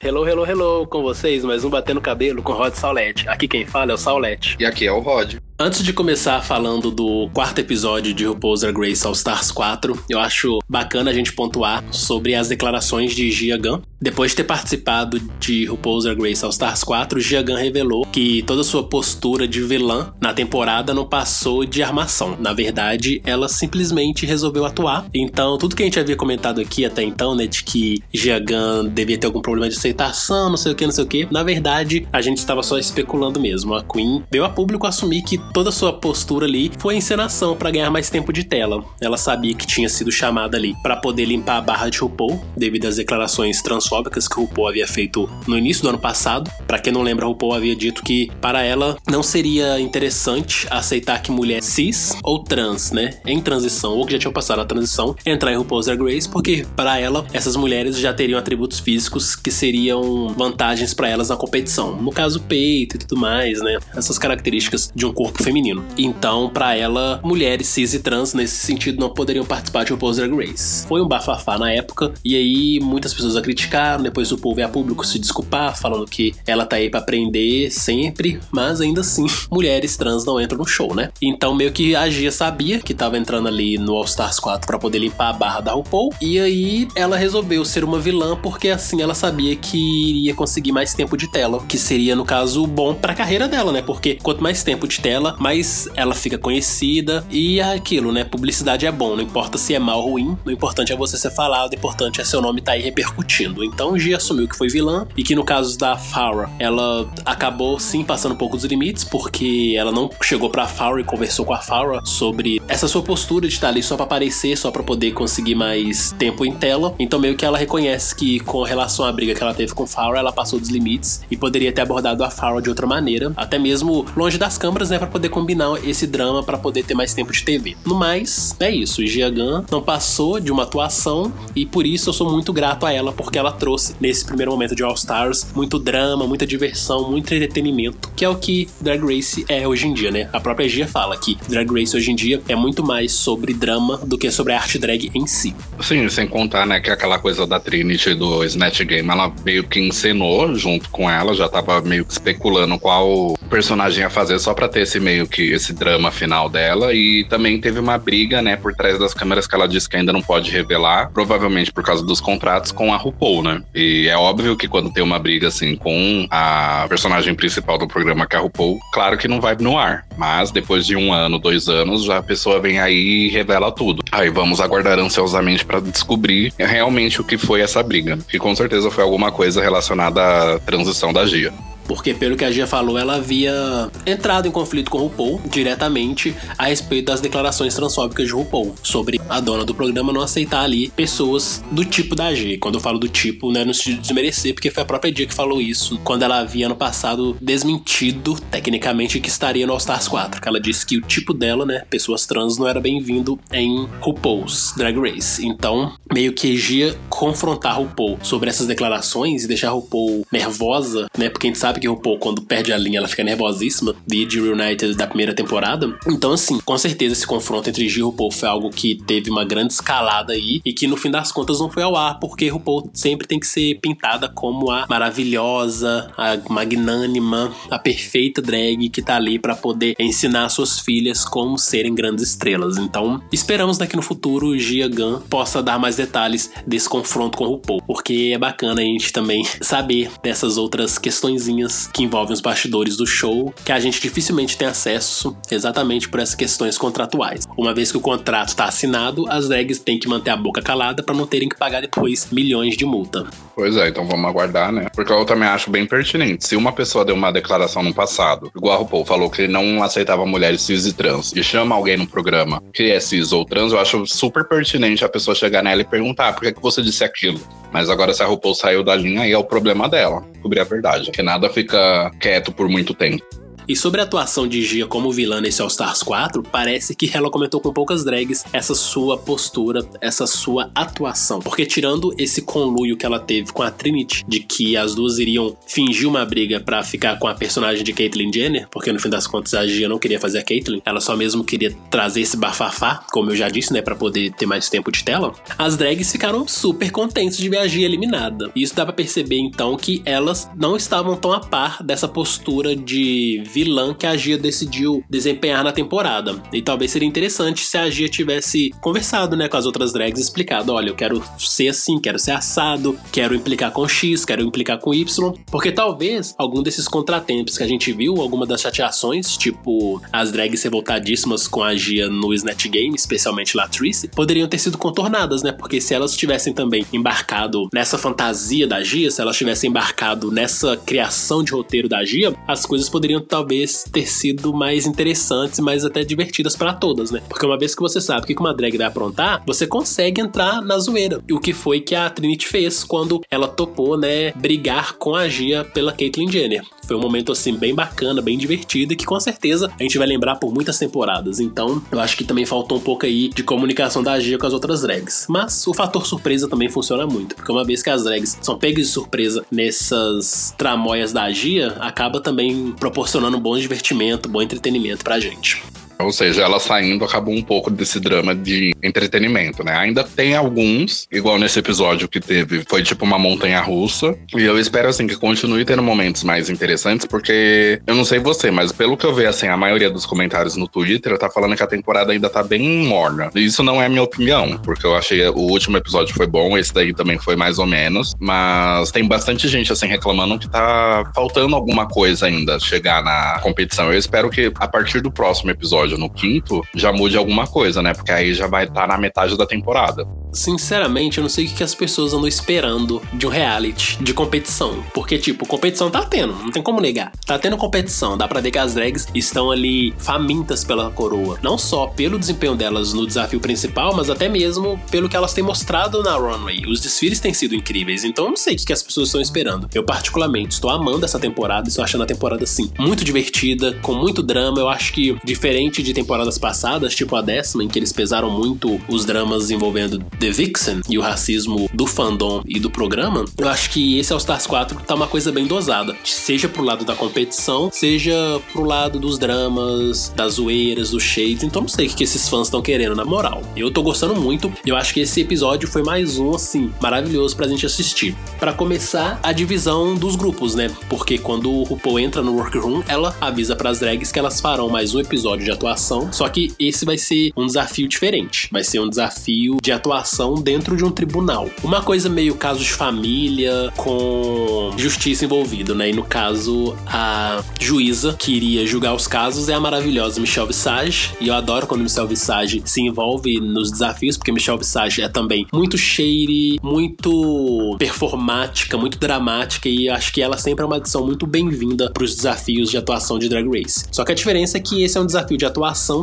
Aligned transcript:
Hello, 0.00 0.24
hello, 0.24 0.46
hello, 0.46 0.86
com 0.86 1.02
vocês, 1.02 1.44
mais 1.44 1.64
um 1.64 1.70
Batendo 1.70 2.00
Cabelo 2.00 2.40
com 2.40 2.52
Rod 2.52 2.72
Saulete. 2.72 3.28
Aqui 3.28 3.48
quem 3.48 3.66
fala 3.66 3.90
é 3.90 3.94
o 3.94 3.98
Saulete. 3.98 4.56
E 4.60 4.64
aqui 4.64 4.86
é 4.86 4.92
o 4.92 5.00
Rod. 5.00 5.38
Antes 5.58 5.82
de 5.82 5.92
começar 5.92 6.40
falando 6.40 6.88
do 6.88 7.28
quarto 7.34 7.58
episódio 7.58 8.14
de 8.14 8.24
RuPaul's 8.24 8.60
Drag 8.60 8.78
Race 8.78 9.04
All 9.04 9.12
Stars 9.12 9.50
4, 9.50 10.04
eu 10.08 10.20
acho 10.20 10.60
bacana 10.68 11.10
a 11.10 11.12
gente 11.12 11.32
pontuar 11.32 11.82
sobre 11.92 12.36
as 12.36 12.48
declarações 12.48 13.12
de 13.12 13.28
Gia 13.32 13.58
Gunn. 13.58 13.82
Depois 14.00 14.30
de 14.30 14.36
ter 14.36 14.44
participado 14.44 15.20
de 15.40 15.66
RuPaul's 15.66 16.04
Drag 16.04 16.20
Race 16.20 16.44
All 16.44 16.50
Stars 16.50 16.84
4, 16.84 17.20
Gia 17.20 17.42
Gunn 17.42 17.56
revelou 17.56 18.06
que 18.06 18.42
toda 18.44 18.62
sua 18.62 18.84
postura 18.84 19.46
de 19.48 19.60
vilã 19.60 20.14
na 20.20 20.32
temporada 20.32 20.94
não 20.94 21.04
passou 21.04 21.64
de 21.64 21.82
armação. 21.82 22.36
Na 22.38 22.52
verdade, 22.52 23.20
ela 23.24 23.48
simplesmente 23.48 24.24
resolveu 24.24 24.64
atuar. 24.64 25.06
Então, 25.12 25.58
tudo 25.58 25.74
que 25.74 25.82
a 25.82 25.86
gente 25.86 25.98
havia 25.98 26.14
comentado 26.14 26.60
aqui 26.60 26.84
até 26.84 27.02
então, 27.02 27.34
né, 27.34 27.46
de 27.48 27.64
que 27.64 28.00
Gunn 28.14 28.88
devia 28.88 29.18
ter 29.18 29.26
algum 29.26 29.40
problema 29.40 29.68
de 29.68 29.76
aceitação, 29.76 30.48
não 30.48 30.56
sei 30.56 30.72
o 30.72 30.74
que, 30.76 30.84
não 30.84 30.92
sei 30.92 31.04
o 31.04 31.08
que, 31.08 31.26
na 31.30 31.42
verdade, 31.42 32.06
a 32.12 32.20
gente 32.20 32.38
estava 32.38 32.62
só 32.62 32.78
especulando 32.78 33.40
mesmo. 33.40 33.74
A 33.74 33.82
Queen 33.82 34.22
veio 34.30 34.44
a 34.44 34.48
público 34.48 34.86
assumir 34.86 35.22
que 35.22 35.38
toda 35.52 35.72
sua 35.72 35.92
postura 35.92 36.46
ali 36.46 36.70
foi 36.78 36.94
encenação 36.94 37.56
para 37.56 37.72
ganhar 37.72 37.90
mais 37.90 38.08
tempo 38.08 38.32
de 38.32 38.44
tela. 38.44 38.84
Ela 39.00 39.16
sabia 39.16 39.54
que 39.54 39.66
tinha 39.66 39.88
sido 39.88 40.12
chamada 40.12 40.56
ali 40.56 40.76
para 40.84 40.94
poder 40.94 41.24
limpar 41.24 41.56
a 41.56 41.60
barra 41.60 41.88
de 41.88 41.98
RuPaul, 41.98 42.40
devido 42.56 42.86
às 42.86 42.94
declarações 42.96 43.60
transfóbicas 43.88 44.28
que 44.28 44.36
RuPaul 44.36 44.68
havia 44.68 44.86
feito 44.86 45.28
no 45.46 45.56
início 45.56 45.82
do 45.82 45.88
ano 45.88 45.98
passado. 45.98 46.50
Para 46.66 46.78
quem 46.78 46.92
não 46.92 47.02
lembra, 47.02 47.26
RuPaul 47.26 47.54
havia 47.54 47.74
dito 47.74 48.02
que 48.02 48.30
para 48.40 48.62
ela 48.62 48.96
não 49.08 49.22
seria 49.22 49.80
interessante 49.80 50.66
aceitar 50.70 51.22
que 51.22 51.30
mulher 51.30 51.62
cis 51.62 52.16
ou 52.22 52.42
trans, 52.42 52.92
né, 52.92 53.18
em 53.26 53.40
transição, 53.40 53.96
ou 53.96 54.06
que 54.06 54.12
já 54.12 54.18
tinham 54.18 54.32
passado 54.32 54.60
a 54.60 54.64
transição, 54.64 55.16
entrar 55.24 55.52
em 55.52 55.56
RuPaul's 55.56 55.86
Drag 55.86 56.02
Race, 56.02 56.28
porque 56.28 56.66
para 56.76 56.98
ela 56.98 57.26
essas 57.32 57.56
mulheres 57.56 57.98
já 57.98 58.12
teriam 58.12 58.38
atributos 58.38 58.78
físicos 58.80 59.34
que 59.34 59.50
seriam 59.50 60.28
vantagens 60.36 60.92
para 60.92 61.08
elas 61.08 61.28
na 61.28 61.36
competição. 61.36 61.96
No 61.96 62.12
caso, 62.12 62.40
peito 62.40 62.96
e 62.96 62.98
tudo 62.98 63.16
mais, 63.16 63.60
né? 63.60 63.78
Essas 63.94 64.18
características 64.18 64.92
de 64.94 65.06
um 65.06 65.12
corpo 65.12 65.38
corpo 65.38 65.42
feminino. 65.42 65.84
Então, 65.96 66.50
para 66.50 66.74
ela, 66.74 67.20
mulheres 67.22 67.68
cis 67.68 67.94
e 67.94 68.00
trans 68.00 68.34
nesse 68.34 68.56
sentido 68.56 68.98
não 68.98 69.10
poderiam 69.10 69.44
participar 69.44 69.84
de 69.84 69.92
RuPaul's 69.92 70.16
Drag 70.16 70.34
Race. 70.34 70.86
Foi 70.86 71.00
um 71.00 71.08
bafafá 71.08 71.58
na 71.58 71.72
época, 71.72 72.12
e 72.24 72.34
aí 72.34 72.80
muitas 72.80 73.14
pessoas 73.14 73.36
a 73.36 73.42
criticaram, 73.42 73.77
depois 74.02 74.32
o 74.32 74.38
povo 74.38 74.60
e 74.60 74.62
a 74.62 74.68
público 74.68 75.06
se 75.06 75.18
desculpar, 75.18 75.78
falando 75.78 76.06
que 76.06 76.34
ela 76.46 76.66
tá 76.66 76.76
aí 76.76 76.90
para 76.90 77.00
aprender 77.00 77.70
sempre, 77.70 78.40
mas 78.50 78.80
ainda 78.80 79.00
assim, 79.00 79.26
mulheres 79.50 79.96
trans 79.96 80.24
não 80.24 80.40
entram 80.40 80.58
no 80.58 80.66
show, 80.66 80.94
né? 80.94 81.10
Então, 81.22 81.54
meio 81.54 81.72
que 81.72 81.94
a 81.94 82.08
Gia 82.08 82.32
sabia 82.32 82.80
que 82.80 82.94
tava 82.94 83.16
entrando 83.16 83.48
ali 83.48 83.78
no 83.78 83.94
All 83.94 84.04
Stars 84.04 84.38
4 84.40 84.66
para 84.66 84.78
poder 84.78 84.98
limpar 84.98 85.30
a 85.30 85.32
barra 85.32 85.60
da 85.60 85.72
RuPaul, 85.72 86.12
e 86.20 86.38
aí 86.38 86.88
ela 86.94 87.16
resolveu 87.16 87.64
ser 87.64 87.84
uma 87.84 87.98
vilã 87.98 88.36
porque 88.36 88.68
assim 88.68 89.02
ela 89.02 89.14
sabia 89.14 89.54
que 89.56 89.78
iria 90.10 90.34
conseguir 90.34 90.72
mais 90.72 90.94
tempo 90.94 91.16
de 91.16 91.30
tela, 91.30 91.62
que 91.68 91.78
seria 91.78 92.16
no 92.16 92.24
caso 92.24 92.66
bom 92.66 92.94
para 92.94 93.12
a 93.12 93.16
carreira 93.16 93.48
dela, 93.48 93.72
né? 93.72 93.82
Porque 93.82 94.18
quanto 94.22 94.42
mais 94.42 94.62
tempo 94.62 94.86
de 94.86 95.00
tela, 95.00 95.36
mas 95.38 95.88
ela 95.94 96.14
fica 96.14 96.38
conhecida 96.38 97.24
e 97.30 97.60
é 97.60 97.74
aquilo, 97.74 98.12
né? 98.12 98.24
Publicidade 98.24 98.86
é 98.86 98.92
bom, 98.92 99.14
não 99.16 99.22
importa 99.22 99.58
se 99.58 99.74
é 99.74 99.78
mal 99.78 100.00
ou 100.00 100.10
ruim, 100.10 100.36
o 100.44 100.50
importante 100.50 100.92
é 100.92 100.96
você 100.96 101.16
ser 101.16 101.30
falado, 101.30 101.72
o 101.72 101.74
importante 101.74 102.20
é 102.20 102.24
seu 102.24 102.40
nome 102.40 102.60
tá 102.60 102.72
aí 102.72 102.82
repercutindo. 102.82 103.67
Então 103.72 103.98
Gia 103.98 104.16
assumiu 104.16 104.48
que 104.48 104.56
foi 104.56 104.68
vilã 104.68 105.06
e 105.16 105.22
que 105.22 105.34
no 105.34 105.44
caso 105.44 105.78
da 105.78 105.96
Farrah, 105.96 106.50
ela 106.58 107.08
acabou 107.24 107.78
sim 107.78 108.02
passando 108.04 108.32
um 108.32 108.36
pouco 108.36 108.56
dos 108.56 108.64
limites, 108.64 109.04
porque 109.04 109.74
ela 109.76 109.92
não 109.92 110.10
chegou 110.22 110.50
pra 110.50 110.66
Farrah 110.66 111.00
e 111.00 111.04
conversou 111.04 111.44
com 111.44 111.52
a 111.52 111.58
Farrah 111.58 112.04
sobre 112.04 112.60
essa 112.68 112.88
sua 112.88 113.02
postura 113.02 113.46
de 113.46 113.54
estar 113.54 113.68
ali 113.68 113.82
só 113.82 113.96
para 113.96 114.04
aparecer, 114.04 114.56
só 114.56 114.70
para 114.70 114.82
poder 114.82 115.12
conseguir 115.12 115.54
mais 115.54 116.12
tempo 116.18 116.44
em 116.44 116.52
tela. 116.52 116.94
Então 116.98 117.18
meio 117.18 117.36
que 117.36 117.44
ela 117.44 117.58
reconhece 117.58 118.14
que 118.14 118.40
com 118.40 118.62
relação 118.62 119.04
à 119.04 119.12
briga 119.12 119.34
que 119.34 119.42
ela 119.42 119.54
teve 119.54 119.74
com 119.74 119.86
Farrah, 119.86 120.18
ela 120.18 120.32
passou 120.32 120.58
dos 120.58 120.68
limites 120.68 121.22
e 121.30 121.36
poderia 121.36 121.72
ter 121.72 121.82
abordado 121.82 122.24
a 122.24 122.30
Farrah 122.30 122.60
de 122.60 122.68
outra 122.68 122.86
maneira, 122.86 123.32
até 123.36 123.58
mesmo 123.58 124.04
longe 124.16 124.38
das 124.38 124.58
câmeras, 124.58 124.90
né, 124.90 124.98
para 124.98 125.06
poder 125.06 125.28
combinar 125.28 125.78
esse 125.84 126.06
drama 126.06 126.42
para 126.42 126.58
poder 126.58 126.84
ter 126.84 126.94
mais 126.94 127.14
tempo 127.14 127.32
de 127.32 127.44
TV. 127.44 127.76
No 127.84 127.94
mais, 127.94 128.56
é 128.60 128.70
isso. 128.70 129.06
Giagan 129.06 129.64
não 129.70 129.82
passou 129.82 130.40
de 130.40 130.50
uma 130.50 130.62
atuação 130.62 131.32
e 131.54 131.66
por 131.66 131.86
isso 131.86 132.08
eu 132.08 132.12
sou 132.12 132.30
muito 132.30 132.52
grato 132.52 132.86
a 132.86 132.92
ela 132.92 133.12
porque 133.12 133.38
ela 133.38 133.52
trouxe 133.58 133.94
nesse 134.00 134.24
primeiro 134.24 134.52
momento 134.52 134.74
de 134.74 134.82
All 134.82 134.94
Stars 134.94 135.48
muito 135.54 135.78
drama, 135.78 136.26
muita 136.26 136.46
diversão, 136.46 137.10
muito 137.10 137.34
entretenimento, 137.34 138.10
que 138.16 138.24
é 138.24 138.28
o 138.28 138.36
que 138.36 138.68
Drag 138.80 139.00
Race 139.00 139.44
é 139.48 139.66
hoje 139.66 139.86
em 139.86 139.94
dia, 139.94 140.10
né? 140.10 140.28
A 140.32 140.40
própria 140.40 140.68
Gia 140.68 140.86
fala 140.86 141.16
que 141.16 141.36
Drag 141.48 141.68
Race 141.70 141.96
hoje 141.96 142.10
em 142.10 142.14
dia 142.14 142.40
é 142.48 142.54
muito 142.54 142.84
mais 142.84 143.12
sobre 143.12 143.52
drama 143.52 143.98
do 143.98 144.16
que 144.16 144.30
sobre 144.30 144.52
a 144.52 144.58
arte 144.58 144.78
drag 144.78 145.10
em 145.14 145.26
si. 145.26 145.54
Sim, 145.80 146.08
sem 146.08 146.26
contar, 146.26 146.66
né, 146.66 146.80
que 146.80 146.90
aquela 146.90 147.18
coisa 147.18 147.46
da 147.46 147.58
Trinity 147.58 148.14
do 148.14 148.44
Snatch 148.44 148.80
Game, 148.82 149.08
ela 149.08 149.32
meio 149.44 149.64
que 149.64 149.80
encenou 149.80 150.54
junto 150.54 150.88
com 150.90 151.10
ela, 151.10 151.34
já 151.34 151.48
tava 151.48 151.80
meio 151.80 152.04
que 152.04 152.12
especulando 152.12 152.78
qual 152.78 153.36
personagem 153.50 154.02
ia 154.02 154.10
fazer 154.10 154.38
só 154.38 154.54
pra 154.54 154.68
ter 154.68 154.82
esse 154.82 155.00
meio 155.00 155.26
que 155.26 155.52
esse 155.52 155.72
drama 155.72 156.10
final 156.10 156.48
dela. 156.48 156.92
E 156.92 157.24
também 157.24 157.60
teve 157.60 157.78
uma 157.80 157.98
briga, 157.98 158.40
né, 158.42 158.56
por 158.56 158.74
trás 158.74 158.98
das 158.98 159.14
câmeras 159.14 159.46
que 159.46 159.54
ela 159.54 159.66
disse 159.66 159.88
que 159.88 159.96
ainda 159.96 160.12
não 160.12 160.22
pode 160.22 160.50
revelar, 160.50 161.10
provavelmente 161.12 161.72
por 161.72 161.82
causa 161.82 162.04
dos 162.04 162.20
contratos 162.20 162.72
com 162.72 162.92
a 162.92 162.96
RuPaul, 162.96 163.42
né? 163.42 163.47
E 163.74 164.08
é 164.08 164.16
óbvio 164.16 164.56
que 164.56 164.68
quando 164.68 164.92
tem 164.92 165.02
uma 165.02 165.18
briga 165.18 165.48
assim 165.48 165.76
com 165.76 166.26
a 166.30 166.86
personagem 166.88 167.34
principal 167.34 167.78
do 167.78 167.86
programa, 167.86 168.26
que 168.26 168.36
é 168.36 168.38
RuPaul, 168.38 168.78
claro 168.92 169.16
que 169.16 169.28
não 169.28 169.40
vai 169.40 169.56
no 169.58 169.78
ar. 169.78 170.04
Mas 170.16 170.50
depois 170.50 170.86
de 170.86 170.96
um 170.96 171.12
ano, 171.12 171.38
dois 171.38 171.68
anos, 171.68 172.04
já 172.04 172.18
a 172.18 172.22
pessoa 172.22 172.60
vem 172.60 172.78
aí 172.78 173.26
e 173.26 173.28
revela 173.28 173.70
tudo. 173.72 174.02
Aí 174.12 174.30
vamos 174.30 174.60
aguardar 174.60 174.98
ansiosamente 174.98 175.64
para 175.64 175.80
descobrir 175.80 176.52
realmente 176.58 177.20
o 177.20 177.24
que 177.24 177.38
foi 177.38 177.60
essa 177.60 177.82
briga. 177.82 178.18
Que 178.28 178.38
com 178.38 178.54
certeza 178.54 178.90
foi 178.90 179.04
alguma 179.04 179.30
coisa 179.30 179.62
relacionada 179.62 180.56
à 180.56 180.58
transição 180.58 181.12
da 181.12 181.26
Gia. 181.26 181.52
Porque, 181.88 182.12
pelo 182.12 182.36
que 182.36 182.44
a 182.44 182.50
Gia 182.50 182.66
falou, 182.66 182.98
ela 182.98 183.16
havia 183.16 183.90
entrado 184.06 184.46
em 184.46 184.50
conflito 184.50 184.90
com 184.90 184.98
o 184.98 185.00
RuPaul 185.06 185.40
diretamente 185.50 186.36
a 186.56 186.66
respeito 186.66 187.06
das 187.06 187.20
declarações 187.20 187.74
transfóbicas 187.74 188.26
de 188.26 188.32
RuPaul 188.32 188.74
sobre 188.82 189.18
a 189.28 189.40
dona 189.40 189.64
do 189.64 189.74
programa 189.74 190.12
não 190.12 190.20
aceitar 190.20 190.60
ali 190.60 190.90
pessoas 190.90 191.64
do 191.70 191.84
tipo 191.84 192.14
da 192.14 192.34
G. 192.34 192.58
Quando 192.58 192.74
eu 192.74 192.80
falo 192.80 192.98
do 192.98 193.08
tipo, 193.08 193.50
não 193.50 193.62
é 193.62 193.64
no 193.64 193.72
sentido 193.72 193.96
de 193.96 194.02
desmerecer, 194.02 194.54
porque 194.54 194.70
foi 194.70 194.82
a 194.82 194.86
própria 194.86 195.14
Gia 195.14 195.26
que 195.26 195.34
falou 195.34 195.60
isso 195.60 195.98
quando 196.04 196.22
ela 196.22 196.40
havia 196.40 196.66
ano 196.66 196.76
passado 196.76 197.36
desmentido, 197.40 198.36
tecnicamente, 198.50 199.18
que 199.18 199.28
estaria 199.28 199.66
no 199.66 199.72
All 199.72 199.78
Stars 199.78 200.08
4. 200.08 200.40
Que 200.40 200.48
ela 200.48 200.60
disse 200.60 200.84
que 200.84 200.98
o 200.98 201.00
tipo 201.00 201.32
dela, 201.32 201.64
né, 201.64 201.84
pessoas 201.88 202.26
trans, 202.26 202.58
não 202.58 202.68
era 202.68 202.80
bem-vindo 202.80 203.38
em 203.50 203.88
RuPaul's 204.00 204.74
Drag 204.76 204.98
Race. 204.98 205.44
Então, 205.44 205.94
meio 206.12 206.34
que 206.34 206.56
Gia 206.56 206.94
confrontar 207.08 207.78
RuPaul 207.78 208.18
sobre 208.22 208.50
essas 208.50 208.66
declarações 208.66 209.44
e 209.44 209.48
deixar 209.48 209.70
RuPaul 209.70 210.26
nervosa, 210.30 211.08
né, 211.16 211.30
porque 211.30 211.46
a 211.46 211.50
gente 211.50 211.58
sabe 211.58 211.77
que 211.78 211.88
RuPaul, 211.88 212.18
quando 212.18 212.42
perde 212.42 212.72
a 212.72 212.78
linha, 212.78 212.98
ela 212.98 213.08
fica 213.08 213.24
nervosíssima 213.24 213.94
de 214.06 214.26
The 214.26 214.40
Reunited 214.40 214.94
da 214.94 215.06
primeira 215.06 215.34
temporada. 215.34 215.96
Então, 216.06 216.32
assim, 216.32 216.58
com 216.64 216.76
certeza 216.78 217.12
esse 217.12 217.26
confronto 217.26 217.68
entre 217.68 217.88
G 217.88 218.00
e 218.00 218.02
RuPaul 218.02 218.30
foi 218.30 218.48
algo 218.48 218.70
que 218.70 218.96
teve 219.06 219.30
uma 219.30 219.44
grande 219.44 219.72
escalada 219.72 220.32
aí 220.32 220.60
e 220.64 220.72
que 220.72 220.86
no 220.86 220.96
fim 220.96 221.10
das 221.10 221.32
contas 221.32 221.60
não 221.60 221.70
foi 221.70 221.82
ao 221.82 221.96
ar, 221.96 222.18
porque 222.18 222.48
RuPaul 222.48 222.90
sempre 222.92 223.26
tem 223.26 223.38
que 223.38 223.46
ser 223.46 223.78
pintada 223.80 224.28
como 224.28 224.70
a 224.70 224.86
maravilhosa, 224.88 226.10
a 226.16 226.38
magnânima, 226.50 227.52
a 227.70 227.78
perfeita 227.78 228.40
drag 228.42 228.88
que 228.88 229.02
tá 229.02 229.16
ali 229.16 229.38
para 229.38 229.54
poder 229.54 229.94
ensinar 229.98 230.48
suas 230.48 230.80
filhas 230.80 231.24
como 231.24 231.58
serem 231.58 231.94
grandes 231.94 232.24
estrelas. 232.24 232.78
Então, 232.78 233.20
esperamos 233.32 233.78
daqui 233.78 233.96
no 233.96 234.02
futuro 234.02 234.58
Gia 234.58 234.88
Gunn 234.88 235.20
possa 235.28 235.62
dar 235.62 235.78
mais 235.78 235.96
detalhes 235.96 236.50
desse 236.66 236.88
confronto 236.88 237.38
com 237.38 237.46
RuPaul, 237.46 237.82
porque 237.86 238.32
é 238.34 238.38
bacana 238.38 238.80
a 238.80 238.84
gente 238.84 239.12
também 239.12 239.44
saber 239.60 240.10
dessas 240.22 240.56
outras 240.56 240.98
questõezinhas 240.98 241.67
que 241.86 242.02
envolvem 242.02 242.34
os 242.34 242.40
bastidores 242.40 242.96
do 242.96 243.06
show, 243.06 243.52
que 243.64 243.72
a 243.72 243.78
gente 243.78 244.00
dificilmente 244.00 244.56
tem 244.56 244.68
acesso 244.68 245.36
exatamente 245.50 246.08
por 246.08 246.20
essas 246.20 246.34
questões 246.34 246.78
contratuais. 246.78 247.46
Uma 247.56 247.74
vez 247.74 247.90
que 247.90 247.98
o 247.98 248.00
contrato 248.00 248.48
está 248.48 248.64
assinado, 248.64 249.26
as 249.28 249.48
drags 249.48 249.78
têm 249.78 249.98
que 249.98 250.08
manter 250.08 250.30
a 250.30 250.36
boca 250.36 250.62
calada 250.62 251.02
para 251.02 251.14
não 251.14 251.26
terem 251.26 251.48
que 251.48 251.56
pagar 251.56 251.80
depois 251.80 252.28
milhões 252.30 252.76
de 252.76 252.84
multa. 252.84 253.26
Pois 253.54 253.76
é, 253.76 253.88
então 253.88 254.06
vamos 254.06 254.24
aguardar, 254.24 254.70
né? 254.70 254.86
Porque 254.94 255.12
eu 255.12 255.24
também 255.24 255.48
acho 255.48 255.68
bem 255.68 255.84
pertinente. 255.84 256.46
Se 256.46 256.54
uma 256.54 256.72
pessoa 256.72 257.04
deu 257.04 257.16
uma 257.16 257.32
declaração 257.32 257.82
no 257.82 257.92
passado, 257.92 258.52
igual 258.56 258.76
a 258.76 258.78
RuPaul 258.78 259.04
falou 259.04 259.28
que 259.28 259.42
ele 259.42 259.52
não 259.52 259.82
aceitava 259.82 260.24
mulheres 260.24 260.62
cis 260.62 260.86
e 260.86 260.92
trans, 260.92 261.32
e 261.34 261.42
chama 261.42 261.74
alguém 261.74 261.96
no 261.96 262.06
programa 262.06 262.62
que 262.72 262.90
é 262.90 263.00
cis 263.00 263.32
ou 263.32 263.44
trans, 263.44 263.72
eu 263.72 263.80
acho 263.80 264.06
super 264.06 264.44
pertinente 264.44 265.04
a 265.04 265.08
pessoa 265.08 265.34
chegar 265.34 265.62
nela 265.62 265.80
e 265.80 265.84
perguntar 265.84 266.32
por 266.34 266.42
que, 266.42 266.52
que 266.52 266.62
você 266.62 266.80
disse 266.80 267.02
aquilo. 267.02 267.40
Mas 267.72 267.90
agora, 267.90 268.14
se 268.14 268.22
a 268.22 268.26
RuPaul 268.26 268.54
saiu 268.54 268.82
da 268.84 268.94
linha, 268.94 269.22
aí 269.22 269.32
é 269.32 269.38
o 269.38 269.44
problema 269.44 269.88
dela, 269.88 270.24
cobrir 270.38 270.60
a 270.60 270.64
verdade. 270.64 271.10
Que 271.10 271.22
nada 271.22 271.48
fica 271.48 272.10
quieto 272.18 272.52
por 272.52 272.68
muito 272.68 272.94
tempo. 272.94 273.24
E 273.68 273.76
sobre 273.76 274.00
a 274.00 274.04
atuação 274.04 274.48
de 274.48 274.62
Gia 274.62 274.86
como 274.86 275.12
vilã 275.12 275.42
nesse 275.42 275.60
All 275.60 275.68
Stars 275.68 276.02
4, 276.02 276.42
parece 276.42 276.94
que 276.94 277.10
ela 277.12 277.30
comentou 277.30 277.60
com 277.60 277.70
poucas 277.70 278.02
drags 278.02 278.42
essa 278.50 278.74
sua 278.74 279.18
postura, 279.18 279.86
essa 280.00 280.26
sua 280.26 280.70
atuação. 280.74 281.40
Porque 281.40 281.66
tirando 281.66 282.14
esse 282.16 282.40
conluio 282.40 282.96
que 282.96 283.04
ela 283.04 283.20
teve 283.20 283.52
com 283.52 283.62
a 283.62 283.70
Trinity, 283.70 284.24
de 284.26 284.40
que 284.40 284.74
as 284.74 284.94
duas 284.94 285.18
iriam 285.18 285.54
fingir 285.66 286.08
uma 286.08 286.24
briga 286.24 286.60
para 286.60 286.82
ficar 286.82 287.18
com 287.18 287.26
a 287.26 287.34
personagem 287.34 287.84
de 287.84 287.92
Caitlyn 287.92 288.32
Jenner, 288.32 288.66
porque 288.70 288.90
no 288.90 288.98
fim 288.98 289.10
das 289.10 289.26
contas 289.26 289.52
a 289.52 289.66
Gia 289.66 289.86
não 289.86 289.98
queria 289.98 290.18
fazer 290.18 290.38
a 290.38 290.42
Caitlyn, 290.42 290.80
ela 290.82 290.98
só 291.02 291.14
mesmo 291.14 291.44
queria 291.44 291.76
trazer 291.90 292.22
esse 292.22 292.38
bafafá, 292.38 293.04
como 293.12 293.32
eu 293.32 293.36
já 293.36 293.50
disse, 293.50 293.70
né, 293.74 293.82
para 293.82 293.94
poder 293.94 294.32
ter 294.32 294.46
mais 294.46 294.70
tempo 294.70 294.90
de 294.90 295.04
tela. 295.04 295.34
As 295.58 295.76
drags 295.76 296.10
ficaram 296.10 296.48
super 296.48 296.90
contentes 296.90 297.36
de 297.36 297.50
ver 297.50 297.58
a 297.58 297.68
Gia 297.68 297.84
eliminada. 297.84 298.50
E 298.56 298.62
isso 298.62 298.74
dá 298.74 298.86
pra 298.86 298.94
perceber 298.94 299.36
então 299.36 299.76
que 299.76 300.00
elas 300.06 300.48
não 300.56 300.74
estavam 300.74 301.14
tão 301.16 301.34
a 301.34 301.40
par 301.40 301.82
dessa 301.82 302.08
postura 302.08 302.74
de 302.74 303.42
vilã 303.58 303.92
que 303.92 304.06
a 304.06 304.16
Gia 304.16 304.38
decidiu 304.38 305.02
desempenhar 305.10 305.64
na 305.64 305.72
temporada. 305.72 306.40
E 306.52 306.62
talvez 306.62 306.92
seria 306.92 307.08
interessante 307.08 307.64
se 307.64 307.76
a 307.76 307.90
Gia 307.90 308.08
tivesse 308.08 308.70
conversado, 308.80 309.36
né, 309.36 309.48
com 309.48 309.56
as 309.56 309.66
outras 309.66 309.92
drags, 309.92 310.20
explicado, 310.20 310.72
olha, 310.72 310.90
eu 310.90 310.94
quero 310.94 311.20
ser 311.36 311.66
assim, 311.66 311.98
quero 311.98 312.20
ser 312.20 312.30
assado, 312.30 312.96
quero 313.10 313.34
implicar 313.34 313.72
com 313.72 313.88
X, 313.88 314.24
quero 314.24 314.42
implicar 314.42 314.78
com 314.78 314.94
Y, 314.94 315.32
porque 315.50 315.72
talvez 315.72 316.36
algum 316.38 316.62
desses 316.62 316.86
contratempos 316.86 317.58
que 317.58 317.64
a 317.64 317.66
gente 317.66 317.92
viu, 317.92 318.20
alguma 318.20 318.46
das 318.46 318.60
chateações, 318.60 319.36
tipo 319.36 320.00
as 320.12 320.30
drags 320.30 320.62
revoltadíssimas 320.62 321.48
com 321.48 321.60
a 321.60 321.74
Gia 321.74 322.08
no 322.08 322.32
Snatch 322.32 322.68
Game, 322.68 322.94
especialmente 322.94 323.56
Latrice, 323.56 324.06
poderiam 324.06 324.46
ter 324.46 324.58
sido 324.58 324.78
contornadas, 324.78 325.42
né? 325.42 325.50
Porque 325.50 325.80
se 325.80 325.94
elas 325.94 326.16
tivessem 326.16 326.52
também 326.52 326.86
embarcado 326.92 327.68
nessa 327.74 327.98
fantasia 327.98 328.68
da 328.68 328.84
Gia, 328.84 329.10
se 329.10 329.20
elas 329.20 329.36
tivessem 329.36 329.68
embarcado 329.68 330.30
nessa 330.30 330.76
criação 330.76 331.42
de 331.42 331.50
roteiro 331.50 331.88
da 331.88 332.04
Gia, 332.04 332.32
as 332.46 332.64
coisas 332.64 332.88
poderiam 332.88 333.20
talvez 333.20 333.47
ter 333.90 334.06
sido 334.06 334.52
mais 334.52 334.86
interessantes, 334.86 335.58
mais 335.60 335.84
até 335.84 336.04
divertidas 336.04 336.54
para 336.54 336.74
todas, 336.74 337.10
né? 337.10 337.22
Porque 337.28 337.46
uma 337.46 337.58
vez 337.58 337.74
que 337.74 337.80
você 337.80 338.00
sabe 338.00 338.22
o 338.22 338.26
que 338.26 338.38
uma 338.38 338.54
drag 338.54 338.76
vai 338.76 338.86
aprontar, 338.86 339.42
você 339.46 339.66
consegue 339.66 340.20
entrar 340.20 340.62
na 340.62 340.78
zoeira. 340.78 341.22
E 341.26 341.32
o 341.32 341.40
que 341.40 341.52
foi 341.52 341.80
que 341.80 341.94
a 341.94 342.08
Trinity 342.08 342.46
fez 342.46 342.84
quando 342.84 343.20
ela 343.30 343.48
topou, 343.48 343.96
né, 343.96 344.32
brigar 344.32 344.94
com 344.94 345.14
a 345.14 345.28
Gia 345.28 345.64
pela 345.64 345.92
Caitlyn 345.92 346.30
Jenner. 346.30 346.62
Foi 346.88 346.96
um 346.96 347.00
momento 347.00 347.30
assim 347.30 347.54
bem 347.54 347.74
bacana, 347.74 348.22
bem 348.22 348.38
divertido 348.38 348.94
e 348.94 348.96
que 348.96 349.04
com 349.04 349.20
certeza 349.20 349.70
a 349.78 349.82
gente 349.82 349.98
vai 349.98 350.06
lembrar 350.06 350.36
por 350.36 350.50
muitas 350.52 350.78
temporadas. 350.78 351.38
Então, 351.38 351.82
eu 351.92 352.00
acho 352.00 352.16
que 352.16 352.24
também 352.24 352.46
faltou 352.46 352.78
um 352.78 352.80
pouco 352.80 353.04
aí 353.04 353.28
de 353.28 353.42
comunicação 353.42 354.02
da 354.02 354.18
Gia 354.18 354.38
com 354.38 354.46
as 354.46 354.54
outras 354.54 354.80
drags. 354.80 355.26
Mas 355.28 355.66
o 355.66 355.74
fator 355.74 356.06
surpresa 356.06 356.48
também 356.48 356.70
funciona 356.70 357.06
muito, 357.06 357.36
porque 357.36 357.52
uma 357.52 357.62
vez 357.62 357.82
que 357.82 357.90
as 357.90 358.04
drags 358.04 358.38
são 358.40 358.58
pegas 358.58 358.86
de 358.86 358.92
surpresa 358.92 359.44
nessas 359.50 360.54
tramóias 360.56 361.12
da 361.12 361.30
Gia, 361.30 361.76
acaba 361.78 362.20
também 362.20 362.72
proporcionando 362.72 363.36
um 363.36 363.40
bom 363.40 363.58
divertimento, 363.58 364.26
bom 364.26 364.40
entretenimento 364.40 365.04
pra 365.04 365.20
gente. 365.20 365.62
Ou 365.98 366.12
seja, 366.12 366.42
ela 366.42 366.60
saindo 366.60 367.04
acabou 367.04 367.34
um 367.34 367.42
pouco 367.42 367.70
desse 367.70 367.98
drama 367.98 368.34
de 368.34 368.74
entretenimento, 368.82 369.64
né? 369.64 369.76
Ainda 369.76 370.04
tem 370.04 370.36
alguns, 370.36 371.06
igual 371.10 371.38
nesse 371.38 371.58
episódio 371.58 372.08
que 372.08 372.20
teve, 372.20 372.64
foi 372.68 372.82
tipo 372.82 373.04
uma 373.04 373.18
montanha 373.18 373.60
russa. 373.60 374.16
E 374.36 374.42
eu 374.42 374.58
espero, 374.58 374.88
assim, 374.88 375.06
que 375.06 375.16
continue 375.16 375.64
tendo 375.64 375.82
momentos 375.82 376.22
mais 376.22 376.48
interessantes, 376.50 377.06
porque 377.06 377.80
eu 377.86 377.94
não 377.94 378.04
sei 378.04 378.18
você, 378.18 378.50
mas 378.50 378.72
pelo 378.72 378.96
que 378.96 379.06
eu 379.06 379.14
vejo, 379.14 379.28
assim, 379.28 379.48
a 379.48 379.56
maioria 379.56 379.90
dos 379.90 380.06
comentários 380.06 380.56
no 380.56 380.68
Twitter 380.68 381.16
tá 381.18 381.30
falando 381.30 381.56
que 381.56 381.62
a 381.62 381.66
temporada 381.66 382.12
ainda 382.12 382.28
tá 382.28 382.42
bem 382.42 382.86
morna. 382.86 383.30
E 383.34 383.44
isso 383.44 383.62
não 383.62 383.82
é 383.82 383.88
minha 383.88 384.02
opinião, 384.02 384.58
porque 384.58 384.86
eu 384.86 384.96
achei 384.96 385.26
o 385.28 385.38
último 385.38 385.76
episódio 385.76 386.14
foi 386.14 386.26
bom, 386.26 386.56
esse 386.56 386.72
daí 386.72 386.94
também 386.94 387.18
foi 387.18 387.36
mais 387.36 387.58
ou 387.58 387.66
menos. 387.66 388.14
Mas 388.20 388.90
tem 388.90 389.06
bastante 389.06 389.48
gente, 389.48 389.72
assim, 389.72 389.86
reclamando 389.86 390.38
que 390.38 390.48
tá 390.48 391.10
faltando 391.14 391.54
alguma 391.54 391.86
coisa 391.86 392.26
ainda 392.26 392.58
chegar 392.58 393.02
na 393.02 393.40
competição. 393.40 393.92
Eu 393.92 393.98
espero 393.98 394.30
que 394.30 394.52
a 394.58 394.68
partir 394.68 395.00
do 395.00 395.10
próximo 395.10 395.50
episódio, 395.50 395.87
episódio 395.88 395.98
no 395.98 396.10
quinto, 396.10 396.62
já 396.74 396.92
mude 396.92 397.16
alguma 397.16 397.46
coisa, 397.46 397.82
né? 397.82 397.94
Porque 397.94 398.12
aí 398.12 398.34
já 398.34 398.46
vai 398.46 398.64
estar 398.64 398.82
tá 398.82 398.86
na 398.86 398.98
metade 398.98 399.36
da 399.36 399.46
temporada. 399.46 400.06
Sinceramente, 400.32 401.18
eu 401.18 401.22
não 401.22 401.28
sei 401.28 401.46
o 401.46 401.48
que 401.48 401.62
as 401.64 401.74
pessoas 401.74 402.12
andam 402.12 402.28
esperando 402.28 403.00
de 403.14 403.26
um 403.26 403.30
reality, 403.30 404.02
de 404.02 404.12
competição. 404.12 404.84
Porque, 404.92 405.18
tipo, 405.18 405.46
competição 405.46 405.90
tá 405.90 406.04
tendo, 406.04 406.34
não 406.34 406.50
tem 406.50 406.62
como 406.62 406.80
negar. 406.80 407.12
Tá 407.24 407.38
tendo 407.38 407.56
competição, 407.56 408.16
dá 408.16 408.28
pra 408.28 408.40
ver 408.40 408.50
que 408.50 408.58
as 408.58 408.74
drags 408.74 409.08
estão 409.14 409.50
ali 409.50 409.94
famintas 409.98 410.64
pela 410.64 410.90
coroa. 410.90 411.38
Não 411.42 411.56
só 411.56 411.86
pelo 411.86 412.18
desempenho 412.18 412.54
delas 412.54 412.92
no 412.92 413.06
desafio 413.06 413.40
principal, 413.40 413.94
mas 413.96 414.10
até 414.10 414.28
mesmo 414.28 414.78
pelo 414.90 415.08
que 415.08 415.16
elas 415.16 415.32
têm 415.32 415.42
mostrado 415.42 416.02
na 416.02 416.16
runway. 416.16 416.66
Os 416.66 416.80
desfiles 416.80 417.20
têm 417.20 417.32
sido 417.32 417.54
incríveis, 417.54 418.04
então 418.04 418.26
eu 418.26 418.30
não 418.30 418.36
sei 418.36 418.54
o 418.54 418.58
que 418.58 418.72
as 418.72 418.82
pessoas 418.82 419.08
estão 419.08 419.20
esperando. 419.20 419.68
Eu, 419.74 419.84
particularmente, 419.84 420.54
estou 420.54 420.70
amando 420.70 421.04
essa 421.04 421.18
temporada, 421.18 421.68
estou 421.68 421.82
achando 421.82 422.04
a 422.04 422.06
temporada, 422.06 422.44
assim, 422.44 422.70
muito 422.78 423.04
divertida, 423.04 423.74
com 423.80 423.94
muito 423.94 424.22
drama. 424.22 424.60
Eu 424.60 424.68
acho 424.68 424.92
que, 424.92 425.16
diferente 425.24 425.77
de 425.82 425.92
temporadas 425.92 426.38
passadas, 426.38 426.94
tipo 426.94 427.16
a 427.16 427.22
décima, 427.22 427.64
em 427.64 427.68
que 427.68 427.78
eles 427.78 427.92
pesaram 427.92 428.30
muito 428.30 428.80
os 428.88 429.04
dramas 429.04 429.50
envolvendo 429.50 429.98
The 430.18 430.30
Vixen 430.30 430.80
e 430.88 430.98
o 430.98 431.02
racismo 431.02 431.68
do 431.72 431.86
fandom 431.86 432.42
e 432.46 432.58
do 432.58 432.70
programa, 432.70 433.24
eu 433.36 433.48
acho 433.48 433.70
que 433.70 433.98
esse 433.98 434.12
All 434.12 434.18
Stars 434.18 434.46
4 434.46 434.80
tá 434.86 434.94
uma 434.94 435.06
coisa 435.06 435.30
bem 435.32 435.46
dosada. 435.46 435.96
Seja 436.04 436.48
pro 436.48 436.62
lado 436.62 436.84
da 436.84 436.94
competição, 436.94 437.70
seja 437.72 438.14
pro 438.52 438.64
lado 438.64 438.98
dos 438.98 439.18
dramas, 439.18 440.12
das 440.14 440.34
zoeiras, 440.34 440.90
dos 440.90 441.02
shades. 441.02 441.42
Então 441.42 441.62
não 441.62 441.68
sei 441.68 441.86
o 441.86 441.90
que 441.90 442.04
esses 442.04 442.28
fãs 442.28 442.46
estão 442.46 442.62
querendo, 442.62 442.94
na 442.94 443.04
moral. 443.04 443.42
Eu 443.56 443.70
tô 443.70 443.82
gostando 443.82 444.14
muito. 444.20 444.52
Eu 444.64 444.76
acho 444.76 444.92
que 444.92 445.00
esse 445.00 445.20
episódio 445.20 445.68
foi 445.68 445.82
mais 445.82 446.18
um, 446.18 446.34
assim, 446.34 446.72
maravilhoso 446.80 447.36
pra 447.36 447.46
gente 447.46 447.66
assistir. 447.66 448.16
Para 448.38 448.52
começar, 448.52 449.18
a 449.22 449.32
divisão 449.32 449.94
dos 449.94 450.16
grupos, 450.16 450.54
né? 450.54 450.70
Porque 450.88 451.18
quando 451.18 451.50
o 451.50 451.64
RuPaul 451.64 451.98
entra 451.98 452.22
no 452.22 452.34
workroom, 452.34 452.82
ela 452.88 453.16
avisa 453.20 453.54
para 453.54 453.70
as 453.70 453.80
drags 453.80 454.10
que 454.10 454.18
elas 454.18 454.40
farão 454.40 454.68
mais 454.68 454.94
um 454.94 455.00
episódio 455.00 455.44
de 455.44 455.50
atuação. 455.50 455.67
Só 456.12 456.28
que 456.28 456.52
esse 456.58 456.84
vai 456.84 456.98
ser 456.98 457.32
um 457.36 457.46
desafio 457.46 457.88
diferente. 457.88 458.48
Vai 458.50 458.64
ser 458.64 458.80
um 458.80 458.88
desafio 458.88 459.58
de 459.62 459.72
atuação 459.72 460.34
dentro 460.34 460.76
de 460.76 460.84
um 460.84 460.90
tribunal. 460.90 461.48
Uma 461.62 461.82
coisa 461.82 462.08
meio 462.08 462.34
caso 462.34 462.60
de 462.60 462.72
família 462.72 463.72
com 463.76 464.72
justiça 464.76 465.24
envolvida, 465.24 465.74
né? 465.74 465.90
E 465.90 465.92
no 465.92 466.04
caso, 466.04 466.76
a 466.86 467.42
juíza 467.60 468.14
que 468.18 468.32
iria 468.32 468.66
julgar 468.66 468.94
os 468.94 469.06
casos 469.06 469.48
é 469.48 469.54
a 469.54 469.60
maravilhosa 469.60 470.20
Michelle 470.20 470.46
Visage. 470.46 471.10
E 471.20 471.28
eu 471.28 471.34
adoro 471.34 471.66
quando 471.66 471.82
Michelle 471.82 472.08
Visage 472.08 472.62
se 472.64 472.80
envolve 472.80 473.40
nos 473.40 473.70
desafios, 473.70 474.16
porque 474.16 474.32
Michelle 474.32 474.58
Visage 474.58 475.02
é 475.02 475.08
também 475.08 475.46
muito 475.52 475.76
shady, 475.76 476.58
muito 476.62 477.76
performática, 477.78 478.76
muito 478.76 478.98
dramática. 478.98 479.68
E 479.68 479.88
acho 479.88 480.12
que 480.12 480.22
ela 480.22 480.36
sempre 480.36 480.62
é 480.62 480.66
uma 480.66 480.76
adição 480.76 481.04
muito 481.04 481.26
bem-vinda 481.26 481.90
para 481.92 482.04
os 482.04 482.14
desafios 482.14 482.70
de 482.70 482.76
atuação 482.76 483.18
de 483.18 483.28
Drag 483.28 483.46
Race. 483.46 483.84
Só 483.90 484.04
que 484.04 484.12
a 484.12 484.14
diferença 484.14 484.56
é 484.56 484.60
que 484.60 484.82
esse 484.82 484.96
é 484.96 485.00
um 485.00 485.06
desafio 485.06 485.36
de 485.36 485.44
atuação 485.44 485.57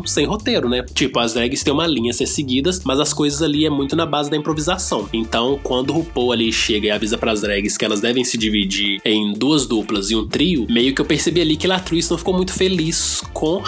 sem 0.05 0.25
roteiro, 0.25 0.69
né? 0.69 0.83
Tipo, 0.93 1.19
as 1.19 1.33
drags 1.33 1.63
têm 1.63 1.73
uma 1.73 1.87
linha 1.87 2.11
a 2.11 2.13
ser 2.13 2.27
seguidas, 2.27 2.81
mas 2.83 2.99
as 2.99 3.13
coisas 3.13 3.41
ali 3.41 3.65
é 3.65 3.69
muito 3.69 3.95
na 3.95 4.05
base 4.05 4.29
da 4.29 4.37
improvisação. 4.37 5.09
Então, 5.13 5.59
quando 5.63 5.89
o 5.91 5.93
RuPaul 5.93 6.31
ali 6.31 6.51
chega 6.51 6.87
e 6.87 6.91
avisa 6.91 7.17
para 7.17 7.31
as 7.31 7.41
drags 7.41 7.77
que 7.77 7.85
elas 7.85 8.01
devem 8.01 8.23
se 8.23 8.37
dividir 8.37 8.99
em 9.05 9.33
duas 9.33 9.65
duplas 9.65 10.11
e 10.11 10.15
um 10.15 10.27
trio, 10.27 10.65
meio 10.69 10.93
que 10.93 11.01
eu 11.01 11.05
percebi 11.05 11.41
ali 11.41 11.55
que 11.55 11.67
Latrice 11.67 12.09
não 12.11 12.17
ficou 12.17 12.33
muito 12.33 12.53
feliz 12.53 13.21
com 13.33 13.61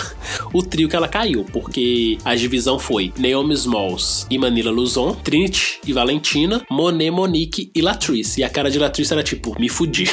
o 0.53 0.63
trio 0.63 0.89
que 0.89 0.95
ela 0.95 1.07
caiu, 1.07 1.45
porque 1.51 2.17
a 2.23 2.35
divisão 2.35 2.79
foi 2.79 3.13
Naomi 3.17 3.53
Smalls 3.53 4.25
e 4.29 4.37
Manila 4.37 4.71
Luzon, 4.71 5.13
Trinity 5.13 5.79
e 5.85 5.93
Valentina, 5.93 6.63
Monet, 6.69 7.11
Monique 7.11 7.71
e 7.73 7.81
Latrice. 7.81 8.41
E 8.41 8.43
a 8.43 8.49
cara 8.49 8.69
de 8.69 8.79
Latrice 8.79 9.13
era 9.13 9.23
tipo, 9.23 9.59
me 9.59 9.69
fudi. 9.69 10.09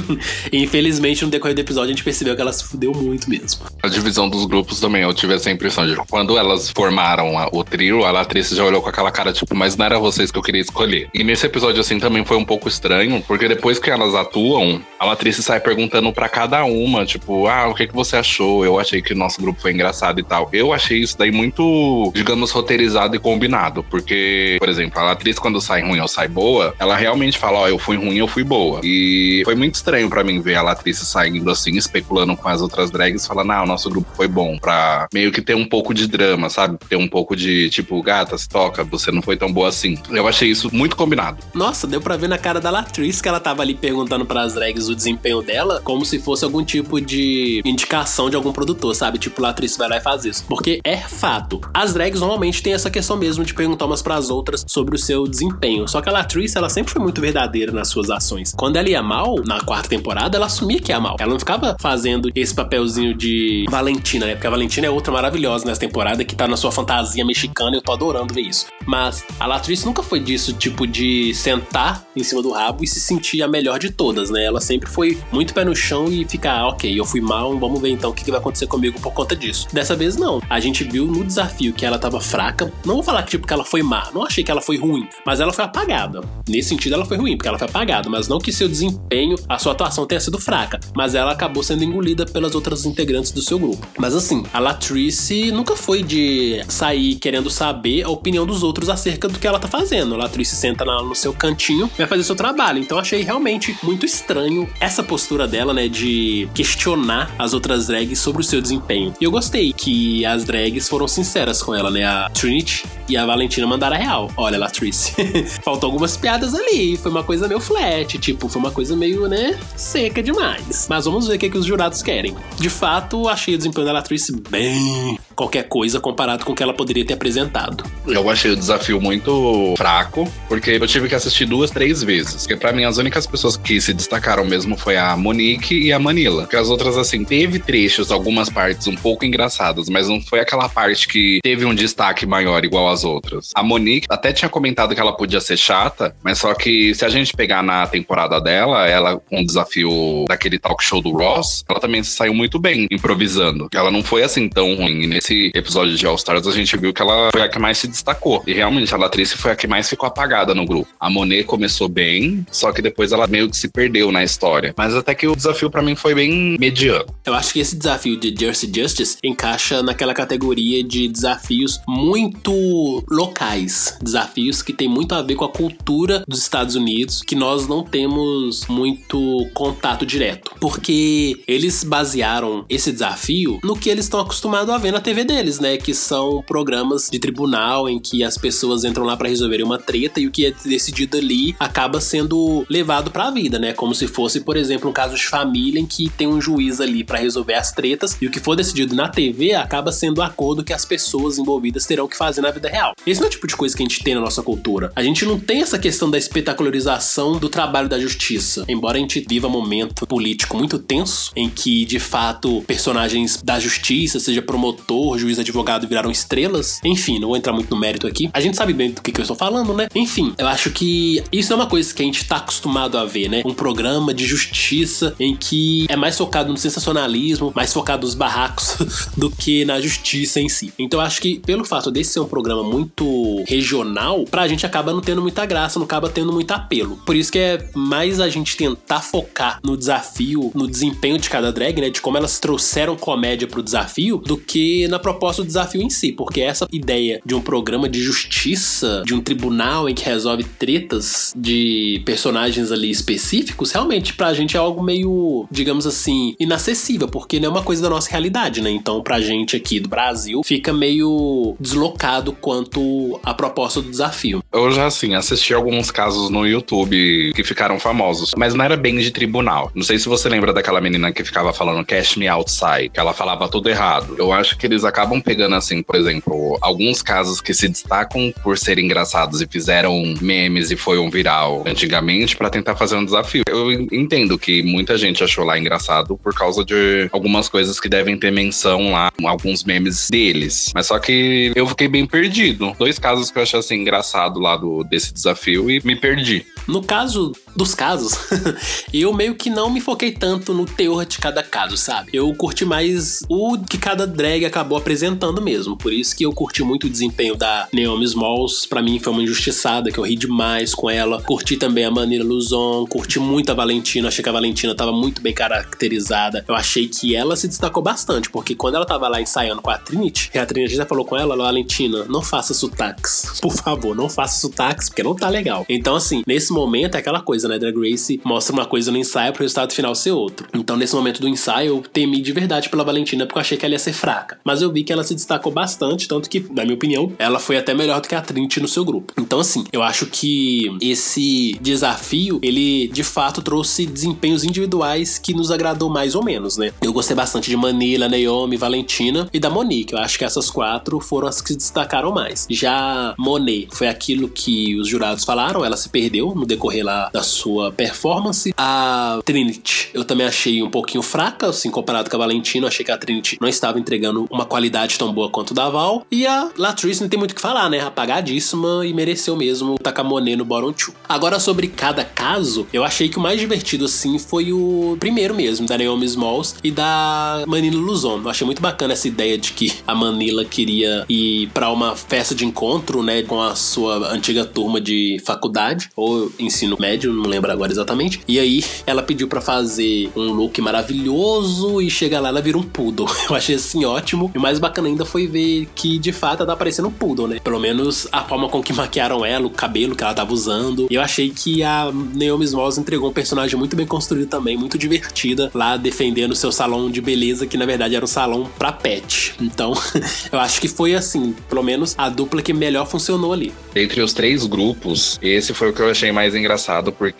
infelizmente 0.52 1.24
no 1.24 1.30
decorrer 1.30 1.54
do 1.54 1.60
episódio 1.60 1.86
a 1.86 1.92
gente 1.92 2.04
percebeu 2.04 2.34
que 2.34 2.40
ela 2.40 2.52
se 2.52 2.64
fudeu 2.64 2.92
muito 2.92 3.28
mesmo. 3.28 3.60
A 3.82 3.88
divisão 3.88 4.28
dos 4.28 4.44
grupos 4.46 4.80
também, 4.80 5.03
eu 5.04 5.14
tive 5.14 5.34
essa 5.34 5.50
impressão 5.50 5.86
de 5.86 5.96
quando 6.08 6.36
elas 6.38 6.70
formaram 6.70 7.38
a, 7.38 7.48
o 7.52 7.62
trio, 7.62 8.04
a 8.04 8.10
Latrice 8.10 8.54
já 8.54 8.64
olhou 8.64 8.82
com 8.82 8.88
aquela 8.88 9.10
cara 9.10 9.32
tipo, 9.32 9.54
mas 9.54 9.76
não 9.76 9.86
era 9.86 9.98
vocês 9.98 10.30
que 10.30 10.38
eu 10.38 10.42
queria 10.42 10.60
escolher. 10.60 11.08
E 11.14 11.22
nesse 11.22 11.46
episódio, 11.46 11.80
assim, 11.80 11.98
também 11.98 12.24
foi 12.24 12.36
um 12.36 12.44
pouco 12.44 12.68
estranho, 12.68 13.22
porque 13.26 13.48
depois 13.48 13.78
que 13.78 13.90
elas 13.90 14.14
atuam, 14.14 14.80
a 14.98 15.06
Latrice 15.06 15.42
sai 15.42 15.60
perguntando 15.60 16.12
para 16.12 16.28
cada 16.28 16.64
uma, 16.64 17.04
tipo, 17.04 17.46
ah, 17.46 17.68
o 17.68 17.74
que, 17.74 17.86
que 17.86 17.94
você 17.94 18.16
achou? 18.16 18.64
Eu 18.64 18.78
achei 18.78 19.02
que 19.02 19.12
o 19.12 19.16
nosso 19.16 19.40
grupo 19.40 19.60
foi 19.60 19.72
engraçado 19.72 20.20
e 20.20 20.22
tal. 20.22 20.48
Eu 20.52 20.72
achei 20.72 20.98
isso 20.98 21.16
daí 21.18 21.30
muito, 21.30 22.10
digamos, 22.14 22.50
roteirizado 22.50 23.16
e 23.16 23.18
combinado, 23.18 23.82
porque, 23.84 24.56
por 24.58 24.68
exemplo, 24.68 24.98
a 25.00 25.04
Latrice, 25.04 25.40
quando 25.40 25.60
sai 25.60 25.82
ruim 25.82 26.00
ou 26.00 26.08
sai 26.08 26.28
boa, 26.28 26.74
ela 26.78 26.96
realmente 26.96 27.38
fala, 27.38 27.58
ó, 27.58 27.62
oh, 27.64 27.68
eu 27.68 27.78
fui 27.78 27.96
ruim, 27.96 28.16
eu 28.16 28.28
fui 28.28 28.44
boa. 28.44 28.80
E 28.82 29.42
foi 29.44 29.54
muito 29.54 29.74
estranho 29.74 30.08
para 30.08 30.24
mim 30.24 30.40
ver 30.40 30.56
a 30.56 30.62
Latrice 30.62 31.04
saindo 31.04 31.50
assim, 31.50 31.76
especulando 31.76 32.36
com 32.36 32.48
as 32.48 32.60
outras 32.60 32.90
drags, 32.90 33.26
falando, 33.26 33.52
ah, 33.52 33.62
o 33.62 33.66
nosso 33.66 33.90
grupo 33.90 34.08
foi 34.14 34.28
bom, 34.28 34.58
pra 34.58 34.93
meio 35.12 35.32
que 35.32 35.40
ter 35.40 35.54
um 35.54 35.66
pouco 35.66 35.92
de 35.94 36.06
drama, 36.06 36.48
sabe? 36.48 36.78
Ter 36.88 36.96
um 36.96 37.08
pouco 37.08 37.36
de, 37.36 37.70
tipo, 37.70 38.00
gata, 38.02 38.36
se 38.36 38.48
toca, 38.48 38.84
você 38.84 39.10
não 39.10 39.22
foi 39.22 39.36
tão 39.36 39.52
boa 39.52 39.68
assim. 39.68 39.98
Eu 40.10 40.26
achei 40.26 40.50
isso 40.50 40.68
muito 40.72 40.96
combinado. 40.96 41.38
Nossa, 41.54 41.86
deu 41.86 42.00
pra 42.00 42.16
ver 42.16 42.28
na 42.28 42.38
cara 42.38 42.60
da 42.60 42.70
Latrice 42.70 43.22
que 43.22 43.28
ela 43.28 43.40
tava 43.40 43.62
ali 43.62 43.74
perguntando 43.74 44.24
para 44.24 44.42
as 44.42 44.54
drags 44.54 44.88
o 44.88 44.94
desempenho 44.94 45.42
dela, 45.42 45.80
como 45.82 46.04
se 46.04 46.18
fosse 46.18 46.44
algum 46.44 46.64
tipo 46.64 47.00
de 47.00 47.60
indicação 47.64 48.30
de 48.30 48.36
algum 48.36 48.52
produtor, 48.52 48.94
sabe? 48.94 49.18
Tipo, 49.18 49.42
Latrice 49.42 49.78
vai 49.78 49.88
lá 49.88 49.96
e 49.96 50.00
faz 50.00 50.24
isso. 50.24 50.44
Porque 50.48 50.80
é 50.84 50.96
fato. 50.96 51.60
As 51.72 51.94
drags 51.94 52.20
normalmente 52.20 52.62
têm 52.62 52.72
essa 52.72 52.90
questão 52.90 53.16
mesmo 53.16 53.44
de 53.44 53.54
perguntar 53.54 53.86
umas 53.86 54.02
pras 54.02 54.30
outras 54.30 54.64
sobre 54.66 54.94
o 54.94 54.98
seu 54.98 55.26
desempenho. 55.26 55.88
Só 55.88 56.00
que 56.00 56.08
a 56.08 56.12
Latrice, 56.12 56.56
ela 56.56 56.68
sempre 56.68 56.92
foi 56.92 57.02
muito 57.02 57.20
verdadeira 57.20 57.72
nas 57.72 57.88
suas 57.88 58.10
ações. 58.10 58.52
Quando 58.56 58.76
ela 58.76 58.88
ia 58.88 59.02
mal, 59.02 59.36
na 59.46 59.60
quarta 59.60 59.88
temporada, 59.88 60.36
ela 60.36 60.46
assumia 60.46 60.80
que 60.80 60.92
ia 60.92 61.00
mal. 61.00 61.16
Ela 61.18 61.32
não 61.32 61.38
ficava 61.38 61.76
fazendo 61.80 62.30
esse 62.34 62.54
papelzinho 62.54 63.14
de 63.14 63.64
Valentina, 63.70 64.26
né? 64.26 64.34
Porque 64.34 64.46
a 64.46 64.50
Valentina 64.50 64.83
é 64.84 64.90
outra 64.90 65.12
maravilhosa 65.12 65.64
nessa 65.64 65.80
temporada 65.80 66.24
que 66.24 66.34
tá 66.34 66.46
na 66.46 66.56
sua 66.56 66.70
fantasia 66.70 67.24
mexicana 67.24 67.76
eu 67.76 67.82
tô 67.82 67.92
adorando 67.92 68.34
ver 68.34 68.42
isso. 68.42 68.66
Mas 68.86 69.24
a 69.38 69.46
Latrice 69.46 69.86
nunca 69.86 70.02
foi 70.02 70.20
disso, 70.20 70.52
tipo, 70.52 70.86
de 70.86 71.34
sentar 71.34 72.04
em 72.14 72.22
cima 72.22 72.42
do 72.42 72.52
rabo 72.52 72.84
e 72.84 72.86
se 72.86 73.00
sentir 73.00 73.42
a 73.42 73.48
melhor 73.48 73.78
de 73.78 73.90
todas, 73.90 74.30
né? 74.30 74.44
Ela 74.44 74.60
sempre 74.60 74.88
foi 74.88 75.18
muito 75.32 75.54
pé 75.54 75.64
no 75.64 75.74
chão 75.74 76.06
e 76.10 76.24
ficar, 76.24 76.58
ah, 76.58 76.68
ok, 76.68 76.98
eu 76.98 77.04
fui 77.04 77.20
mal, 77.20 77.58
vamos 77.58 77.80
ver 77.80 77.90
então 77.90 78.10
o 78.10 78.14
que 78.14 78.30
vai 78.30 78.40
acontecer 78.40 78.66
comigo 78.66 79.00
por 79.00 79.12
conta 79.12 79.34
disso. 79.34 79.66
Dessa 79.72 79.96
vez 79.96 80.16
não. 80.16 80.40
A 80.48 80.60
gente 80.60 80.84
viu 80.84 81.06
no 81.06 81.24
desafio 81.24 81.72
que 81.72 81.84
ela 81.84 81.98
tava 81.98 82.20
fraca. 82.20 82.72
Não 82.84 82.94
vou 82.94 83.02
falar 83.02 83.22
que 83.22 83.30
tipo 83.30 83.46
que 83.46 83.52
ela 83.52 83.64
foi 83.64 83.82
má, 83.82 84.10
não 84.12 84.24
achei 84.24 84.44
que 84.44 84.50
ela 84.50 84.60
foi 84.60 84.76
ruim, 84.76 85.08
mas 85.26 85.40
ela 85.40 85.52
foi 85.52 85.64
apagada. 85.64 86.20
Nesse 86.48 86.68
sentido 86.68 86.94
ela 86.94 87.04
foi 87.04 87.16
ruim, 87.16 87.36
porque 87.36 87.48
ela 87.48 87.58
foi 87.58 87.68
apagada, 87.68 88.08
mas 88.08 88.28
não 88.28 88.38
que 88.38 88.52
seu 88.52 88.68
desempenho, 88.68 89.36
a 89.48 89.58
sua 89.58 89.72
atuação 89.72 90.06
tenha 90.06 90.20
sido 90.20 90.38
fraca, 90.38 90.78
mas 90.94 91.14
ela 91.14 91.32
acabou 91.32 91.62
sendo 91.62 91.84
engolida 91.84 92.26
pelas 92.26 92.54
outras 92.54 92.84
integrantes 92.84 93.32
do 93.32 93.42
seu 93.42 93.58
grupo. 93.58 93.86
Mas 93.98 94.14
assim, 94.14 94.44
a 94.52 94.60
Latrice 94.74 95.52
nunca 95.52 95.76
foi 95.76 96.02
de 96.02 96.60
sair 96.66 97.14
querendo 97.14 97.48
saber 97.48 98.02
a 98.02 98.08
opinião 98.08 98.44
dos 98.44 98.64
outros 98.64 98.88
acerca 98.88 99.28
do 99.28 99.38
que 99.38 99.46
ela 99.46 99.60
tá 99.60 99.68
fazendo. 99.68 100.14
A 100.14 100.18
Latrice 100.18 100.56
senta 100.56 100.84
no 100.84 101.14
seu 101.14 101.32
cantinho 101.32 101.88
vai 101.96 102.08
fazer 102.08 102.24
seu 102.24 102.34
trabalho. 102.34 102.80
Então 102.80 102.98
achei 102.98 103.22
realmente 103.22 103.76
muito 103.84 104.04
estranho 104.04 104.68
essa 104.80 105.00
postura 105.00 105.46
dela, 105.46 105.72
né, 105.72 105.86
de 105.86 106.48
questionar 106.52 107.32
as 107.38 107.54
outras 107.54 107.86
drags 107.86 108.18
sobre 108.18 108.42
o 108.42 108.44
seu 108.44 108.60
desempenho. 108.60 109.14
E 109.20 109.24
eu 109.24 109.30
gostei 109.30 109.72
que 109.72 110.26
as 110.26 110.44
drags 110.44 110.88
foram 110.88 111.06
sinceras 111.06 111.62
com 111.62 111.72
ela, 111.72 111.90
né? 111.90 112.04
A 112.04 112.28
Trinity 112.30 112.84
e 113.08 113.16
a 113.16 113.24
Valentina 113.24 113.66
mandaram 113.66 113.96
a 113.96 113.98
real. 113.98 114.32
Olha, 114.36 114.58
Latrice, 114.58 115.14
faltou 115.62 115.88
algumas 115.88 116.16
piadas 116.16 116.54
ali, 116.54 116.96
foi 116.96 117.10
uma 117.10 117.22
coisa 117.22 117.46
meio 117.46 117.60
flat, 117.60 118.18
tipo, 118.18 118.48
foi 118.48 118.60
uma 118.60 118.70
coisa 118.70 118.96
meio, 118.96 119.28
né, 119.28 119.58
seca 119.76 120.22
demais. 120.22 120.86
Mas 120.88 121.04
vamos 121.04 121.28
ver 121.28 121.36
o 121.36 121.38
que, 121.38 121.50
que 121.50 121.58
os 121.58 121.66
jurados 121.66 122.02
querem. 122.02 122.34
De 122.56 122.70
fato, 122.70 123.28
achei 123.28 123.54
o 123.54 123.58
desempenho 123.58 123.86
da 123.86 123.92
Latrice 123.92 124.34
bem 124.50 124.63
bem 124.64 125.23
qualquer 125.34 125.64
coisa 125.64 126.00
comparado 126.00 126.44
com 126.44 126.52
o 126.52 126.54
que 126.54 126.62
ela 126.62 126.74
poderia 126.74 127.04
ter 127.04 127.14
apresentado. 127.14 127.84
Eu 128.06 128.28
achei 128.30 128.50
o 128.50 128.56
desafio 128.56 129.00
muito 129.00 129.74
fraco, 129.76 130.30
porque 130.48 130.72
eu 130.72 130.86
tive 130.86 131.08
que 131.08 131.14
assistir 131.14 131.46
duas, 131.46 131.70
três 131.70 132.02
vezes. 132.02 132.42
Porque 132.42 132.56
para 132.56 132.72
mim 132.72 132.84
as 132.84 132.98
únicas 132.98 133.26
pessoas 133.26 133.56
que 133.56 133.80
se 133.80 133.92
destacaram 133.92 134.44
mesmo 134.44 134.76
foi 134.76 134.96
a 134.96 135.16
Monique 135.16 135.74
e 135.74 135.92
a 135.92 135.98
Manila. 135.98 136.42
Porque 136.42 136.56
as 136.56 136.68
outras, 136.68 136.96
assim, 136.96 137.24
teve 137.24 137.58
trechos, 137.58 138.10
algumas 138.10 138.48
partes 138.48 138.86
um 138.86 138.94
pouco 138.94 139.24
engraçadas, 139.24 139.88
mas 139.88 140.08
não 140.08 140.20
foi 140.20 140.40
aquela 140.40 140.68
parte 140.68 141.08
que 141.08 141.40
teve 141.42 141.64
um 141.64 141.74
destaque 141.74 142.26
maior 142.26 142.64
igual 142.64 142.88
as 142.90 143.04
outras. 143.04 143.50
A 143.54 143.62
Monique 143.62 144.06
até 144.10 144.32
tinha 144.32 144.48
comentado 144.48 144.94
que 144.94 145.00
ela 145.00 145.16
podia 145.16 145.40
ser 145.40 145.56
chata, 145.56 146.14
mas 146.22 146.38
só 146.38 146.54
que 146.54 146.94
se 146.94 147.04
a 147.04 147.08
gente 147.08 147.32
pegar 147.32 147.62
na 147.62 147.86
temporada 147.86 148.40
dela, 148.40 148.86
ela 148.86 149.18
com 149.18 149.40
o 149.40 149.46
desafio 149.46 150.24
daquele 150.28 150.58
talk 150.58 150.82
show 150.84 151.00
do 151.00 151.10
Ross, 151.10 151.64
ela 151.68 151.80
também 151.80 152.02
saiu 152.02 152.34
muito 152.34 152.58
bem 152.58 152.86
improvisando. 152.90 153.68
Ela 153.74 153.90
não 153.90 154.02
foi 154.02 154.22
assim 154.22 154.48
tão 154.48 154.74
ruim. 154.74 155.02
E 155.14 155.20
nesse 155.24 155.50
episódio 155.54 155.96
de 155.96 156.06
All 156.06 156.16
Stars, 156.16 156.46
a 156.46 156.52
gente 156.52 156.76
viu 156.76 156.92
que 156.92 157.00
ela 157.00 157.30
foi 157.32 157.42
a 157.42 157.48
que 157.48 157.58
mais 157.58 157.78
se 157.78 157.88
destacou. 157.88 158.42
E 158.46 158.52
realmente, 158.52 158.94
a 158.94 158.98
Latrice 158.98 159.36
foi 159.36 159.52
a 159.52 159.56
que 159.56 159.66
mais 159.66 159.88
ficou 159.88 160.06
apagada 160.06 160.54
no 160.54 160.66
grupo. 160.66 160.88
A 161.00 161.08
Monet 161.08 161.44
começou 161.44 161.88
bem, 161.88 162.46
só 162.50 162.72
que 162.72 162.82
depois 162.82 163.12
ela 163.12 163.26
meio 163.26 163.48
que 163.48 163.56
se 163.56 163.68
perdeu 163.68 164.12
na 164.12 164.22
história. 164.22 164.74
Mas 164.76 164.94
até 164.94 165.14
que 165.14 165.26
o 165.26 165.34
desafio 165.34 165.70
para 165.70 165.82
mim 165.82 165.94
foi 165.94 166.14
bem 166.14 166.56
mediano. 166.58 167.06
Eu 167.24 167.34
acho 167.34 167.52
que 167.52 167.60
esse 167.60 167.76
desafio 167.76 168.18
de 168.18 168.34
Jersey 168.38 168.70
Justice 168.74 169.16
encaixa 169.22 169.82
naquela 169.82 170.12
categoria 170.12 170.84
de 170.84 171.08
desafios 171.08 171.80
muito 171.88 173.02
locais. 173.10 173.96
Desafios 174.02 174.62
que 174.62 174.72
tem 174.72 174.88
muito 174.88 175.14
a 175.14 175.22
ver 175.22 175.36
com 175.36 175.44
a 175.44 175.52
cultura 175.52 176.22
dos 176.28 176.40
Estados 176.40 176.74
Unidos, 176.74 177.22
que 177.22 177.34
nós 177.34 177.66
não 177.66 177.82
temos 177.82 178.66
muito 178.66 179.48
contato 179.54 180.04
direto. 180.04 180.52
Porque 180.60 181.42
eles 181.46 181.84
basearam 181.84 182.64
esse 182.68 182.92
desafio 182.92 183.58
no 183.64 183.76
que 183.76 183.88
eles 183.88 184.04
estão 184.04 184.20
acostumados 184.20 184.72
a 184.72 184.78
ver 184.78 184.92
na 184.92 185.00
TV 185.00 185.13
TV 185.14 185.24
deles, 185.24 185.60
né? 185.60 185.76
Que 185.76 185.94
são 185.94 186.42
programas 186.42 187.08
de 187.08 187.20
tribunal 187.20 187.88
em 187.88 188.00
que 188.00 188.24
as 188.24 188.36
pessoas 188.36 188.82
entram 188.82 189.04
lá 189.04 189.16
para 189.16 189.28
resolverem 189.28 189.64
uma 189.64 189.78
treta 189.78 190.20
e 190.20 190.26
o 190.26 190.30
que 190.30 190.44
é 190.44 190.52
decidido 190.64 191.16
ali 191.16 191.54
acaba 191.60 192.00
sendo 192.00 192.66
levado 192.68 193.12
para 193.12 193.28
a 193.28 193.30
vida, 193.30 193.56
né? 193.56 193.72
Como 193.72 193.94
se 193.94 194.08
fosse, 194.08 194.40
por 194.40 194.56
exemplo, 194.56 194.90
um 194.90 194.92
caso 194.92 195.14
de 195.14 195.24
família 195.24 195.78
em 195.78 195.86
que 195.86 196.10
tem 196.10 196.26
um 196.26 196.40
juiz 196.40 196.80
ali 196.80 197.04
para 197.04 197.20
resolver 197.20 197.54
as 197.54 197.70
tretas 197.70 198.16
e 198.20 198.26
o 198.26 198.30
que 198.30 198.40
for 198.40 198.56
decidido 198.56 198.96
na 198.96 199.08
TV 199.08 199.54
acaba 199.54 199.92
sendo 199.92 200.18
o 200.18 200.22
acordo 200.22 200.64
que 200.64 200.72
as 200.72 200.84
pessoas 200.84 201.38
envolvidas 201.38 201.86
terão 201.86 202.08
que 202.08 202.16
fazer 202.16 202.40
na 202.40 202.50
vida 202.50 202.68
real. 202.68 202.92
Esse 203.06 203.20
não 203.20 203.26
é 203.26 203.28
o 203.28 203.32
tipo 203.32 203.46
de 203.46 203.54
coisa 203.54 203.76
que 203.76 203.84
a 203.84 203.86
gente 203.86 204.02
tem 204.02 204.16
na 204.16 204.20
nossa 204.20 204.42
cultura. 204.42 204.90
A 204.96 205.02
gente 205.02 205.24
não 205.24 205.38
tem 205.38 205.62
essa 205.62 205.78
questão 205.78 206.10
da 206.10 206.18
espetacularização 206.18 207.38
do 207.38 207.48
trabalho 207.48 207.88
da 207.88 208.00
justiça. 208.00 208.64
Embora 208.66 208.96
a 208.96 209.00
gente 209.00 209.24
viva 209.28 209.46
um 209.46 209.50
momento 209.50 210.08
político 210.08 210.56
muito 210.56 210.76
tenso 210.76 211.30
em 211.36 211.48
que, 211.48 211.84
de 211.84 212.00
fato, 212.00 212.64
personagens 212.66 213.40
da 213.40 213.60
justiça, 213.60 214.18
seja 214.18 214.42
promotor 214.42 215.03
promotor, 215.04 215.18
juiz, 215.18 215.38
advogado 215.38 215.86
viraram 215.86 216.10
estrelas. 216.10 216.80
Enfim, 216.82 217.18
não 217.18 217.28
vou 217.28 217.36
entrar 217.36 217.52
muito 217.52 217.70
no 217.70 217.78
mérito 217.78 218.06
aqui. 218.06 218.30
A 218.32 218.40
gente 218.40 218.56
sabe 218.56 218.72
bem 218.72 218.90
do 218.90 219.02
que, 219.02 219.12
que 219.12 219.20
eu 219.20 219.22
estou 219.22 219.36
falando, 219.36 219.74
né? 219.74 219.88
Enfim, 219.94 220.34
eu 220.38 220.46
acho 220.46 220.70
que 220.70 221.22
isso 221.30 221.52
é 221.52 221.56
uma 221.56 221.66
coisa 221.66 221.92
que 221.92 222.02
a 222.02 222.04
gente 222.04 222.24
tá 222.24 222.36
acostumado 222.36 222.96
a 222.96 223.04
ver, 223.04 223.28
né? 223.28 223.42
Um 223.44 223.54
programa 223.54 224.14
de 224.14 224.24
justiça 224.24 225.14
em 225.20 225.36
que 225.36 225.86
é 225.88 225.96
mais 225.96 226.16
focado 226.16 226.50
no 226.50 226.56
sensacionalismo, 226.56 227.52
mais 227.54 227.72
focado 227.72 228.06
nos 228.06 228.14
barracos 228.14 228.76
do 229.16 229.30
que 229.30 229.64
na 229.64 229.80
justiça 229.80 230.40
em 230.40 230.48
si. 230.48 230.72
Então 230.78 231.00
eu 231.00 231.06
acho 231.06 231.20
que 231.20 231.38
pelo 231.40 231.64
fato 231.64 231.90
desse 231.90 232.12
ser 232.12 232.20
um 232.20 232.28
programa 232.28 232.62
muito 232.62 233.44
regional, 233.46 234.24
pra 234.24 234.48
gente 234.48 234.64
acaba 234.64 234.92
não 234.92 235.00
tendo 235.00 235.20
muita 235.20 235.44
graça, 235.44 235.78
não 235.78 235.84
acaba 235.84 236.08
tendo 236.08 236.32
muito 236.32 236.52
apelo. 236.52 236.96
Por 237.04 237.16
isso 237.16 237.30
que 237.30 237.38
é 237.38 237.68
mais 237.74 238.20
a 238.20 238.28
gente 238.28 238.56
tentar 238.56 239.00
focar 239.00 239.58
no 239.62 239.76
desafio, 239.76 240.50
no 240.54 240.68
desempenho 240.68 241.18
de 241.18 241.28
cada 241.28 241.52
drag, 241.52 241.80
né? 241.80 241.90
De 241.90 242.00
como 242.00 242.16
elas 242.16 242.38
trouxeram 242.38 242.96
comédia 242.96 243.48
pro 243.48 243.62
desafio, 243.62 244.18
do 244.18 244.36
que 244.36 244.86
na 244.94 244.98
proposta 244.98 245.42
do 245.42 245.46
desafio 245.46 245.82
em 245.82 245.90
si, 245.90 246.12
porque 246.12 246.40
essa 246.40 246.66
ideia 246.70 247.20
de 247.24 247.34
um 247.34 247.40
programa 247.40 247.88
de 247.88 248.00
justiça, 248.00 249.02
de 249.04 249.12
um 249.12 249.20
tribunal 249.20 249.88
em 249.88 249.94
que 249.94 250.04
resolve 250.04 250.44
tretas 250.44 251.32
de 251.36 252.00
personagens 252.06 252.70
ali 252.70 252.90
específicos, 252.90 253.72
realmente 253.72 254.14
pra 254.14 254.32
gente 254.32 254.56
é 254.56 254.60
algo 254.60 254.82
meio, 254.82 255.46
digamos 255.50 255.86
assim, 255.86 256.36
inacessível, 256.38 257.08
porque 257.08 257.40
não 257.40 257.48
é 257.48 257.50
uma 257.50 257.62
coisa 257.62 257.82
da 257.82 257.90
nossa 257.90 258.08
realidade, 258.10 258.60
né? 258.60 258.70
Então, 258.70 259.02
pra 259.02 259.20
gente 259.20 259.56
aqui 259.56 259.80
do 259.80 259.88
Brasil, 259.88 260.42
fica 260.44 260.72
meio 260.72 261.56
deslocado 261.58 262.32
quanto 262.32 263.18
à 263.24 263.34
proposta 263.34 263.82
do 263.82 263.90
desafio. 263.90 264.42
Eu 264.52 264.70
já, 264.70 264.86
assim, 264.86 265.14
assisti 265.14 265.52
alguns 265.52 265.90
casos 265.90 266.30
no 266.30 266.46
YouTube 266.46 267.32
que 267.34 267.42
ficaram 267.42 267.80
famosos, 267.80 268.32
mas 268.36 268.54
não 268.54 268.64
era 268.64 268.76
bem 268.76 268.96
de 268.98 269.10
tribunal. 269.10 269.72
Não 269.74 269.82
sei 269.82 269.98
se 269.98 270.08
você 270.08 270.28
lembra 270.28 270.52
daquela 270.52 270.80
menina 270.80 271.12
que 271.12 271.24
ficava 271.24 271.52
falando 271.52 271.84
Cash 271.84 272.16
Me 272.16 272.28
Outside, 272.28 272.90
que 272.90 273.00
ela 273.00 273.12
falava 273.12 273.48
tudo 273.48 273.68
errado. 273.68 274.14
Eu 274.18 274.32
acho 274.32 274.56
que 274.56 274.66
eles 274.66 274.83
acabam 274.84 275.20
pegando, 275.20 275.54
assim, 275.54 275.82
por 275.82 275.96
exemplo, 275.96 276.58
alguns 276.60 277.02
casos 277.02 277.40
que 277.40 277.54
se 277.54 277.68
destacam 277.68 278.32
por 278.42 278.58
serem 278.58 278.84
engraçados 278.84 279.40
e 279.40 279.46
fizeram 279.46 280.14
memes 280.20 280.70
e 280.70 280.76
foi 280.76 280.98
um 280.98 281.10
viral 281.10 281.64
antigamente 281.66 282.36
para 282.36 282.50
tentar 282.50 282.76
fazer 282.76 282.96
um 282.96 283.04
desafio. 283.04 283.42
Eu 283.48 283.72
entendo 283.72 284.38
que 284.38 284.62
muita 284.62 284.96
gente 284.96 285.22
achou 285.22 285.44
lá 285.44 285.58
engraçado 285.58 286.16
por 286.16 286.34
causa 286.34 286.64
de 286.64 287.08
algumas 287.12 287.48
coisas 287.48 287.78
que 287.80 287.88
devem 287.88 288.18
ter 288.18 288.30
menção 288.30 288.92
lá, 288.92 289.10
alguns 289.24 289.64
memes 289.64 290.08
deles. 290.10 290.72
Mas 290.74 290.86
só 290.86 290.98
que 290.98 291.52
eu 291.54 291.66
fiquei 291.66 291.88
bem 291.88 292.06
perdido. 292.06 292.74
Dois 292.78 292.98
casos 292.98 293.30
que 293.30 293.38
eu 293.38 293.42
achei 293.42 293.58
assim 293.58 293.76
engraçado 293.76 294.40
lá 294.40 294.56
do, 294.56 294.82
desse 294.84 295.12
desafio 295.12 295.70
e 295.70 295.80
me 295.84 295.96
perdi. 295.96 296.44
No 296.66 296.82
caso 296.82 297.32
dos 297.54 297.74
casos, 297.74 298.18
eu 298.92 299.12
meio 299.12 299.34
que 299.34 299.50
não 299.50 299.70
me 299.70 299.80
foquei 299.80 300.12
tanto 300.12 300.52
no 300.52 300.64
teor 300.64 301.04
de 301.04 301.18
cada 301.18 301.42
caso, 301.42 301.76
sabe? 301.76 302.10
Eu 302.12 302.32
curti 302.34 302.64
mais 302.64 303.22
o 303.28 303.58
que 303.58 303.78
cada 303.78 304.06
drag 304.06 304.44
acabou 304.44 304.76
apresentando 304.76 305.40
mesmo. 305.40 305.76
Por 305.76 305.92
isso 305.92 306.16
que 306.16 306.24
eu 306.24 306.32
curti 306.32 306.62
muito 306.62 306.86
o 306.86 306.90
desempenho 306.90 307.36
da 307.36 307.68
Naomi 307.72 308.04
Smalls. 308.04 308.66
Pra 308.66 308.82
mim 308.82 308.98
foi 308.98 309.12
uma 309.12 309.22
injustiçada, 309.22 309.90
que 309.90 309.98
eu 309.98 310.04
ri 310.04 310.16
demais 310.16 310.74
com 310.74 310.90
ela. 310.90 311.22
Curti 311.22 311.56
também 311.56 311.84
a 311.84 311.90
Manila 311.90 312.24
Luzon, 312.24 312.86
curti 312.86 313.18
muito 313.18 313.50
a 313.50 313.54
Valentina. 313.54 314.08
Achei 314.08 314.22
que 314.22 314.28
a 314.28 314.32
Valentina 314.32 314.74
tava 314.74 314.92
muito 314.92 315.20
bem 315.20 315.34
caracterizada. 315.34 316.44
Eu 316.48 316.54
achei 316.54 316.88
que 316.88 317.14
ela 317.14 317.36
se 317.36 317.48
destacou 317.48 317.82
bastante, 317.82 318.30
porque 318.30 318.54
quando 318.54 318.76
ela 318.76 318.86
tava 318.86 319.08
lá 319.08 319.20
ensaiando 319.20 319.62
com 319.62 319.70
a 319.70 319.78
Trinity, 319.78 320.30
a 320.38 320.46
Trinity 320.46 320.74
já 320.74 320.86
falou 320.86 321.04
com 321.04 321.16
ela, 321.16 321.36
Valentina, 321.36 322.04
não 322.08 322.22
faça 322.22 322.54
sotaques. 322.54 323.38
Por 323.40 323.52
favor, 323.52 323.94
não 323.94 324.08
faça 324.08 324.40
sotaques, 324.40 324.88
porque 324.88 325.02
não 325.02 325.14
tá 325.14 325.28
legal. 325.28 325.64
Então, 325.68 325.96
assim, 325.96 326.22
nesse 326.26 326.52
momento 326.52 326.96
é 326.96 326.98
aquela 326.98 327.20
coisa 327.20 327.43
coisa, 327.44 327.48
né? 327.48 327.58
Drag 327.58 327.76
Race 327.78 328.20
mostra 328.24 328.54
uma 328.54 328.66
coisa 328.66 328.90
no 328.90 328.98
ensaio 328.98 329.32
pro 329.32 329.42
resultado 329.42 329.72
final 329.72 329.94
ser 329.94 330.12
outro. 330.12 330.46
Então, 330.54 330.76
nesse 330.76 330.94
momento 330.94 331.20
do 331.20 331.28
ensaio, 331.28 331.76
eu 331.76 331.82
temi 331.92 332.20
de 332.20 332.32
verdade 332.32 332.68
pela 332.68 332.84
Valentina, 332.84 333.26
porque 333.26 333.38
eu 333.38 333.40
achei 333.40 333.56
que 333.56 333.64
ela 333.64 333.74
ia 333.74 333.78
ser 333.78 333.92
fraca. 333.92 334.38
Mas 334.44 334.62
eu 334.62 334.72
vi 334.72 334.82
que 334.82 334.92
ela 334.92 335.04
se 335.04 335.14
destacou 335.14 335.52
bastante, 335.52 336.08
tanto 336.08 336.28
que, 336.28 336.40
na 336.50 336.64
minha 336.64 336.74
opinião, 336.74 337.12
ela 337.18 337.38
foi 337.38 337.56
até 337.56 337.74
melhor 337.74 338.00
do 338.00 338.08
que 338.08 338.14
a 338.14 338.20
Trinity 338.20 338.60
no 338.60 338.68
seu 338.68 338.84
grupo. 338.84 339.12
Então, 339.18 339.40
assim, 339.40 339.64
eu 339.72 339.82
acho 339.82 340.06
que 340.06 340.70
esse 340.80 341.56
desafio, 341.60 342.40
ele 342.42 342.88
de 342.88 343.04
fato 343.04 343.42
trouxe 343.42 343.86
desempenhos 343.86 344.44
individuais 344.44 345.18
que 345.18 345.34
nos 345.34 345.50
agradou 345.50 345.90
mais 345.90 346.14
ou 346.14 346.24
menos, 346.24 346.56
né? 346.56 346.72
Eu 346.82 346.92
gostei 346.92 347.16
bastante 347.16 347.50
de 347.50 347.56
Manila, 347.56 348.08
Naomi, 348.08 348.56
Valentina 348.56 349.28
e 349.32 349.38
da 349.38 349.50
Monique. 349.50 349.92
Eu 349.92 349.98
acho 349.98 350.18
que 350.18 350.24
essas 350.24 350.50
quatro 350.50 351.00
foram 351.00 351.28
as 351.28 351.40
que 351.40 351.50
se 351.50 351.56
destacaram 351.56 352.12
mais. 352.12 352.46
Já 352.48 353.14
Monet 353.18 353.68
foi 353.70 353.88
aquilo 353.88 354.28
que 354.28 354.76
os 354.76 354.88
jurados 354.88 355.24
falaram, 355.24 355.64
ela 355.64 355.76
se 355.76 355.88
perdeu 355.88 356.34
no 356.34 356.46
decorrer 356.46 356.84
lá 356.84 357.10
da 357.12 357.22
sua 357.34 357.72
performance. 357.72 358.54
A 358.56 359.20
Trinity, 359.24 359.90
eu 359.92 360.04
também 360.04 360.26
achei 360.26 360.62
um 360.62 360.70
pouquinho 360.70 361.02
fraca, 361.02 361.48
assim, 361.48 361.70
comparado 361.70 362.08
com 362.08 362.16
a 362.16 362.18
Valentina. 362.18 362.64
Eu 362.64 362.68
achei 362.68 362.84
que 362.84 362.92
a 362.92 362.96
Trinity 362.96 363.38
não 363.40 363.48
estava 363.48 363.78
entregando 363.78 364.26
uma 364.30 364.44
qualidade 364.44 364.98
tão 364.98 365.12
boa 365.12 365.28
quanto 365.28 365.52
da 365.52 365.68
Val. 365.68 366.06
E 366.10 366.26
a 366.26 366.50
Latrice 366.56 367.00
não 367.00 367.08
tem 367.08 367.18
muito 367.18 367.32
o 367.32 367.34
que 367.34 367.40
falar, 367.40 367.68
né? 367.68 367.80
Apagadíssima 367.80 368.86
e 368.86 368.92
mereceu 368.92 369.36
mesmo 369.36 369.76
tacar 369.78 370.04
Monet 370.04 370.36
no 370.36 370.44
bottom 370.44 370.70
2. 370.70 370.92
Agora, 371.08 371.38
sobre 371.40 371.68
cada 371.68 372.04
caso, 372.04 372.66
eu 372.72 372.84
achei 372.84 373.08
que 373.08 373.18
o 373.18 373.20
mais 373.20 373.38
divertido, 373.38 373.84
assim, 373.84 374.18
foi 374.18 374.52
o 374.52 374.96
primeiro 375.00 375.34
mesmo, 375.34 375.66
da 375.66 375.76
Naomi 375.76 376.06
Smalls 376.06 376.54
e 376.62 376.70
da 376.70 377.44
Manila 377.46 377.80
Luzon. 377.80 378.20
Eu 378.22 378.28
achei 378.28 378.44
muito 378.44 378.62
bacana 378.62 378.92
essa 378.92 379.08
ideia 379.08 379.36
de 379.36 379.52
que 379.52 379.72
a 379.86 379.94
Manila 379.94 380.44
queria 380.44 381.04
ir 381.08 381.48
para 381.48 381.70
uma 381.70 381.96
festa 381.96 382.34
de 382.34 382.44
encontro, 382.44 383.02
né, 383.02 383.22
com 383.22 383.40
a 383.40 383.54
sua 383.54 384.12
antiga 384.12 384.44
turma 384.44 384.80
de 384.80 385.20
faculdade 385.24 385.90
ou 385.96 386.30
ensino 386.38 386.76
médio, 386.78 387.12
não 387.24 387.30
lembro 387.30 387.50
agora 387.50 387.72
exatamente. 387.72 388.20
E 388.28 388.38
aí 388.38 388.62
ela 388.86 389.02
pediu 389.02 389.26
para 389.26 389.40
fazer 389.40 390.10
um 390.14 390.32
look 390.32 390.60
maravilhoso 390.60 391.80
e 391.80 391.90
chega 391.90 392.20
lá 392.20 392.28
ela 392.28 392.42
vira 392.42 392.58
um 392.58 392.62
poodle. 392.62 393.08
Eu 393.28 393.34
achei 393.34 393.56
assim 393.56 393.84
ótimo. 393.84 394.30
E 394.34 394.38
o 394.38 394.40
mais 394.40 394.58
bacana 394.58 394.88
ainda 394.88 395.04
foi 395.04 395.26
ver 395.26 395.68
que 395.74 395.98
de 395.98 396.12
fato 396.12 396.42
ela 396.42 396.52
tá 396.52 396.56
parecendo 396.56 396.88
um 396.88 396.92
poodle, 396.92 397.26
né? 397.26 397.40
Pelo 397.42 397.58
menos 397.58 398.06
a 398.12 398.22
forma 398.22 398.48
com 398.48 398.62
que 398.62 398.72
maquiaram 398.72 399.24
ela, 399.24 399.46
o 399.46 399.50
cabelo 399.50 399.96
que 399.96 400.04
ela 400.04 400.14
tava 400.14 400.32
usando. 400.32 400.86
E 400.90 400.94
eu 400.94 401.00
achei 401.00 401.30
que 401.30 401.62
a 401.62 401.90
Naomi 402.14 402.44
Smalls 402.44 402.78
entregou 402.78 403.08
um 403.08 403.12
personagem 403.12 403.58
muito 403.58 403.74
bem 403.74 403.86
construído 403.86 404.28
também, 404.28 404.56
muito 404.56 404.76
divertida, 404.76 405.50
lá 405.54 405.76
defendendo 405.76 406.34
seu 406.34 406.52
salão 406.52 406.90
de 406.90 407.00
beleza, 407.00 407.46
que 407.46 407.56
na 407.56 407.64
verdade 407.64 407.94
era 407.96 408.04
um 408.04 408.08
salão 408.08 408.50
pra 408.58 408.72
pet. 408.72 409.34
Então, 409.40 409.72
eu 410.30 410.38
acho 410.38 410.60
que 410.60 410.68
foi 410.68 410.94
assim, 410.94 411.34
pelo 411.48 411.62
menos 411.62 411.94
a 411.96 412.08
dupla 412.08 412.42
que 412.42 412.52
melhor 412.52 412.86
funcionou 412.86 413.32
ali. 413.32 413.52
Entre 413.74 414.00
os 414.00 414.12
três 414.12 414.46
grupos, 414.46 415.18
esse 415.22 415.54
foi 415.54 415.70
o 415.70 415.72
que 415.72 415.80
eu 415.80 415.90
achei 415.90 416.12
mais 416.12 416.34
engraçado, 416.34 416.92
porque 416.92 417.13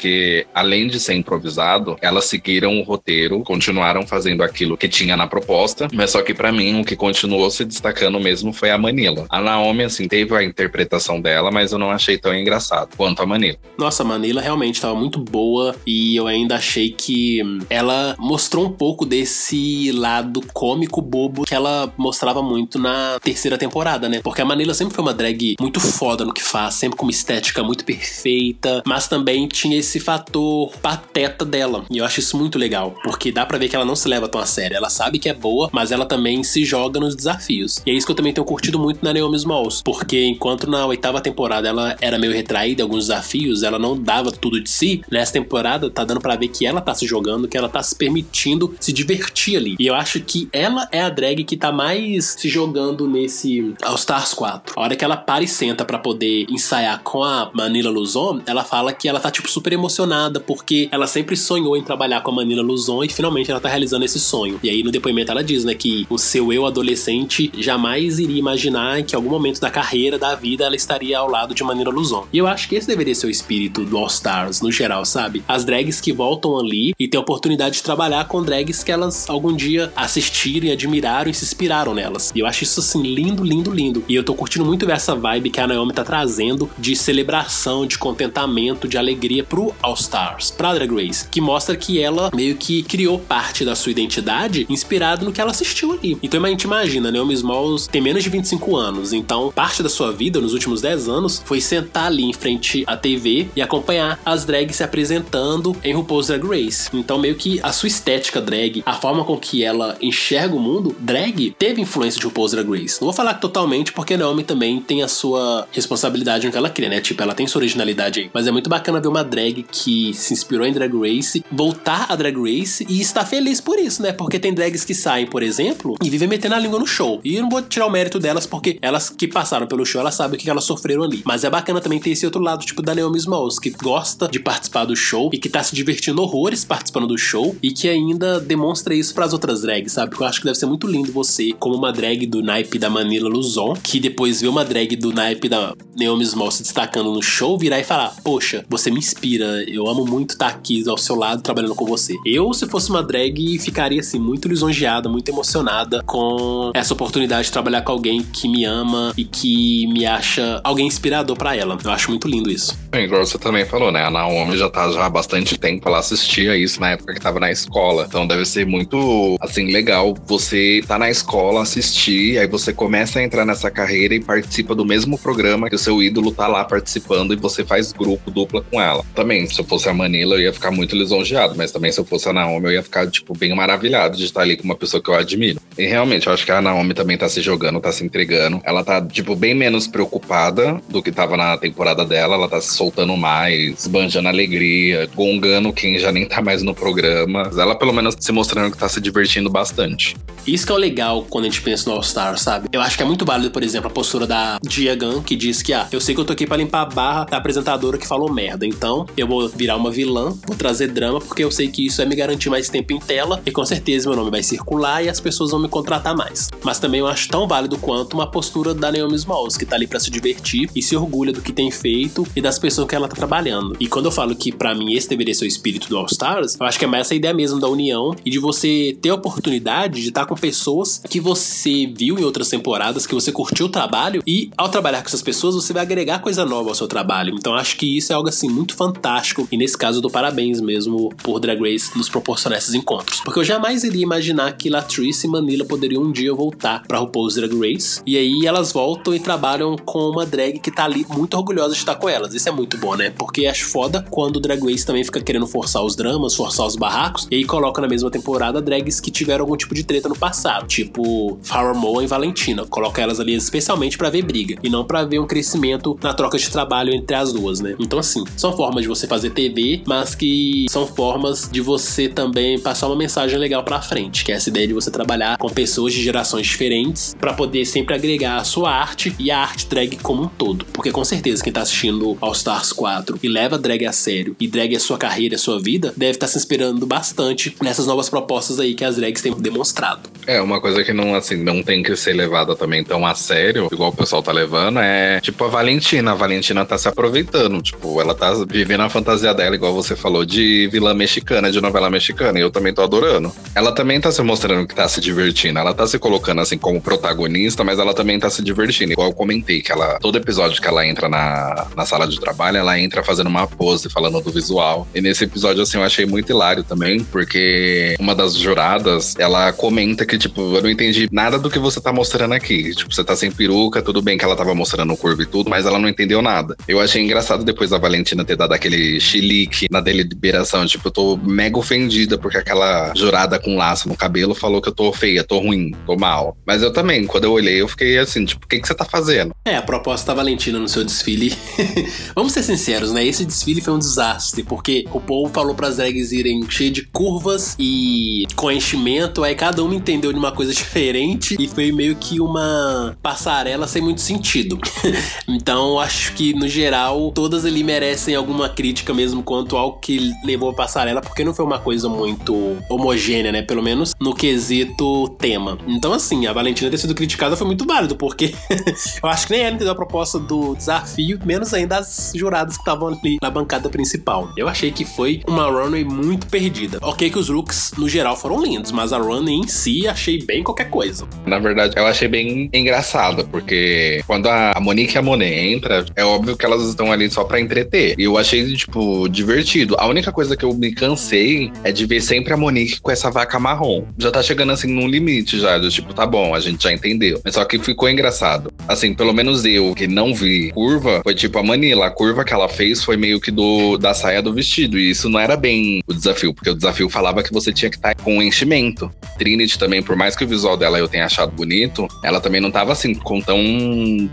além 0.55 0.87
de 0.87 0.99
ser 1.01 1.15
improvisado, 1.15 1.97
elas 2.01 2.25
seguiram 2.27 2.79
o 2.79 2.83
roteiro, 2.83 3.43
continuaram 3.43 4.07
fazendo 4.07 4.43
aquilo 4.43 4.77
que 4.77 4.89
tinha 4.89 5.17
na 5.17 5.27
proposta, 5.27 5.89
mas 5.93 6.11
só 6.11 6.23
que 6.23 6.35
para 6.35 6.53
mim 6.53 6.81
o 6.81 6.85
que 6.85 6.97
continuou 6.97 7.51
se 7.51 7.65
destacando 7.65 8.19
mesmo 8.21 8.53
foi 8.53 8.71
a 8.71 8.79
Manila. 8.79 9.27
A 9.29 9.41
Naomi, 9.41 9.85
assim, 9.85 10.09
teve 10.09 10.35
a 10.37 10.43
interpretação 10.43 11.21
dela, 11.21 11.51
mas 11.51 11.73
eu 11.73 11.79
não 11.79 11.91
achei 11.91 12.19
tão 12.19 12.35
engraçado 12.35 12.97
quanto 12.97 13.23
a 13.23 13.27
Manila. 13.27 13.59
Nossa, 13.79 14.03
a 14.03 14.07
Manila 14.07 14.41
realmente 14.41 14.77
estava 14.77 14.95
muito 14.95 15.19
boa 15.19 15.75
e 15.87 16.17
eu 16.17 16.27
ainda 16.27 16.57
achei 16.57 16.91
que 16.91 17.41
ela 17.69 18.15
mostrou 18.19 18.67
um 18.67 18.73
pouco 18.73 19.05
desse 19.05 19.91
lado 19.93 20.41
cômico 20.53 21.01
bobo 21.01 21.45
que 21.45 21.55
ela 21.55 21.93
mostrava 21.97 22.43
muito 22.43 22.79
na 22.79 23.19
terceira 23.21 23.59
temporada, 23.59 24.09
né? 24.09 24.21
Porque 24.23 24.41
a 24.41 24.45
Manila 24.45 24.75
sempre 24.75 24.95
foi 24.95 25.03
uma 25.03 25.15
drag 25.15 25.57
muito 25.61 25.81
foda 25.81 26.25
no 26.25 26.33
que 26.33 26.43
faz, 26.43 26.75
sempre 26.75 26.97
com 26.97 27.05
uma 27.05 27.11
estética 27.11 27.63
muito 27.63 27.85
perfeita, 27.85 28.83
mas 28.87 29.09
também 29.09 29.47
tinha 29.49 29.79
esse 29.85 30.01
fator 30.01 30.73
pateta 30.83 31.45
dela. 31.45 31.85
E 31.91 31.99
eu 31.99 32.05
acho 32.05 32.21
isso 32.21 32.37
muito 32.37 32.59
legal, 32.59 32.95
porque 33.05 33.31
dá 33.31 33.47
para 33.47 33.59
ver 33.59 33.69
que 33.69 33.77
ela 33.77 33.85
não 33.85 33.95
se 33.95 34.09
leva 34.09 34.29
tão 34.29 34.41
a 34.41 34.47
sério. 34.47 34.77
Ela 34.77 34.91
sabe 34.91 35.19
que 35.19 35.29
é 35.29 35.35
boa, 35.35 35.69
mas 35.73 35.93
ela 35.93 36.07
também 36.07 36.43
se 36.43 36.65
joga 36.65 36.99
nos 36.99 37.15
desafios. 37.15 37.81
E 37.87 37.91
é 37.91 37.95
isso 37.95 38.07
que 38.07 38.13
eu 38.13 38.17
também 38.17 38.33
tenho 38.33 38.47
curtido 38.47 38.79
muito 38.79 39.05
na 39.05 39.13
Naomi 39.13 39.37
Smalls, 39.37 39.83
porque 39.83 40.25
enquanto 40.25 40.69
na 40.69 40.87
oitava 40.87 41.21
temporada 41.21 41.69
ela 41.69 41.97
era 42.01 42.19
meio 42.19 42.33
retraída 42.33 42.83
em 42.83 42.85
alguns 42.85 43.09
desafios, 43.09 43.63
ela 43.63 43.79
não 43.79 43.97
dava 44.01 44.33
tudo 44.33 44.61
de 44.61 44.69
si, 44.69 45.03
nessa 45.11 45.33
temporada 45.33 45.91
tá 45.91 46.05
dando 46.05 46.21
para 46.21 46.37
ver 46.37 46.49
que 46.49 46.67
ela 46.67 46.81
tá 46.81 46.95
se 46.95 47.07
jogando, 47.07 47.47
que 47.47 47.57
ela 47.57 47.69
tá 47.69 47.83
se 47.83 47.95
permitindo 47.95 48.75
se 48.81 48.93
divertir 48.93 49.57
ali. 49.57 49.77
E 49.79 49.87
eu 49.87 49.95
acho 49.95 50.21
que 50.21 50.49
ela 50.53 50.89
é 50.91 51.03
a 51.03 51.11
drag 51.11 51.45
que 51.45 51.57
tá 51.57 51.71
mais 51.71 52.37
se 52.39 52.49
jogando 52.49 53.07
nesse 53.07 53.75
All 53.83 53.97
Stars 53.97 54.35
4. 54.35 54.75
A 54.77 54.83
hora 54.83 54.97
que 54.97 55.05
ela 55.05 55.17
para 55.17 55.45
e 55.45 55.49
senta 55.49 55.85
para 55.85 55.99
poder 55.99 56.47
ensaiar 56.49 57.01
com 57.03 57.23
a 57.23 57.51
Manila 57.53 57.91
Luzon, 57.91 58.41
ela 58.47 58.65
fala 58.65 58.93
que 58.93 59.09
ela 59.09 59.21
tá 59.21 59.31
tipo 59.31 59.51
super 59.51 59.64
emocionada 59.73 60.41
porque 60.41 60.89
ela 60.91 61.07
sempre 61.07 61.37
sonhou 61.37 61.77
em 61.77 61.83
trabalhar 61.83 62.21
com 62.23 62.31
a 62.31 62.35
Manila 62.35 62.63
Luzon 62.63 63.05
e 63.05 63.09
finalmente 63.09 63.51
ela 63.51 63.61
tá 63.61 63.69
realizando 63.69 64.05
esse 64.05 64.21
sonho. 64.21 64.59
E 64.63 64.69
aí 64.69 64.83
no 64.83 64.91
depoimento 64.91 65.31
ela 65.31 65.43
diz, 65.43 65.65
né, 65.65 65.75
que 65.75 66.07
o 66.11 66.19
seu 66.19 66.53
eu 66.53 66.67
adolescente 66.67 67.51
jamais 67.59 68.19
iria 68.19 68.39
imaginar 68.39 69.03
que 69.03 69.15
em 69.15 69.17
algum 69.17 69.31
momento 69.31 69.61
da 69.61 69.71
carreira, 69.71 70.19
da 70.19 70.35
vida, 70.35 70.65
ela 70.65 70.77
estaria 70.77 71.19
ao 71.19 71.29
lado 71.29 71.55
de 71.55 71.63
Manila 71.65 71.91
Luzon. 71.91 72.27
E 72.33 72.39
eu 72.39 72.47
acho 72.47 72.69
que 72.69 72.75
esse 72.75 72.87
deveria 72.87 73.15
ser 73.15 73.27
o 73.27 73.31
espírito 73.31 73.85
do 73.85 73.97
All 73.97 74.07
Stars 74.07 74.61
no 74.61 74.71
geral, 74.71 75.05
sabe? 75.05 75.43
As 75.49 75.65
drags 75.65 76.01
que 76.01 76.13
voltam 76.13 76.59
ali 76.59 76.93
e 76.99 77.09
têm 77.09 77.19
a 77.19 77.23
oportunidade 77.23 77.77
de 77.77 77.83
trabalhar 77.83 78.27
com 78.27 78.43
drags 78.43 78.83
que 78.83 78.93
elas 78.93 79.29
algum 79.29 79.55
dia 79.55 79.93
assistiram 79.97 80.67
e 80.67 80.73
admiraram 80.73 81.31
e 81.31 81.35
se 81.35 81.45
inspiraram 81.45 81.95
nelas. 81.95 82.33
E 82.35 82.41
eu 82.41 82.47
acho 82.47 82.65
isso 82.65 82.81
assim 82.81 83.03
lindo, 83.03 83.43
lindo, 83.43 83.71
lindo. 83.71 84.05
E 84.09 84.15
eu 84.15 84.25
tô 84.25 84.35
curtindo 84.35 84.65
muito 84.65 84.87
ver 84.87 84.93
essa 84.93 85.15
vibe 85.15 85.51
que 85.51 85.61
a 85.61 85.67
Naomi 85.67 85.93
tá 85.93 86.05
trazendo 86.05 86.69
de 86.79 86.97
celebração, 86.97 87.87
de 87.87 87.99
contentamento, 87.99 88.89
de 88.89 88.99
alegria 88.99 89.45
pro 89.55 89.73
All 89.81 89.95
Stars, 89.95 90.51
pra 90.51 90.75
Drag 90.75 90.93
Race, 90.93 91.29
que 91.29 91.41
mostra 91.41 91.77
que 91.77 92.01
ela 92.01 92.29
meio 92.35 92.57
que 92.57 92.83
criou 92.83 93.21
parte 93.21 93.65
da 93.65 93.77
sua 93.77 93.93
identidade 93.93 94.67
inspirado 94.69 95.25
no 95.25 95.31
que 95.31 95.41
ela 95.41 95.53
assistiu 95.53 95.93
ali. 95.93 96.19
Então 96.21 96.45
a 96.45 96.49
gente 96.49 96.63
imagina, 96.63 97.13
Naomi 97.13 97.35
Smalls 97.35 97.87
tem 97.87 98.03
menos 98.03 98.25
de 98.25 98.31
25 98.31 98.75
anos, 98.75 99.13
então 99.13 99.53
parte 99.55 99.81
da 99.81 99.89
sua 99.89 100.11
vida 100.11 100.41
nos 100.41 100.55
últimos 100.55 100.81
10 100.81 101.09
anos 101.09 101.41
foi 101.45 101.61
sentar 101.61 102.07
ali 102.07 102.25
em 102.25 102.33
frente 102.33 102.83
à 102.85 102.97
TV 102.97 103.47
e 103.55 103.63
acompanhar 103.63 104.19
as 104.25 104.45
drags 104.45 104.75
se 104.75 104.83
apresentando 104.83 105.77
em 105.85 105.95
RuPaul's 105.95 106.27
Drag 106.27 106.45
Race. 106.45 106.89
Então 106.93 107.17
meio 107.17 107.37
que 107.37 107.61
a 107.63 107.71
sua 107.71 107.87
estética 107.87 108.41
drag, 108.41 108.83
a 108.85 108.95
forma 108.95 109.25
com 109.25 109.39
que 109.39 109.63
ela 109.63 109.97
enxerga 110.03 110.57
o 110.57 110.59
mundo, 110.59 110.97
drag 110.99 111.55
teve 111.57 111.81
influência 111.81 112.19
de 112.19 112.27
RuPaul's 112.27 112.51
Drag 112.51 112.69
Race. 112.69 113.01
Não 113.01 113.07
vou 113.07 113.13
falar 113.13 113.35
totalmente 113.35 113.93
porque 113.93 114.17
Naomi 114.17 114.43
também 114.43 114.81
tem 114.81 115.05
a 115.05 115.07
sua 115.07 115.69
responsabilidade 115.71 116.45
no 116.45 116.51
que 116.51 116.59
ela 116.59 116.71
cria, 116.71 116.89
né? 116.89 117.01
Tipo, 117.01 117.23
ela 117.23 117.35
tem 117.35 117.47
sua 117.47 117.61
originalidade 117.61 118.19
aí. 118.19 118.31
Mas 118.35 118.49
é 118.49 118.51
muito 118.51 118.69
bacana 118.69 119.01
ver 119.01 119.07
uma 119.07 119.23
drag 119.23 119.44
que 119.53 120.13
se 120.15 120.33
inspirou 120.33 120.67
em 120.67 120.73
Drag 120.73 120.93
Race 120.93 121.45
voltar 121.51 122.07
a 122.09 122.17
Drag 122.17 122.37
Race 122.37 122.87
e 122.89 123.01
estar 123.01 123.25
feliz 123.25 123.61
por 123.61 123.79
isso, 123.79 124.03
né? 124.03 124.13
Porque 124.13 124.39
tem 124.39 124.53
drags 124.53 124.85
que 124.85 124.95
saem, 124.95 125.27
por 125.27 125.43
exemplo, 125.43 125.97
e 126.03 126.11
vivem 126.11 126.29
metendo 126.29 126.55
a 126.55 126.59
língua 126.59 126.79
no 126.79 126.87
show. 126.87 127.21
E 127.25 127.37
eu 127.37 127.43
não 127.43 127.51
vou 127.51 127.63
tirar 127.63 127.87
o 127.87 127.91
mérito 127.91 128.19
delas 128.19 128.47
porque 128.47 128.79
elas 128.81 129.11
que 129.11 129.29
passaram 129.29 129.67
pelo 129.67 129.85
show, 129.85 130.01
elas 130.01 130.15
sabem 130.15 130.39
o 130.39 130.41
que 130.41 130.49
elas 130.49 130.65
sofreram 130.65 131.03
ali. 131.03 131.23
Mas 131.25 131.45
é 131.45 131.51
bacana 131.51 131.81
também 131.81 132.01
ter 132.01 132.11
esse 132.11 132.25
outro 132.25 132.41
lado, 132.41 132.65
tipo 132.65 132.83
da 132.83 132.95
Naomi 132.95 133.19
Smalls, 133.19 133.59
que 133.59 133.71
gosta 133.71 134.29
de 134.29 134.39
participar 134.39 134.85
do 134.85 134.97
show 134.97 135.31
e 135.33 135.39
que 135.39 135.49
tá 135.49 135.63
se 135.63 135.75
divertindo 135.75 136.23
horrores 136.23 136.65
participando 136.65 137.07
do 137.07 137.19
show 137.19 137.57
e 137.63 137.73
que 137.73 137.89
ainda 137.89 138.41
demonstra 138.41 138.95
isso 138.95 139.15
para 139.15 139.25
as 139.25 139.33
outras 139.33 139.63
drags, 139.63 139.93
sabe? 139.93 140.11
Porque 140.11 140.23
eu 140.23 140.29
acho 140.29 140.41
que 140.41 140.47
deve 140.47 140.59
ser 140.59 140.67
muito 140.67 140.87
lindo 140.87 141.13
você, 141.13 141.53
como 141.59 141.77
uma 141.77 141.93
drag 141.93 142.27
do 142.27 142.43
naipe 142.43 142.79
da 142.79 142.91
Manila 142.91 143.29
Luzon, 143.29 143.75
que 143.83 144.01
depois 144.01 144.41
vê 144.41 144.49
uma 144.49 144.65
drag 144.65 144.97
do 144.97 145.13
naipe 145.13 145.49
da 145.49 145.75
Naomi 145.97 146.25
Smalls 146.25 146.57
se 146.57 146.63
destacando 146.63 147.13
no 147.13 147.23
show, 147.23 147.59
virar 147.59 147.81
e 147.81 147.85
falar: 147.85 148.15
Poxa, 148.23 148.65
você 148.69 148.91
me 148.91 148.99
inspira, 148.99 149.34
eu 149.43 149.89
amo 149.89 150.05
muito 150.05 150.31
estar 150.31 150.49
aqui 150.49 150.89
ao 150.89 150.99
seu 150.99 151.17
lado 151.17 151.43
trabalhando 151.43 151.75
com 151.75 151.85
você. 151.85 152.15
Eu, 152.25 152.53
se 152.53 152.67
fosse 152.67 152.91
uma 152.91 153.03
drag, 153.03 153.59
ficaria 153.59 154.01
assim, 154.01 154.19
muito 154.19 154.49
lisonjeada, 154.49 155.09
muito 155.09 155.29
emocionada 155.29 156.03
com 156.05 156.71
essa 156.75 156.93
oportunidade 156.93 157.47
de 157.47 157.53
trabalhar 157.53 157.83
com 157.83 157.93
alguém 157.93 158.23
que 158.23 158.49
me 158.49 158.65
ama 158.65 159.13
e 159.17 159.25
que 159.25 159.87
me 159.89 160.07
acha 160.07 160.61
alguém 160.63 160.87
inspirador 160.87 161.37
para 161.37 161.57
ela. 161.57 161.79
Eu 161.83 161.91
acho 161.91 162.11
muito 162.11 162.29
lindo 162.29 162.51
isso. 162.51 162.77
É, 162.93 163.03
igual 163.03 163.25
você 163.25 163.39
também 163.39 163.65
falou, 163.65 163.91
né? 163.91 164.05
A 164.05 164.11
Naomi 164.11 164.57
já 164.57 164.71
tá 164.71 164.91
já 164.91 165.05
há 165.05 165.11
bastante 165.11 165.59
tempo, 165.59 165.89
ela 165.89 165.99
assistia 165.99 166.57
isso 166.57 166.81
na 166.81 166.91
época 166.91 167.15
que 167.15 167.21
tava 167.21 167.41
na 167.41 167.51
escola. 167.51 168.07
Então 168.09 168.27
deve 168.27 168.45
ser 168.45 168.67
muito, 168.67 169.37
assim, 169.41 169.73
legal 169.73 170.15
você 170.27 170.83
tá 170.87 170.99
na 170.99 171.11
escola, 171.11 171.63
assistir, 171.63 172.39
aí 172.39 172.47
você 172.47 172.73
começa 172.73 173.19
a 173.19 173.23
entrar 173.23 173.45
nessa 173.45 173.71
carreira 173.71 174.15
e 174.15 174.21
participa 174.21 174.75
do 174.75 174.85
mesmo 174.85 175.19
programa 175.19 175.69
que 175.69 175.77
o 175.77 175.79
seu 175.79 176.03
ídolo 176.03 176.33
tá 176.33 176.47
lá 176.47 176.65
participando 176.65 177.33
e 177.33 177.37
você 177.37 177.65
faz 177.65 177.93
grupo, 177.93 178.31
dupla 178.31 178.63
com 178.63 178.81
ela. 178.81 179.05
Também, 179.25 179.47
se 179.47 179.59
eu 179.59 179.65
fosse 179.65 179.89
a 179.89 179.95
Manila, 179.95 180.35
eu 180.35 180.43
ia 180.43 180.53
ficar 180.53 180.71
muito 180.71 180.95
lisonjeado, 180.95 181.55
mas 181.57 181.73
também 181.73 181.91
se 181.91 181.99
eu 181.99 182.05
fosse 182.05 182.29
a 182.29 182.33
Naomi, 182.35 182.67
eu 182.67 182.73
ia 182.73 182.83
ficar, 182.83 183.11
tipo, 183.11 183.33
bem 183.35 183.55
maravilhado 183.55 184.19
de 184.19 184.25
estar 184.27 184.43
ali 184.43 184.55
com 184.55 184.65
uma 184.65 184.75
pessoa 184.75 185.03
que 185.03 185.09
eu 185.09 185.15
admiro. 185.15 185.59
E 185.79 185.87
realmente, 185.87 186.27
eu 186.27 186.33
acho 186.35 186.45
que 186.45 186.53
a 186.53 186.61
Naomi 186.61 186.93
também 186.93 187.17
tá 187.17 187.27
se 187.27 187.41
jogando, 187.41 187.81
tá 187.81 187.91
se 187.91 188.05
entregando. 188.05 188.61
Ela 188.63 188.85
tá, 188.85 189.01
tipo, 189.01 189.35
bem 189.35 189.55
menos 189.55 189.87
preocupada 189.87 190.79
do 190.91 191.03
que 191.03 191.11
tava 191.11 191.39
na 191.39 191.57
temporada 191.57 192.05
dela. 192.05 192.35
Ela 192.35 192.49
tá 192.49 192.61
se 192.61 192.75
soltando 192.75 193.17
mais, 193.17 193.87
banjando 193.87 194.29
alegria, 194.29 195.09
gongando 195.15 195.73
quem 195.73 195.99
já 195.99 196.13
nem 196.13 196.27
tá 196.27 196.43
mais 196.43 196.63
no 196.63 196.75
programa. 196.75 197.51
Ela, 197.59 197.75
pelo 197.75 197.95
menos, 197.95 198.15
se 198.21 198.31
mostrando 198.31 198.73
que 198.73 198.79
tá 198.79 198.91
se 198.91 199.01
divertindo 199.01 199.49
bastante. 199.49 200.15
Isso 200.47 200.67
que 200.67 200.73
é 200.73 200.75
o 200.75 200.79
legal 200.79 201.25
quando 201.31 201.47
a 201.47 201.49
gente 201.49 201.63
pensa 201.63 201.89
no 201.89 201.97
All-Star, 201.97 202.39
sabe? 202.39 202.69
Eu 202.71 202.83
acho 202.83 202.97
que 202.97 203.03
é 203.03 203.07
muito 203.07 203.25
válido, 203.25 203.51
por 203.51 203.63
exemplo, 203.63 203.89
a 203.89 203.91
postura 203.91 204.27
da 204.27 204.59
Gunn, 205.01 205.23
que 205.23 205.35
diz 205.35 205.63
que, 205.63 205.73
ah, 205.73 205.89
eu 205.91 206.01
sei 206.01 206.15
que 206.15 206.21
eu 206.21 206.27
tô 206.27 206.35
aqui 206.35 206.47
pra 206.47 206.59
limpar 206.59 206.83
a 206.83 206.87
barra 206.87 207.25
da 207.25 207.39
apresentadora 207.39 207.97
que 207.97 208.07
falou 208.07 208.31
merda, 208.31 208.67
então 208.67 209.07
eu 209.17 209.27
vou 209.27 209.49
virar 209.49 209.77
uma 209.77 209.91
vilã, 209.91 210.35
vou 210.47 210.57
trazer 210.57 210.89
drama, 210.89 211.21
porque 211.21 211.45
eu 211.45 211.51
sei 211.51 211.69
que 211.69 211.87
isso 211.87 211.99
vai 211.99 212.07
me 212.07 212.17
garantir 212.17 212.51
mais 212.51 212.69
tempo 212.69 212.93
em 212.93 212.99
tela 212.99 213.41
e 213.47 213.51
com 213.51 213.65
certeza 213.65 214.09
meu 214.09 214.19
nome 214.19 214.31
vai 214.31 214.43
circular 214.43 215.03
e 215.05 215.09
as 215.09 215.21
pessoas 215.21 215.51
vão 215.51 215.61
me 215.61 215.69
contratar 215.69 216.17
mais. 216.17 216.51
Mas 216.63 216.79
também 216.79 217.01
eu 217.01 217.07
acho 217.07 217.29
tão 217.29 217.47
válido 217.47 217.79
quanto 217.79 218.15
uma 218.15 218.31
postura 218.31 218.75
da 218.75 218.91
Naomi 218.91 219.15
Smalls, 219.17 219.57
que 219.57 219.65
tá 219.65 219.77
ali 219.77 219.87
para 219.87 220.01
se 220.01 220.11
divertir 220.11 220.69
e 220.75 220.83
se 220.83 220.97
orgulha 220.97 221.33
do 221.33 221.41
que 221.41 221.53
tem 221.53 221.71
feito 221.71 222.27
e 222.35 222.41
das 222.41 222.59
pessoas 222.59 222.89
que 222.89 222.95
ela 222.95 223.09
tá 223.09 223.15
trabalhando. 223.15 223.77
E 223.79 223.87
quando 223.87 224.07
eu 224.07 224.13
falo 224.13 224.35
que 224.35 224.51
para 224.53 224.75
mim 224.75 224.95
esse 224.95 225.09
deveria 225.09 225.35
ser 225.35 225.45
o 225.45 225.49
espírito 225.49 225.89
do 225.89 225.97
All 225.97 226.07
Stars, 226.07 226.57
eu 226.59 226.67
acho 226.67 226.79
que 226.79 226.85
é 226.85 226.89
mais 226.89 227.07
essa 227.07 227.15
ideia 227.15 227.35
mesmo 227.35 227.61
da 227.61 227.69
união 227.69 228.15
e 228.25 228.31
de 228.31 228.39
você 228.39 228.97
ter 229.01 229.11
a 229.11 229.15
oportunidade 229.15 230.03
de 230.03 230.09
estar 230.09 230.27
com 230.27 230.35
pessoas 230.35 231.01
que 231.09 231.21
você 231.21 231.87
viu 231.87 232.19
em 232.19 232.25
outras 232.25 232.49
temporadas, 232.49 233.07
que 233.07 233.15
você 233.15 233.31
curtiu 233.31 233.67
o 233.67 233.69
trabalho 233.69 234.23
e 234.27 234.51
ao 234.57 234.69
trabalhar 234.69 235.03
com 235.03 235.09
essas 235.09 235.23
pessoas 235.23 235.55
você 235.55 235.73
vai 235.73 235.83
agregar 235.83 236.19
coisa 236.19 236.45
nova 236.45 236.71
ao 236.71 236.75
seu 236.75 236.89
trabalho. 236.89 237.35
Então 237.39 237.55
acho 237.55 237.77
que 237.77 237.97
isso 237.97 238.13
é 238.13 238.17
algo 238.17 238.29
assim 238.29 238.49
muito 238.49 238.75
fantástico 238.75 239.04
e 239.51 239.57
nesse 239.57 239.77
caso 239.77 240.01
dou 240.01 240.11
parabéns 240.11 240.61
mesmo 240.61 241.11
por 241.23 241.39
Drag 241.39 241.61
Race 241.61 241.97
nos 241.97 242.09
proporcionar 242.09 242.59
esses 242.59 242.75
encontros. 242.75 243.21
Porque 243.21 243.39
eu 243.39 243.45
jamais 243.45 243.85
iria 243.85 244.03
imaginar 244.03 244.57
que 244.57 244.71
Latrice 244.71 245.27
e 245.27 245.31
Manila 245.31 245.65
poderiam 245.65 246.03
um 246.03 246.13
dia 246.13 246.33
voltar 246.33 246.83
para 246.87 246.99
RuPaul's 246.99 247.35
Drag 247.35 247.55
Race. 247.55 248.01
E 248.07 248.17
aí 248.17 248.47
elas 248.47 248.73
voltam 248.73 249.15
e 249.15 249.21
trabalham 249.21 249.77
com 249.77 250.11
uma 250.11 250.25
drag 250.25 250.59
que 250.59 250.71
tá 250.71 250.85
ali 250.85 251.07
muito 251.09 251.37
orgulhosa 251.37 251.73
de 251.73 251.79
estar 251.79 251.97
com 251.97 252.09
elas. 252.09 252.35
Isso 252.35 252.49
é 252.49 252.53
muito 252.53 252.79
bom, 252.79 252.95
né? 252.95 253.11
Porque 253.11 253.47
acho 253.47 253.67
foda 253.67 254.05
quando 254.11 254.37
o 254.37 254.41
Drag 254.41 254.63
Race 254.63 254.87
também 254.87 255.05
fica 255.05 255.21
querendo 255.21 255.47
forçar 255.47 255.83
os 255.85 255.95
dramas, 255.95 256.35
forçar 256.35 256.67
os 256.67 256.77
barracos, 256.77 257.27
e 257.31 257.37
aí 257.37 257.45
coloca 257.45 257.81
na 257.81 257.89
mesma 257.89 258.11
temporada 258.11 258.61
drags 258.61 259.01
que 259.01 259.11
tiveram 259.11 259.45
algum 259.45 259.57
tipo 259.57 259.75
de 259.75 259.85
treta 259.85 260.09
no 260.09 260.17
passado, 260.17 260.67
tipo 260.67 261.39
Farrah 261.43 261.75
Moa 261.75 262.03
e 262.03 262.07
Valentina. 262.07 262.65
Coloca 262.67 263.03
elas 263.03 263.21
ali 263.21 263.35
especialmente 263.35 263.99
para 263.99 264.11
ver 264.11 264.23
briga 264.23 264.57
e 264.63 264.71
não 264.71 264.85
para 264.85 265.05
ver 265.05 265.19
um 265.19 265.27
crescimento 265.27 265.99
na 266.03 266.15
troca 266.15 266.39
de 266.39 266.49
trabalho 266.49 266.95
entre 266.95 267.15
as 267.15 267.33
duas, 267.33 267.61
né? 267.61 267.75
Então 267.79 267.99
assim, 267.99 268.25
são 268.37 268.57
formas 268.57 268.83
de 268.83 268.89
você 268.95 269.07
fazer 269.07 269.31
TV, 269.31 269.83
mas 269.87 270.15
que 270.15 270.67
são 270.69 270.87
formas 270.87 271.49
de 271.51 271.61
você 271.61 272.09
também 272.09 272.59
passar 272.59 272.87
uma 272.87 272.97
mensagem 272.97 273.39
legal 273.39 273.63
para 273.63 273.81
frente, 273.81 274.25
que 274.25 274.33
é 274.33 274.35
essa 274.35 274.49
ideia 274.49 274.67
de 274.67 274.75
você 274.75 274.91
trabalhar 274.91 275.37
com 275.39 275.49
pessoas 275.49 275.93
de 275.93 276.03
gerações 276.03 276.47
diferentes 276.47 277.15
para 277.19 277.33
poder 277.33 277.65
sempre 277.65 277.95
agregar 277.95 278.37
a 278.37 278.45
sua 278.45 278.71
arte 278.71 279.15
e 279.19 279.31
a 279.31 279.39
arte 279.39 279.67
drag 279.67 279.97
como 279.97 280.25
um 280.25 280.29
todo. 280.29 280.65
Porque 280.67 280.91
com 280.91 281.05
certeza 281.05 281.43
quem 281.43 281.53
tá 281.53 281.63
assistindo 281.63 282.17
All 282.21 282.33
Stars 282.33 282.73
4 282.73 283.19
e 283.23 283.29
leva 283.29 283.59
drag 283.59 283.87
a 283.87 283.93
sério 283.93 284.37
e 284.39 284.47
drag 284.47 284.77
a 284.77 284.81
sua 284.81 284.99
carreira, 284.99 285.37
a 285.37 285.39
sua 285.39 285.61
vida, 285.61 285.93
deve 285.97 286.13
estar 286.13 286.27
tá 286.27 286.33
se 286.33 286.39
inspirando 286.39 286.87
bastante 286.87 287.57
nessas 287.63 287.87
novas 287.87 288.09
propostas 288.09 288.61
aí 288.61 288.75
que 288.75 288.85
as 288.85 288.97
drags 288.97 289.23
têm 289.23 289.33
demonstrado. 289.35 290.09
É, 290.27 290.41
uma 290.41 290.61
coisa 290.61 290.83
que 290.85 290.93
não, 290.93 291.15
assim, 291.15 291.37
não 291.37 291.63
tem 291.63 291.83
que 291.83 291.97
ser 291.97 292.13
levada 292.13 292.57
também 292.57 292.83
tão 292.85 293.07
a 293.07 293.15
sério, 293.15 293.69
igual 293.71 293.91
o 293.91 293.97
pessoal 293.97 294.23
tá 294.23 294.33
levando, 294.33 294.79
é 294.79 295.21
tipo 295.21 295.45
a 295.45 295.49
Valentina. 295.49 296.13
A 296.13 296.15
Valentina 296.15 296.65
tá 296.65 296.79
se 296.79 296.89
aproveitando, 296.89 297.61
tipo, 297.63 298.01
ela 298.01 298.15
tá 298.15 298.33
vivendo 298.49 298.83
a 298.85 298.91
fantasia 298.91 299.33
dela, 299.35 299.55
igual 299.55 299.75
você 299.75 299.97
falou, 299.97 300.25
de 300.25 300.69
vilã 300.71 300.95
mexicana, 300.95 301.51
de 301.51 301.61
novela 301.61 301.91
mexicana, 301.91 302.39
e 302.39 302.43
eu 302.43 302.51
também 302.51 302.73
tô 302.73 302.83
adorando. 302.83 303.33
Ela 303.55 303.73
também 303.73 304.01
tá 304.01 304.11
se 304.11 304.23
mostrando 304.23 304.67
que 304.67 304.75
tá 304.75 304.89
se 304.89 305.01
divertindo, 305.01 305.59
ela 305.59 305.75
tá 305.75 305.87
se 305.87 305.99
colocando 305.99 306.41
assim 306.41 306.59
como 306.59 306.81
protagonista, 306.81 307.65
mas 307.65 307.79
ela 307.79 307.95
também 307.95 308.19
tá 308.19 308.31
se 308.31 308.43
divertindo. 308.43 308.93
Igual 308.93 309.09
eu 309.09 309.15
comentei, 309.15 309.61
que 309.63 309.73
ela, 309.73 309.99
todo 310.01 310.19
episódio 310.19 310.61
que 310.61 310.69
ela 310.69 310.87
entra 310.87 311.09
na, 311.09 311.67
na 311.77 311.85
sala 311.85 312.07
de 312.07 312.19
trabalho, 312.21 312.59
ela 312.59 312.79
entra 312.79 313.03
fazendo 313.03 313.29
uma 313.29 313.47
pose, 313.47 313.89
falando 313.89 314.21
do 314.21 314.31
visual. 314.31 314.87
E 314.95 315.01
nesse 315.01 315.25
episódio, 315.25 315.63
assim, 315.63 315.79
eu 315.79 315.85
achei 315.85 316.07
muito 316.07 316.31
hilário 316.31 316.63
também, 316.63 317.03
porque 317.05 317.97
uma 317.99 318.15
das 318.15 318.35
juradas, 318.35 319.15
ela 319.19 319.53
comenta 319.53 320.05
que, 320.07 320.19
tipo, 320.19 320.41
eu 320.57 320.63
não 320.63 320.71
entendi 320.71 321.09
nada 321.11 321.39
do 321.39 321.51
que 321.51 321.59
você 321.59 321.81
tá 321.81 321.93
mostrando 321.93 322.35
aqui. 322.35 322.75
Tipo, 322.75 322.95
você 322.95 323.05
tá 323.05 323.17
sem 323.17 323.31
peruca, 323.31 323.83
tudo 323.83 324.03
bem 324.03 324.19
que 324.19 324.25
ela 324.25 324.37
tava 324.37 324.55
mostrando 324.55 324.93
o 324.93 324.97
curvo 324.97 325.23
e 325.23 325.27
tudo, 325.27 325.51
mas 325.51 325.67
ela 325.67 325.79
não 325.79 325.89
entendeu 325.89 326.21
nada. 326.21 326.57
Eu 326.67 326.81
achei 326.81 327.03
engraçado 327.03 327.45
depois 327.45 327.73
a 327.73 327.79
Valentina 327.79 328.25
ter 328.25 328.37
dado 328.37 328.53
aquele 328.65 328.99
chilique 328.99 329.67
na 329.71 329.81
deliberação. 329.81 330.67
Tipo, 330.67 330.89
eu 330.89 330.93
tô 330.93 331.17
mega 331.19 331.59
ofendida 331.59 332.17
porque 332.17 332.39
aquela 332.39 332.93
jurada 332.97 333.39
com 333.39 333.57
laço 333.57 333.89
no 333.89 333.97
cabelo 333.97 334.35
falou 334.35 334.63
que 334.63 334.69
eu 334.69 334.75
tô 334.75 334.93
feia, 334.93 335.23
tô 335.23 335.39
ruim, 335.39 335.73
tô 335.87 335.97
mal. 335.97 336.37
Mas 336.47 336.63
eu 336.63 336.73
também, 336.73 337.07
quando 337.07 337.25
eu 337.25 337.33
olhei, 337.33 337.61
eu 337.61 337.69
fiquei 337.69 337.99
assim, 337.99 338.25
tipo, 338.25 338.47
o 338.47 338.49
que, 338.49 338.59
que 338.59 338.67
você 338.67 338.75
tá 338.75 338.85
fazendo? 338.85 339.35
É, 339.45 339.57
a 339.57 339.63
proposta 339.63 340.07
da 340.07 340.15
Valentina 340.15 340.59
no 340.59 340.69
seu 340.69 340.85
desfile. 340.85 341.37
Vamos 342.15 342.33
ser 342.33 342.43
sinceros, 342.43 342.93
né? 342.93 343.05
Esse 343.05 343.25
desfile 343.25 343.61
foi 343.61 343.75
um 343.75 343.79
desastre, 343.79 344.43
porque 344.43 344.87
o 344.93 345.01
povo 345.01 345.33
falou 345.33 345.55
pras 345.55 345.77
drags 345.77 346.13
irem 346.13 346.49
cheio 346.49 346.71
de 346.71 346.83
curvas 346.83 347.55
e 347.59 348.27
com 348.35 348.51
enchimento, 348.51 349.23
aí 349.23 349.35
cada 349.35 349.63
uma 349.63 349.75
entendeu 349.75 350.13
de 350.13 350.19
uma 350.19 350.33
coisa 350.33 350.53
diferente 350.55 351.37
e 351.39 351.47
foi 351.47 351.71
meio 351.71 351.97
que 351.97 352.21
uma 352.21 352.97
passarela 353.03 353.67
sem 353.67 353.83
muito 353.83 354.01
sentido. 354.01 354.59
então, 355.29 355.79
acho 355.79 356.13
que 356.15 356.33
no 356.33 356.49
geral, 356.49 357.13
todas 357.13 357.45
ali 357.45 357.63
merecem 357.63 358.15
alguma 358.15 358.49
crítica 358.55 358.95
mesmo 358.95 359.23
quanto 359.23 359.57
ao 359.57 359.79
que 359.79 360.13
levou 360.25 360.51
a 360.51 360.55
passarela, 360.55 361.01
porque 361.01 361.25
não 361.25 361.35
foi 361.35 361.45
uma 361.45 361.59
coisa 361.59 361.89
muito 361.89 362.57
homogênea, 362.69 363.33
né? 363.33 363.43
Pelo 363.43 363.63
menos 363.63 363.95
no 364.01 364.15
quesito 364.15 365.09
tema. 365.19 365.59
Então, 365.67 365.93
assim, 365.93 366.27
a 366.27 366.33
Valentina 366.33 366.71
ter 366.71 366.79
sido 366.79 366.95
criticada 366.95 367.37
foi 367.37 367.47
muito 367.47 367.67
válido, 367.67 367.97
porque 367.97 368.35
eu 369.03 369.09
acho 369.09 369.27
que 369.27 369.33
nem 369.33 369.43
ela 369.43 369.55
entendeu 369.55 369.73
a 369.73 369.77
proposta 369.77 370.19
do 370.19 370.55
desafio, 370.55 371.19
menos 371.25 371.53
ainda 371.53 371.79
as 371.79 372.13
juradas 372.15 372.57
que 372.57 372.63
estavam 372.63 372.89
ali 372.89 373.19
na 373.23 373.31
bancada 373.31 373.69
principal. 373.69 374.31
Eu 374.37 374.49
achei 374.49 374.71
que 374.71 374.85
foi 374.85 375.23
uma 375.27 375.47
runway 375.47 375.85
muito 375.85 376.27
perdida. 376.27 376.79
Ok 376.83 377.11
que 377.11 377.19
os 377.19 377.29
looks, 377.29 377.73
no 377.77 377.89
geral, 377.89 378.17
foram 378.17 378.43
lindos, 378.43 378.73
mas 378.73 378.93
a 378.93 378.99
runway 378.99 379.35
em 379.35 379.49
si 379.49 379.87
achei 379.87 380.23
bem 380.25 380.43
qualquer 380.43 380.71
coisa. 380.71 381.07
Na 381.27 381.39
verdade, 381.39 381.75
eu 381.77 381.87
achei 381.87 382.09
bem 382.09 382.49
engraçado, 382.53 383.27
porque 383.29 384.03
quando 384.07 384.29
a 384.29 384.59
Monique 384.61 384.95
e 384.95 384.99
a 384.99 385.03
Monet 385.03 385.55
entra, 385.55 385.85
é 385.97 386.05
óbvio 386.05 386.37
que 386.37 386.45
elas 386.45 386.63
estão 386.63 386.93
ali 386.93 387.11
só 387.11 387.25
pra 387.25 387.41
entreter. 387.41 387.95
E 387.99 388.05
eu 388.05 388.17
achei, 388.19 388.44
tipo, 388.53 389.09
divertido. 389.09 389.77
A 389.79 389.87
única 389.87 390.13
coisa 390.13 390.37
que 390.37 390.45
eu 390.45 390.55
me 390.55 390.73
cansei 390.73 391.51
é 391.63 391.73
de 391.73 391.87
ver 391.87 392.01
sempre 392.01 392.33
a 392.33 392.37
Monique 392.37 392.81
com 392.81 392.91
essa 392.91 393.11
vaca 393.11 393.39
marrom. 393.39 393.85
Já 393.99 394.11
tá 394.11 394.23
chegando, 394.23 394.53
assim, 394.53 394.69
num 394.69 394.89
limite 394.89 395.39
já, 395.39 395.59
do 395.59 395.71
tipo, 395.71 395.95
tá 395.95 396.07
bom, 396.07 396.35
a 396.35 396.41
gente 396.41 396.63
já 396.63 396.73
entendeu. 396.73 397.21
Mas 397.25 397.35
só 397.35 397.45
que 397.45 397.59
ficou 397.59 397.89
engraçado. 397.89 398.53
Assim, 398.69 398.95
pelo 398.95 399.13
menos 399.13 399.45
eu, 399.45 399.75
que 399.75 399.87
não 399.87 400.15
vi 400.15 400.51
curva, 400.53 401.01
foi 401.03 401.15
tipo 401.15 401.39
a 401.39 401.43
Manila. 401.43 401.87
A 401.87 401.91
curva 401.91 402.25
que 402.25 402.33
ela 402.33 402.49
fez 402.49 402.83
foi 402.83 402.97
meio 402.97 403.21
que 403.21 403.31
do 403.31 403.77
da 403.79 403.95
saia 403.95 404.23
do 404.23 404.33
vestido. 404.33 404.79
E 404.79 404.91
isso 404.91 405.09
não 405.09 405.21
era 405.21 405.37
bem 405.37 405.83
o 405.87 405.95
desafio, 405.95 406.35
porque 406.35 406.51
o 406.51 406.55
desafio 406.55 406.89
falava 406.89 407.23
que 407.23 407.33
você 407.33 407.53
tinha 407.53 407.71
que 407.71 407.77
estar 407.77 407.95
tá 407.95 408.03
com 408.03 408.23
enchimento. 408.23 408.91
Trinity 409.19 409.59
também, 409.59 409.83
por 409.83 409.97
mais 409.97 410.17
que 410.17 410.25
o 410.25 410.29
visual 410.29 410.57
dela 410.57 410.79
eu 410.79 410.89
tenha 410.89 411.05
achado 411.05 411.33
bonito, 411.33 411.87
ela 412.03 412.21
também 412.21 412.41
não 412.41 412.51
tava 412.51 412.73
assim 412.73 412.95
com 412.95 413.21
tão 413.21 413.39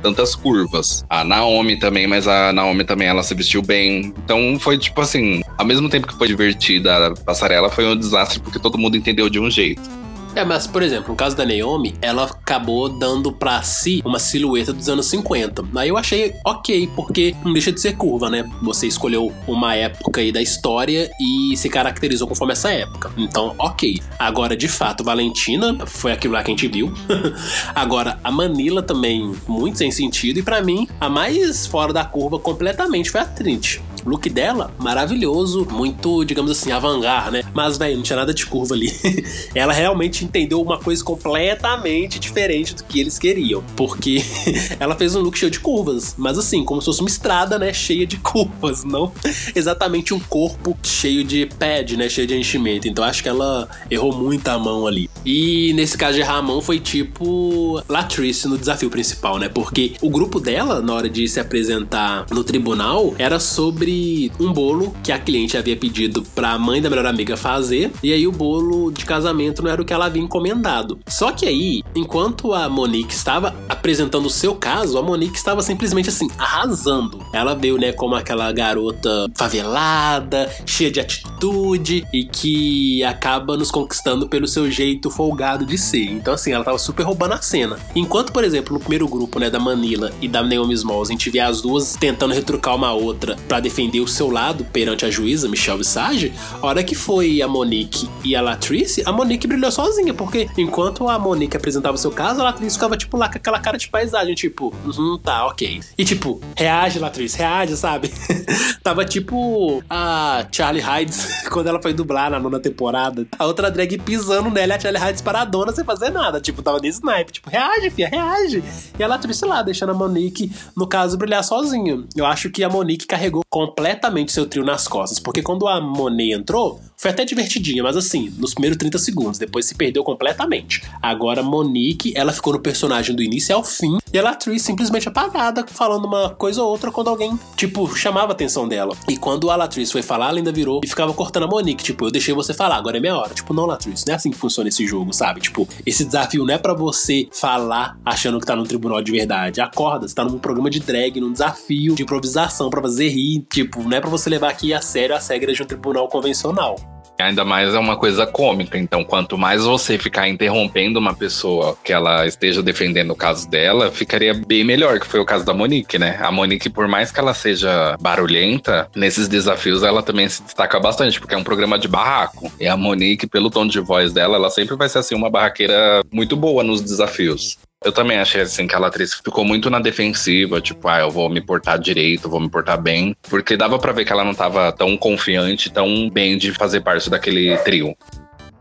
tantas 0.02 0.36
curvas. 0.36 1.04
A 1.10 1.24
Naomi 1.24 1.78
também, 1.80 2.08
mas 2.08 2.28
a 2.28 2.54
Naomi 2.54 2.84
também 2.84 3.08
ela 3.08 3.24
se 3.24 3.34
vestiu 3.34 3.62
bem. 3.62 4.14
Então 4.24 4.58
foi 4.60 4.78
tipo 4.78 5.02
assim, 5.02 5.42
ao 5.58 5.66
mesmo 5.66 5.90
tempo 5.90 6.08
que 6.08 6.16
foi 6.16 6.28
divertida 6.28 7.08
a 7.08 7.16
passarela, 7.16 7.70
foi 7.70 7.86
um 7.86 7.96
desastre 7.96 8.40
porque 8.40 8.60
todo 8.60 8.78
mundo 8.78 8.96
entendeu 8.96 9.30
de 9.30 9.40
um 9.40 9.50
jeito. 9.50 10.02
É, 10.34 10.46
mas, 10.46 10.66
por 10.66 10.82
exemplo, 10.82 11.10
no 11.10 11.16
caso 11.16 11.36
da 11.36 11.46
Naomi, 11.46 11.94
ela 12.02 12.24
acabou 12.24 12.88
dando 12.88 13.34
pra 13.34 13.62
si 13.64 14.02
uma 14.06 14.18
silhueta 14.18 14.72
dos 14.72 14.88
anos 14.88 15.08
50. 15.08 15.66
Aí 15.76 15.90
eu 15.90 15.98
achei 15.98 16.34
ok, 16.46 16.90
porque 16.96 17.36
não 17.44 17.52
deixa 17.52 17.72
de 17.72 17.82
ser 17.82 17.98
curva, 17.98 18.30
né? 18.30 18.50
Você 18.62 18.88
escolheu 18.88 19.32
uma 19.46 19.76
época 19.76 20.22
aí 20.22 20.32
da 20.32 20.42
história 20.42 21.10
e 21.20 21.56
se 21.58 21.70
caracterizou 21.70 22.28
conforme 22.28 22.54
essa 22.54 22.72
época. 22.72 23.12
Então, 23.18 23.54
ok. 23.58 24.02
Agora, 24.18 24.56
de 24.56 24.70
fato, 24.70 25.04
Valentina 25.04 25.86
foi 25.86 26.14
aquilo 26.14 26.34
lá 26.34 26.44
que 26.44 26.52
a 26.52 26.56
gente 26.56 26.68
viu. 26.68 26.94
Agora, 27.76 28.18
a 28.24 28.32
Manila 28.32 28.82
também, 28.82 29.34
muito 29.48 29.78
sem 29.78 29.92
sentido. 29.92 30.40
E 30.40 30.44
para 30.44 30.62
mim, 30.62 30.88
a 31.00 31.10
mais 31.10 31.68
fora 31.68 31.92
da 31.92 32.06
curva 32.06 32.40
completamente 32.40 33.12
foi 33.12 33.20
a 33.20 33.26
Trinity. 33.26 33.82
Look 34.06 34.30
dela, 34.30 34.74
maravilhoso, 34.78 35.68
muito, 35.70 36.24
digamos 36.26 36.52
assim, 36.52 36.72
avant-garde, 36.72 37.32
né? 37.32 37.44
Mas, 37.54 37.78
velho, 37.78 37.96
não 37.96 38.04
tinha 38.04 38.18
nada 38.18 38.34
de 38.34 38.46
curva 38.46 38.74
ali. 38.74 38.92
ela 39.54 39.74
realmente 39.74 40.24
entendeu 40.26 40.62
uma 40.62 40.80
coisa 40.80 41.04
completamente 41.04 42.20
diferente 42.20 42.76
do 42.76 42.84
que 42.84 43.00
eles 43.00 43.18
queriam. 43.18 43.64
Porque 43.76 44.24
ela 44.80 44.96
fez 44.96 45.16
um 45.16 45.22
look 45.22 45.38
cheio 45.38 45.52
de 45.52 45.60
curvas. 45.60 46.16
Mas 46.18 46.38
assim, 46.38 46.64
como 46.64 46.82
se 46.82 46.86
fosse 46.86 47.02
uma 47.02 47.10
estrada, 47.10 47.58
né? 47.58 47.74
Cheia 47.74 48.06
de 48.06 48.18
curvas. 48.22 48.84
Não 48.84 49.12
exatamente 49.56 50.14
um 50.14 50.20
corpo 50.20 50.78
cheio 50.84 51.24
de 51.24 51.46
pad, 51.46 51.98
né? 51.98 52.10
Cheio 52.10 52.28
de 52.28 52.36
enchimento. 52.36 52.88
Então 52.88 53.04
acho 53.04 53.24
que 53.24 53.30
ela 53.30 53.68
errou 53.90 54.14
muito 54.14 54.48
a 54.48 54.58
mão 54.58 54.88
ali. 54.88 55.10
E 55.26 55.74
nesse 55.74 55.98
caso 55.98 56.18
de 56.18 56.32
mão 56.42 56.62
foi 56.62 56.80
tipo 56.80 57.82
Latrice 57.88 58.48
no 58.48 58.58
desafio 58.58 58.90
principal, 58.90 59.38
né? 59.38 59.50
Porque 59.50 59.94
o 60.02 60.10
grupo 60.10 60.40
dela, 60.40 60.82
na 60.82 60.94
hora 60.94 61.10
de 61.10 61.28
se 61.28 61.40
apresentar 61.40 62.26
no 62.32 62.44
tribunal, 62.44 63.14
era 63.18 63.40
sobre 63.40 63.91
sobre 63.92 64.32
um 64.40 64.54
bolo 64.54 64.94
que 65.04 65.12
a 65.12 65.20
cliente 65.20 65.58
havia 65.58 65.76
pedido 65.76 66.24
para 66.34 66.52
a 66.52 66.60
mãe 66.60 66.82
da 66.82 66.90
melhor 66.90 67.06
amiga 67.06 67.36
fazer, 67.36 67.92
e 68.02 68.14
aí 68.14 68.26
o 68.26 68.32
bolo 68.32 68.92
de 68.92 69.06
casamento 69.06 69.62
não 69.62 69.70
era 69.70 69.82
o 69.82 69.86
que 69.86 69.94
ela 69.94 70.06
havia 70.06 70.22
encomendado. 70.22 71.00
Só 71.08 71.32
que 71.32 71.46
aí, 71.46 71.84
enquanto 71.94 72.54
a 72.54 72.70
Monique 72.70 73.14
estava 73.14 73.54
apresentando 73.68 74.26
o 74.26 74.30
seu 74.30 74.56
caso, 74.56 74.98
a 74.98 75.02
Monique 75.02 75.38
estava 75.38 75.62
simplesmente 75.62 76.10
assim, 76.10 76.30
arrasando. 76.38 77.20
Ela 77.34 77.54
veio, 77.54 77.78
né, 77.78 77.92
como 77.92 78.16
aquela 78.16 78.52
garota 78.52 79.30
favelada, 79.36 80.50
cheia 80.66 80.92
de 80.92 81.00
atitude 81.00 82.06
e 82.14 82.24
que 82.24 83.04
acaba 83.04 83.58
nos 83.58 83.72
conquistando 83.72 84.28
pelo 84.28 84.48
seu 84.48 84.72
jeito 84.72 85.10
folgado 85.10 85.66
de 85.66 85.78
ser. 85.78 86.06
Então, 86.06 86.34
assim, 86.34 86.52
ela 86.52 86.64
tava 86.64 86.78
super 86.78 87.04
roubando 87.04 87.34
a 87.34 87.42
cena. 87.42 87.78
Enquanto, 87.96 88.32
por 88.32 88.44
exemplo, 88.44 88.74
no 88.74 88.80
primeiro 88.80 89.08
grupo, 89.08 89.40
né, 89.40 89.50
da 89.50 89.60
Manila 89.60 90.12
e 90.22 90.28
da 90.28 90.44
Naomi 90.44 90.74
Smalls, 90.74 91.10
a 91.10 91.12
gente 91.12 91.30
vê 91.30 91.40
as 91.40 91.62
duas 91.62 91.96
tentando 91.96 92.34
retrucar 92.34 92.76
uma 92.76 92.94
outra 92.94 93.36
para 93.48 93.60
defender 93.60 93.81
o 94.02 94.08
seu 94.08 94.30
lado 94.30 94.66
perante 94.66 95.06
a 95.06 95.10
juíza, 95.10 95.48
Michelle 95.48 95.78
Visage, 95.78 96.34
a 96.62 96.66
hora 96.66 96.84
que 96.84 96.96
foi 96.96 97.42
a 97.42 97.48
Monique 97.48 98.10
e 98.24 98.36
a 98.36 98.42
Latrice, 98.42 99.04
a 99.06 99.12
Monique 99.12 99.48
brilhou 99.48 99.72
sozinha, 99.72 100.14
porque 100.14 100.50
enquanto 100.58 101.08
a 101.08 101.18
Monique 101.18 101.58
apresentava 101.58 101.96
o 101.96 101.98
seu 101.98 102.12
caso, 102.12 102.42
a 102.42 102.46
Latrice 102.46 102.76
ficava, 102.76 102.98
tipo, 102.98 103.18
lá 103.18 103.30
com 103.30 103.38
aquela 103.38 103.60
cara 103.60 103.78
de 103.78 103.90
paisagem, 103.90 104.36
tipo, 104.36 104.74
uhum, 104.86 105.18
tá, 105.18 105.46
ok. 105.48 105.82
E, 105.98 106.06
tipo, 106.06 106.40
reage, 106.56 107.00
Latrice, 107.00 107.38
reage, 107.38 107.76
sabe? 107.76 108.12
Tava 108.84 109.06
tipo 109.06 109.84
a 109.90 110.48
Charlie 110.52 110.82
Hides, 110.82 111.44
quando 111.50 111.68
ela 111.68 111.82
foi 111.82 111.94
dublar 111.94 112.32
na 112.32 112.40
nona 112.40 112.60
temporada. 112.60 113.28
A 113.38 113.46
outra 113.46 113.70
drag 113.70 113.98
pisando 114.00 114.50
nela 114.50 114.74
e 114.74 114.76
a 114.76 114.80
Charlie 114.80 115.02
Hides 115.02 115.22
paradona 115.22 115.72
sem 115.72 115.84
fazer 115.84 116.10
nada. 116.10 116.42
Tipo, 116.42 116.62
tava 116.62 116.80
de 116.80 116.88
snipe. 116.88 117.32
Tipo, 117.32 117.50
reage, 117.50 117.90
fia, 117.92 118.10
reage. 118.10 118.64
E 118.98 119.04
ela 119.04 119.18
trouxe 119.18 119.46
lá, 119.46 119.62
deixando 119.62 119.92
a 119.92 119.94
Monique, 119.94 120.52
no 120.76 120.88
caso, 120.88 121.18
brilhar 121.18 121.44
sozinho. 121.44 122.08
Eu 122.16 122.26
acho 122.26 122.50
que 122.50 122.64
a 122.64 122.70
Monique 122.70 123.06
carregou 123.06 123.44
completamente 123.72 124.32
seu 124.32 124.46
trio 124.46 124.64
nas 124.66 124.88
costas. 124.88 125.20
Porque 125.20 125.42
quando 125.42 125.68
a 125.68 125.80
Monet 125.80 126.34
entrou, 126.34 126.82
foi 127.02 127.10
até 127.10 127.26
divertidinha, 127.26 127.82
mas 127.82 127.98
assim, 127.98 128.32
nos 128.38 128.54
primeiros 128.54 128.78
30 128.78 129.00
segundos, 129.00 129.40
depois 129.40 129.66
se 129.66 129.74
perdeu 129.74 130.04
completamente. 130.04 130.84
Agora, 131.02 131.42
Monique, 131.42 132.14
ela 132.16 132.32
ficou 132.32 132.54
no 132.54 132.60
personagem 132.60 133.16
do 133.16 133.24
início 133.24 133.56
ao 133.56 133.64
fim, 133.64 133.98
e 134.14 134.20
a 134.20 134.22
Latrice 134.22 134.66
simplesmente 134.66 135.08
apagada, 135.08 135.66
falando 135.66 136.06
uma 136.06 136.30
coisa 136.30 136.62
ou 136.62 136.70
outra 136.70 136.92
quando 136.92 137.10
alguém, 137.10 137.40
tipo, 137.56 137.88
chamava 137.96 138.34
a 138.34 138.36
atenção 138.36 138.68
dela. 138.68 138.96
E 139.10 139.18
quando 139.18 139.50
a 139.50 139.56
Latrice 139.56 139.92
foi 139.92 140.04
falar, 140.04 140.30
ela 140.30 140.38
ainda 140.38 140.52
virou 140.52 140.82
e 140.84 140.88
ficava 140.88 141.12
cortando 141.12 141.44
a 141.44 141.48
Monique, 141.48 141.84
tipo, 141.84 142.06
eu 142.06 142.12
deixei 142.12 142.36
você 142.36 142.54
falar, 142.54 142.76
agora 142.76 142.98
é 142.98 143.00
minha 143.00 143.18
hora. 143.18 143.34
Tipo, 143.34 143.52
não, 143.52 143.66
Latrice, 143.66 144.06
não 144.06 144.14
é 144.14 144.18
assim 144.18 144.30
que 144.30 144.38
funciona 144.38 144.70
esse 144.70 144.86
jogo, 144.86 145.12
sabe? 145.12 145.42
Tipo, 145.42 145.68
esse 145.84 146.06
desafio 146.06 146.46
não 146.46 146.54
é 146.54 146.60
para 146.60 146.76
você 146.76 147.28
falar 147.32 147.98
achando 148.06 148.40
que 148.40 148.46
tá 148.46 148.56
num 148.56 148.64
tribunal 148.64 149.02
de 149.02 149.12
verdade. 149.12 149.60
Acorda, 149.60 150.08
você 150.08 150.14
tá 150.14 150.24
num 150.24 150.38
programa 150.38 150.70
de 150.70 150.80
drag, 150.80 151.20
num 151.20 151.32
desafio 151.32 151.96
de 151.96 152.04
improvisação 152.04 152.70
para 152.70 152.82
fazer 152.82 153.10
rir. 153.10 153.44
Tipo, 153.62 153.84
não 153.84 153.96
é 153.96 154.02
pra 154.02 154.10
você 154.10 154.28
levar 154.28 154.50
aqui 154.50 154.74
a 154.74 154.82
sério 154.82 155.16
as 155.16 155.28
regras 155.28 155.56
de 155.56 155.62
um 155.62 155.68
tribunal 155.68 156.08
convencional. 156.08 156.76
Ainda 157.20 157.46
mais 157.46 157.72
é 157.76 157.78
uma 157.78 157.96
coisa 157.96 158.26
cômica, 158.26 158.76
então 158.76 159.04
quanto 159.04 159.38
mais 159.38 159.64
você 159.64 160.00
ficar 160.00 160.28
interrompendo 160.28 160.98
uma 160.98 161.14
pessoa 161.14 161.78
que 161.84 161.94
ela 161.94 162.26
esteja 162.26 162.64
defendendo 162.64 163.12
o 163.12 163.16
caso 163.16 163.48
dela, 163.48 163.92
ficaria 163.92 164.34
bem 164.34 164.64
melhor, 164.64 165.00
que 165.00 165.06
foi 165.06 165.20
o 165.20 165.26
caso 165.26 165.46
da 165.46 165.54
Monique, 165.54 166.00
né? 166.00 166.18
A 166.20 166.32
Monique, 166.32 166.72
por 166.72 166.88
mais 166.88 167.12
que 167.12 167.20
ela 167.20 167.36
seja 167.36 167.96
barulhenta, 168.02 168.90
nesses 168.96 169.28
desafios 169.28 169.84
ela 169.84 170.02
também 170.02 170.28
se 170.28 170.42
destaca 170.42 170.80
bastante, 170.80 171.20
porque 171.20 171.36
é 171.36 171.38
um 171.38 171.44
programa 171.44 171.78
de 171.78 171.88
barraco. 171.88 172.52
E 172.60 172.68
a 172.68 172.76
Monique, 172.76 173.28
pelo 173.28 173.52
tom 173.52 173.68
de 173.68 173.80
voz 173.80 174.12
dela, 174.12 174.38
ela 174.38 174.50
sempre 174.50 174.76
vai 174.76 174.90
ser 174.90 174.98
assim 174.98 175.14
uma 175.14 175.30
barraqueira 175.30 176.02
muito 176.12 176.36
boa 176.36 176.64
nos 176.64 176.82
desafios. 176.82 177.60
Eu 177.84 177.92
também 177.92 178.20
achei 178.20 178.42
assim 178.42 178.68
que 178.68 178.76
a 178.76 178.78
atriz 178.86 179.16
ficou 179.16 179.44
muito 179.44 179.68
na 179.68 179.80
defensiva, 179.80 180.62
tipo, 180.62 180.88
ah, 180.88 181.00
eu 181.00 181.10
vou 181.10 181.28
me 181.28 181.42
portar 181.42 181.80
direito, 181.80 182.30
vou 182.30 182.40
me 182.40 182.48
portar 182.48 182.80
bem, 182.80 183.16
porque 183.24 183.58
dava 183.58 183.80
para 183.80 183.92
ver 183.92 184.06
que 184.06 184.14
ela 184.14 184.24
não 184.24 184.36
tava 184.36 184.72
tão 184.72 184.96
confiante, 184.96 185.72
tão 185.72 186.08
bem 186.08 186.38
de 186.38 186.54
fazer 186.54 186.82
parte 186.82 187.10
daquele 187.10 187.58
trio. 187.58 187.98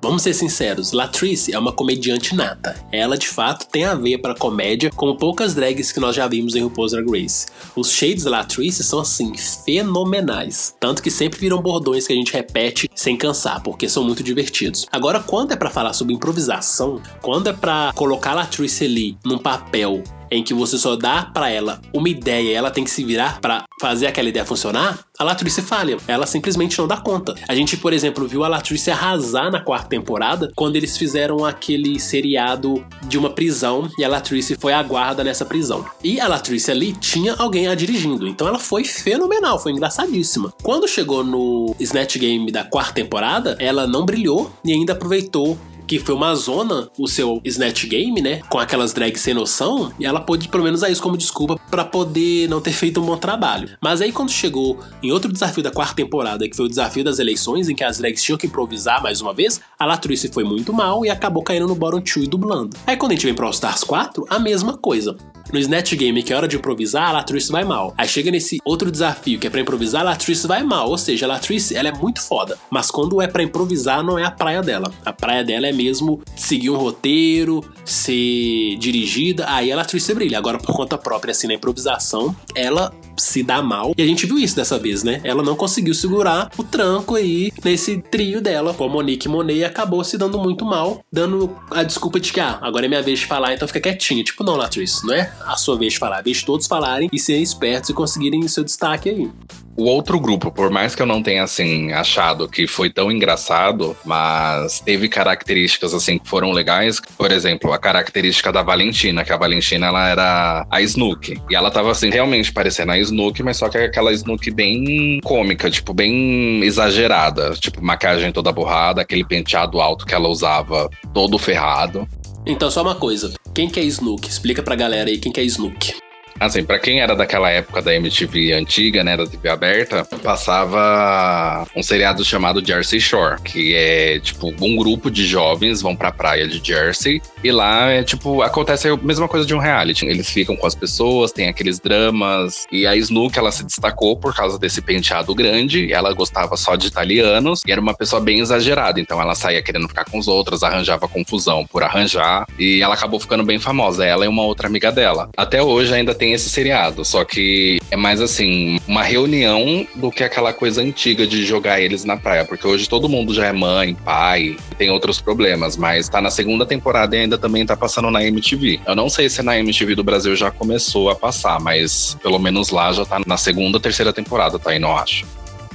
Vamos 0.03 0.23
ser 0.23 0.33
sinceros, 0.33 0.93
Latrice 0.93 1.53
é 1.53 1.59
uma 1.59 1.73
comediante 1.73 2.35
nata. 2.35 2.75
Ela 2.91 3.19
de 3.19 3.29
fato 3.29 3.67
tem 3.67 3.85
a 3.85 3.95
veia 3.95 4.19
para 4.19 4.35
comédia, 4.35 4.91
como 4.97 5.15
poucas 5.15 5.55
drags 5.55 5.93
que 5.93 6.01
nós 6.01 6.17
já 6.17 6.27
vimos 6.27 6.55
em 6.55 6.63
RuPaul's 6.63 6.93
Drag 6.93 7.07
Race. 7.07 7.47
Os 7.77 7.93
shades 7.93 8.25
da 8.25 8.31
Latrice 8.31 8.83
são 8.83 9.01
assim 9.01 9.35
fenomenais, 9.37 10.75
tanto 10.81 11.03
que 11.03 11.11
sempre 11.11 11.39
viram 11.39 11.61
bordões 11.61 12.07
que 12.07 12.15
a 12.15 12.17
gente 12.17 12.33
repete 12.33 12.89
sem 12.95 13.15
cansar, 13.15 13.63
porque 13.63 13.91
são 13.91 14.03
muito 14.03 14.23
divertidos. 14.23 14.87
Agora, 14.91 15.21
quando 15.21 15.53
é 15.53 15.57
para 15.57 15.69
falar 15.69 15.93
sobre 15.93 16.15
improvisação, 16.15 17.03
quando 17.21 17.49
é 17.49 17.53
para 17.53 17.93
colocar 17.95 18.31
a 18.31 18.37
Latrice 18.37 18.87
ali 18.87 19.19
num 19.23 19.39
papel 19.39 20.03
em 20.31 20.43
que 20.43 20.55
você 20.55 20.79
só 20.79 20.97
dá 20.97 21.23
para 21.25 21.51
ela 21.51 21.81
uma 21.93 22.09
ideia 22.09 22.57
ela 22.57 22.71
tem 22.71 22.85
que 22.85 22.91
se 22.91 23.05
virar 23.05 23.41
para 23.41 23.65
fazer 23.81 24.07
aquela 24.07 24.29
ideia 24.29 24.45
funcionar, 24.45 24.99
a 25.19 25.25
Latrice 25.25 25.63
falha. 25.63 25.97
Ela 26.07 26.27
simplesmente 26.27 26.79
não 26.79 26.87
dá 26.87 26.97
conta. 26.99 27.35
A 27.49 27.55
gente, 27.55 27.77
por 27.77 27.93
exemplo, 27.93 28.27
viu 28.27 28.45
a 28.45 28.49
Latrice 28.49 28.91
arrasar 28.91 29.51
na 29.51 29.61
quarta 29.61 29.89
temporada 29.89 30.53
quando 30.55 30.77
eles 30.77 30.97
fizeram 30.97 31.45
aquele 31.45 31.99
seriado 31.99 32.85
de 33.05 33.19
uma 33.19 33.31
prisão 33.31 33.89
e 33.99 34.05
a 34.05 34.09
Latrice 34.09 34.57
foi 34.57 34.73
a 34.73 34.83
guarda 34.83 35.25
nessa 35.25 35.45
prisão. 35.45 35.85
E 36.03 36.21
a 36.21 36.29
Latrice 36.29 36.71
ali 36.71 36.93
tinha 36.93 37.35
alguém 37.35 37.69
a 37.69 37.75
dirigindo, 37.75 38.29
então 38.29 38.47
ela 38.47 38.59
foi 38.59 38.85
fenomenal, 38.85 39.59
foi 39.59 39.73
engraçadíssima. 39.73 40.53
Quando 40.63 40.89
chegou 40.89 41.25
no 41.25 41.75
Snatch 41.81 42.17
Game 42.19 42.51
da 42.51 42.65
quarta 42.65 42.93
temporada, 42.93 43.57
ela 43.59 43.87
não 43.87 44.05
brilhou 44.05 44.53
e 44.65 44.73
ainda 44.73 44.93
aproveitou 44.93 45.59
que 45.91 45.99
foi 45.99 46.15
uma 46.15 46.37
zona 46.37 46.89
o 46.97 47.09
seu 47.09 47.41
Snatch 47.45 47.87
Game, 47.87 48.23
né? 48.23 48.43
Com 48.49 48.61
aquelas 48.61 48.93
drags 48.93 49.21
sem 49.21 49.35
noção, 49.35 49.93
e 49.99 50.07
ela 50.07 50.21
pôde 50.21 50.47
pelo 50.47 50.63
menos 50.63 50.79
usar 50.79 50.89
isso 50.89 51.03
como 51.03 51.17
desculpa 51.17 51.59
para 51.69 51.85
poder 51.85 52.49
não 52.49 52.61
ter 52.61 52.71
feito 52.71 53.01
um 53.01 53.05
bom 53.05 53.17
trabalho. 53.17 53.71
Mas 53.83 54.01
aí 54.01 54.13
quando 54.13 54.31
chegou 54.31 54.79
em 55.03 55.11
outro 55.11 55.33
desafio 55.33 55.65
da 55.65 55.71
quarta 55.73 55.97
temporada, 55.97 56.49
que 56.49 56.55
foi 56.55 56.67
o 56.67 56.69
desafio 56.69 57.03
das 57.03 57.19
eleições, 57.19 57.69
em 57.69 57.75
que 57.75 57.83
as 57.83 57.99
drags 57.99 58.23
tinham 58.23 58.39
que 58.39 58.47
improvisar 58.47 59.03
mais 59.03 59.21
uma 59.21 59.35
vez, 59.35 59.61
a 59.77 59.85
Latrice 59.85 60.29
foi 60.29 60.45
muito 60.45 60.73
mal 60.73 61.05
e 61.05 61.11
acabou 61.11 61.43
caindo 61.43 61.67
no 61.67 61.75
bottom 61.75 61.99
2 61.99 62.17
e 62.19 62.29
dublando. 62.29 62.77
Aí 62.87 62.97
quando 62.97 63.11
a 63.11 63.15
gente 63.17 63.27
vem 63.27 63.35
pro 63.35 63.47
All 63.47 63.53
Stars 63.53 63.83
4, 63.83 64.27
a 64.31 64.39
mesma 64.39 64.79
coisa. 64.79 65.17
No 65.53 65.59
Snatch 65.59 65.95
Game, 65.95 66.23
que 66.23 66.33
é 66.33 66.37
hora 66.37 66.49
de 66.49 66.57
improvisar, 66.57 67.09
a 67.09 67.13
Latrice 67.13 67.51
vai 67.51 67.65
mal. 67.65 67.95
Aí 67.97 68.09
chega 68.09 68.31
nesse 68.31 68.59
outro 68.65 68.91
desafio, 68.91 69.39
que 69.39 69.47
é 69.47 69.51
para 69.51 69.61
improvisar, 69.61 70.03
a 70.03 70.05
Latrice 70.05 70.47
vai 70.47 70.63
mal. 70.63 70.89
Ou 70.89 70.99
seja, 70.99 71.27
a 71.27 71.29
Latrice, 71.29 71.77
ela 71.77 71.89
é 71.89 71.93
muito 71.93 72.23
foda. 72.23 72.59
Mas 72.71 72.91
quando 72.91 73.21
é 73.21 73.27
para 73.27 73.43
improvisar, 73.43 74.03
não 74.03 74.19
é 74.19 74.25
a 74.25 74.31
praia 74.31 74.63
dela. 74.63 74.93
A 75.05 75.13
praia 75.13 75.45
dela 75.45 75.67
é 75.67 75.73
mesmo 75.73 76.23
seguir 76.37 76.71
um 76.71 76.77
roteiro, 76.77 77.65
ser 77.85 78.77
dirigida. 78.79 79.47
Aí 79.49 79.73
a 79.73 79.77
Latrice 79.77 80.15
brilha. 80.15 80.39
Agora, 80.39 80.59
por 80.59 80.75
conta 80.75 80.97
própria, 80.97 81.33
assim, 81.33 81.47
na 81.47 81.55
improvisação, 81.55 82.35
ela 82.55 82.93
se 83.17 83.43
dá 83.43 83.63
mal. 83.63 83.93
E 83.97 84.03
a 84.03 84.07
gente 84.07 84.27
viu 84.27 84.39
isso 84.39 84.57
dessa 84.57 84.79
vez, 84.79 85.03
né? 85.03 85.21
Ela 85.25 85.43
não 85.43 85.57
conseguiu 85.57 85.95
segurar 85.95 86.51
o 86.57 86.65
tranco 86.65 87.15
aí 87.15 87.53
nesse 87.65 87.99
trio 87.99 88.41
dela 88.41 88.75
com 88.75 88.85
a 88.85 88.89
Monique 88.89 89.29
Monet 89.29 89.59
e 89.59 89.65
acabou 89.65 90.03
se 90.05 90.17
dando 90.17 90.39
muito 90.39 90.65
mal, 90.65 91.05
dando 91.13 91.57
a 91.71 91.83
desculpa 91.83 92.19
de 92.19 92.33
que, 92.33 92.41
ah, 92.41 92.59
agora 92.63 92.87
é 92.87 92.89
minha 92.89 93.03
vez 93.03 93.21
de 93.21 93.27
falar, 93.27 93.55
então 93.55 93.69
fica 93.69 93.81
quietinha. 93.81 94.25
Tipo, 94.25 94.45
não, 94.45 94.57
Latrice, 94.57 95.07
não 95.07 95.15
é 95.15 95.33
a 95.47 95.57
sua 95.57 95.77
vez 95.77 95.95
de 95.95 95.99
falar, 95.99 96.23
deixe 96.23 96.45
todos 96.45 96.67
falarem 96.67 97.09
e 97.13 97.19
serem 97.19 97.43
espertos 97.43 97.91
e 97.91 97.95
conseguirem 97.95 98.47
seu 98.49 98.65
destaque 98.65 99.09
aí. 99.09 99.31
O 99.77 99.85
outro 99.85 100.21
grupo, 100.21 100.51
por 100.51 100.69
mais 100.69 100.95
que 100.95 101.01
eu 101.01 101.07
não 101.07 101.23
tenha 101.23 101.43
assim 101.43 101.91
achado 101.93 102.47
que 102.47 102.67
foi 102.67 102.91
tão 102.91 103.11
engraçado, 103.11 103.97
mas 104.05 104.81
teve 104.81 105.09
características 105.09 105.95
assim 105.95 106.19
que 106.19 106.29
foram 106.29 106.51
legais. 106.51 107.01
Por 107.17 107.31
exemplo, 107.31 107.73
a 107.73 107.79
característica 107.79 108.53
da 108.53 108.63
Valentina, 108.63 109.25
que 109.25 109.33
a 109.33 109.39
Valentina 109.39 109.87
ela 109.87 110.09
era 110.09 110.67
a 110.71 110.83
Snook. 110.83 111.41
E 111.49 111.55
ela 111.55 111.71
tava 111.71 111.91
assim 111.93 112.11
realmente 112.11 112.53
parecendo 112.53 112.93
a 112.93 112.99
Snook, 113.01 113.43
mas 113.43 113.57
só 113.57 113.69
que 113.69 113.79
aquela 113.79 114.13
Snook 114.13 114.51
bem 114.51 115.21
cômica, 115.23 115.71
tipo 115.71 115.93
bem 115.93 116.63
exagerada, 116.63 117.53
tipo 117.53 117.83
maquiagem 117.83 118.33
toda 118.33 118.53
borrada, 118.53 119.03
aquele 119.03 119.25
penteado 119.25 119.81
alto 119.81 120.07
que 120.07 120.15
ela 120.15 120.29
usava 120.29 120.89
todo 121.13 121.39
ferrado. 121.39 122.07
Então 122.47 122.71
só 122.71 122.83
uma 122.83 122.95
coisa, 122.95 123.33
quem 123.55 123.69
que 123.69 123.79
é 123.79 123.83
Snook? 123.83 124.29
Explica 124.29 124.63
pra 124.63 124.75
galera 124.75 125.11
aí 125.11 125.19
quem 125.19 125.31
que 125.33 125.41
é 125.41 125.45
Snook. 125.45 126.00
Assim, 126.39 126.65
para 126.65 126.79
quem 126.79 127.01
era 127.01 127.15
daquela 127.15 127.51
época 127.51 127.83
da 127.83 127.95
MTV 127.95 128.53
antiga, 128.53 129.03
né, 129.05 129.17
da 129.17 129.27
TV 129.27 129.49
aberta, 129.49 130.05
passava 130.23 131.67
um 131.77 131.83
seriado 131.83 132.25
chamado 132.25 132.65
Jersey 132.65 133.01
Shore, 133.01 133.41
que 133.43 133.75
é 133.75 134.19
tipo 134.21 134.55
um 134.61 134.77
grupo 134.77 135.11
de 135.11 135.27
jovens 135.27 135.83
vão 135.83 135.97
pra 135.97 136.13
praia 136.13 136.47
de 136.47 136.65
Jersey 136.65 137.21
e 137.43 137.51
lá 137.51 137.91
é 137.91 138.03
tipo 138.03 138.43
acontece 138.43 138.89
a 138.89 138.97
mesma 138.97 139.29
coisa 139.29 139.47
de 139.47 139.55
um 139.55 139.59
reality. 139.59 140.07
Eles 140.07 140.29
ficam 140.29 140.57
com 140.57 140.67
as 140.67 140.75
pessoas, 140.75 141.33
tem 141.33 141.49
aqueles 141.49 141.79
dramas 141.79 142.67
e 142.71 142.87
a 142.87 142.97
Snook 142.97 143.39
ela 143.39 143.53
se 143.53 143.65
destacou 143.65 144.17
por 144.17 144.35
causa 144.35 144.59
desse 144.59 144.81
penteado 144.81 145.35
grande, 145.35 145.93
ela 145.93 146.13
gostava 146.13 146.57
só 146.57 146.77
de 146.77 146.87
italianos 146.87 147.63
e 147.67 147.73
era 147.73 147.81
uma 147.81 147.95
pessoa 147.95 148.21
bem 148.21 148.41
exagerada, 148.41 149.01
então 149.01 149.21
ela 149.21 149.35
saía 149.35 149.63
querendo 149.63 149.89
ficar 149.89 150.05
com 150.05 150.19
os 150.19 150.29
outros, 150.29 150.63
arranjava 150.63 151.09
confusão 151.09 151.67
por 151.67 151.83
arranjar 151.83 152.47
e 152.59 152.83
ela 152.83 152.95
acabou 152.95 153.21
ficando 153.21 153.45
bem 153.45 153.59
famosa, 153.59 154.05
ela 154.05 154.25
e 154.25 154.29
uma 154.29 154.45
outra 154.45 154.67
amiga 154.67 154.91
dela. 154.91 155.31
Até 155.37 155.63
hoje 155.63 155.95
ainda 155.95 156.15
tem 156.21 156.35
esse 156.35 156.51
seriado, 156.51 157.03
só 157.03 157.25
que 157.25 157.81
é 157.91 157.97
mais 157.97 158.21
assim, 158.21 158.79
uma 158.87 159.03
reunião 159.03 159.87
do 159.95 160.11
que 160.11 160.23
aquela 160.23 160.53
coisa 160.53 160.83
antiga 160.83 161.27
de 161.27 161.47
jogar 161.47 161.81
eles 161.81 162.05
na 162.05 162.15
praia, 162.15 162.45
porque 162.45 162.67
hoje 162.67 162.87
todo 162.87 163.09
mundo 163.09 163.33
já 163.33 163.47
é 163.47 163.53
mãe, 163.53 163.95
pai, 163.95 164.55
tem 164.77 164.91
outros 164.91 165.19
problemas, 165.19 165.79
mas 165.79 166.11
tá 166.11 166.21
na 166.21 166.31
segunda 166.31 166.67
temporada 166.67 167.17
e 167.17 167.21
ainda 167.21 167.39
também 167.39 167.65
tá 167.65 167.75
passando 167.75 168.11
na 168.11 168.23
MTV. 168.23 168.81
Eu 168.87 168.95
não 168.95 169.09
sei 169.09 169.31
se 169.31 169.43
na 169.43 169.59
MTV 169.59 169.95
do 169.95 170.05
Brasil 170.05 170.37
já 170.37 170.51
começou 170.51 171.09
a 171.09 171.15
passar, 171.15 171.59
mas 171.59 172.19
pelo 172.23 172.39
menos 172.39 172.69
lá 172.69 172.93
já 172.93 173.07
tá 173.07 173.19
na 173.27 173.39
segunda, 173.39 173.81
terceira 173.81 174.13
temporada, 174.13 174.59
tá 174.59 174.73
aí, 174.73 174.79
não 174.79 174.95
acho. 174.95 175.25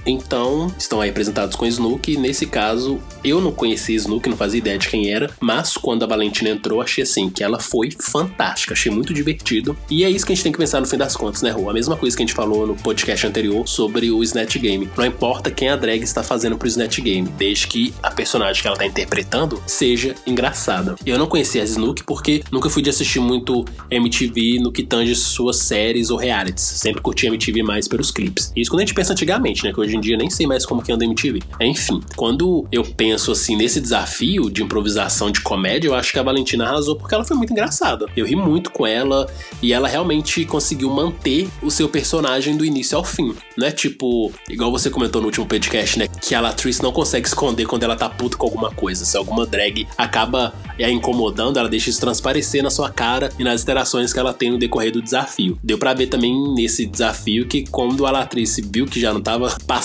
Então, 0.06 0.74
estão 0.78 1.02
aí 1.02 1.10
apresentados 1.10 1.56
com 1.56 1.66
Snook. 1.66 2.16
Nesse 2.18 2.46
caso, 2.46 3.00
eu 3.24 3.42
não 3.42 3.52
conhecia 3.52 3.96
Snook, 3.96 4.30
não 4.30 4.38
fazia 4.38 4.60
ideia 4.60 4.78
de 4.78 4.88
quem 4.88 5.12
era, 5.12 5.30
mas 5.40 5.76
quando 5.78 6.04
a 6.04 6.08
Valentina 6.08 6.50
entrou, 6.50 6.82
achei 6.82 7.04
assim 7.04 7.30
que 7.30 7.44
ela 7.44 7.60
foi 7.60 7.90
fantástica, 8.00 8.74
achei 8.74 8.92
muito 8.92 9.14
divertido. 9.14 9.76
E 9.90 10.04
é 10.04 10.10
isso 10.10 10.26
que 10.26 10.32
a 10.32 10.36
gente 10.36 10.44
tem 10.44 10.52
que 10.52 10.58
pensar 10.58 10.80
no 10.80 10.88
fim 10.88 10.98
das 10.98 11.16
contas, 11.16 11.42
né, 11.42 11.50
Rô? 11.50 11.70
A 11.70 11.74
mesma 11.74 11.98
coisa 11.98 12.16
que 12.16 12.22
a 12.22 12.26
gente 12.26 12.36
falou 12.36 12.68
no 12.68 12.76
podcast 12.76 13.26
anterior 13.26 13.68
sobre 13.68 14.12
o 14.12 14.22
Snatch 14.24 14.58
Game. 14.58 14.90
Não 14.96 15.06
importa 15.06 15.50
quem 15.50 15.70
a 15.70 15.76
drag 15.76 16.04
está 16.04 16.24
fazendo 16.24 16.58
pro 16.58 16.68
Snatch 16.68 17.00
Game, 17.00 17.28
desde 17.38 17.68
que 17.68 17.94
a 18.04 18.12
personagem 18.12 18.62
que 18.62 18.68
ela 18.68 18.78
tá 18.78 18.86
interpretando 18.86 19.62
seja 19.66 20.16
engraçada. 20.28 20.96
Eu 21.06 21.18
não 21.18 21.28
conhecia 21.28 21.62
a 21.62 21.66
Snook 21.66 22.04
porque 22.04 22.44
nunca 22.52 22.70
fui 22.70 22.82
de 22.82 22.90
assistir 22.90 23.20
muito 23.20 23.66
MTV 23.90 24.60
no 24.60 24.72
que 24.72 24.84
tange 24.84 25.16
suas 25.16 25.58
séries 25.58 26.10
ou 26.10 26.18
realities. 26.18 26.64
Sempre 26.64 27.02
curti 27.02 27.26
MTV 27.26 27.64
mais 27.64 27.88
pelos 27.88 28.12
clipes. 28.12 28.52
Isso 28.56 28.70
quando 28.70 28.82
a 28.82 28.86
gente 28.86 28.94
pensa 28.94 29.14
antigamente, 29.14 29.64
né? 29.64 29.74
Que 29.74 29.80
hoje 29.80 29.95
em 29.96 30.00
dia 30.00 30.18
nem 30.18 30.30
sei 30.30 30.46
mais 30.46 30.66
como 30.66 30.82
que 30.82 30.92
anda 30.92 31.06
MTV. 31.06 31.42
Enfim, 31.62 32.02
quando 32.16 32.68
eu 32.72 32.84
penso 32.84 33.32
assim 33.32 33.56
nesse 33.56 33.80
desafio 33.80 34.50
de 34.50 34.64
improvisação 34.64 35.32
de 35.32 35.42
comédia, 35.42 35.88
eu 35.88 35.96
acho 35.96 36.12
que 36.12 36.20
a 36.20 36.24
Valentina 36.24 36.66
arrasou 36.66 36.96
porque 36.96 37.14
ela 37.14 37.24
foi 37.24 37.38
muito 37.38 37.52
engraçada. 37.52 38.06
Eu 38.16 38.26
ri 38.26 38.36
muito 38.36 38.72
com 38.72 38.86
ela 38.86 39.28
e 39.62 39.74
ela 39.74 39.88
realmente 39.88 40.46
conseguiu 40.46 40.90
manter 40.90 41.48
o 41.62 41.72
seu 41.72 41.88
personagem 41.88 42.56
do 42.56 42.66
início 42.66 42.98
ao 42.98 43.04
fim. 43.04 43.36
Não 43.58 43.68
é 43.68 43.72
tipo, 43.72 44.32
igual 44.50 44.72
você 44.72 44.90
comentou 44.90 45.22
no 45.22 45.28
último 45.28 45.46
podcast, 45.46 45.98
né? 45.98 46.08
Que 46.08 46.36
a 46.36 46.42
Latrice 46.42 46.84
não 46.84 46.92
consegue 46.92 47.28
esconder 47.28 47.66
quando 47.66 47.84
ela 47.84 47.96
tá 47.96 48.10
puta 48.10 48.38
com 48.38 48.46
alguma 48.46 48.72
coisa. 48.72 49.06
Se 49.06 49.18
alguma 49.18 49.46
drag 49.46 49.88
acaba 49.98 50.54
a 50.78 50.90
incomodando, 50.90 51.58
ela 51.58 51.70
deixa 51.70 51.90
isso 51.90 52.00
transparecer 52.00 52.62
na 52.62 52.70
sua 52.70 52.90
cara 52.90 53.30
e 53.40 53.44
nas 53.44 53.62
interações 53.62 54.12
que 54.12 54.20
ela 54.20 54.34
tem 54.34 54.52
no 54.52 54.58
decorrer 54.58 54.92
do 54.92 55.02
desafio. 55.02 55.58
Deu 55.64 55.78
para 55.78 55.94
ver 55.94 56.08
também 56.08 56.54
nesse 56.54 56.86
desafio 56.86 57.48
que 57.48 57.66
quando 57.66 58.06
a 58.06 58.12
Latrice 58.12 58.62
viu 58.62 58.86
que 58.86 59.00
já 59.00 59.14
não 59.14 59.22
tava 59.22 59.56
passando 59.66 59.85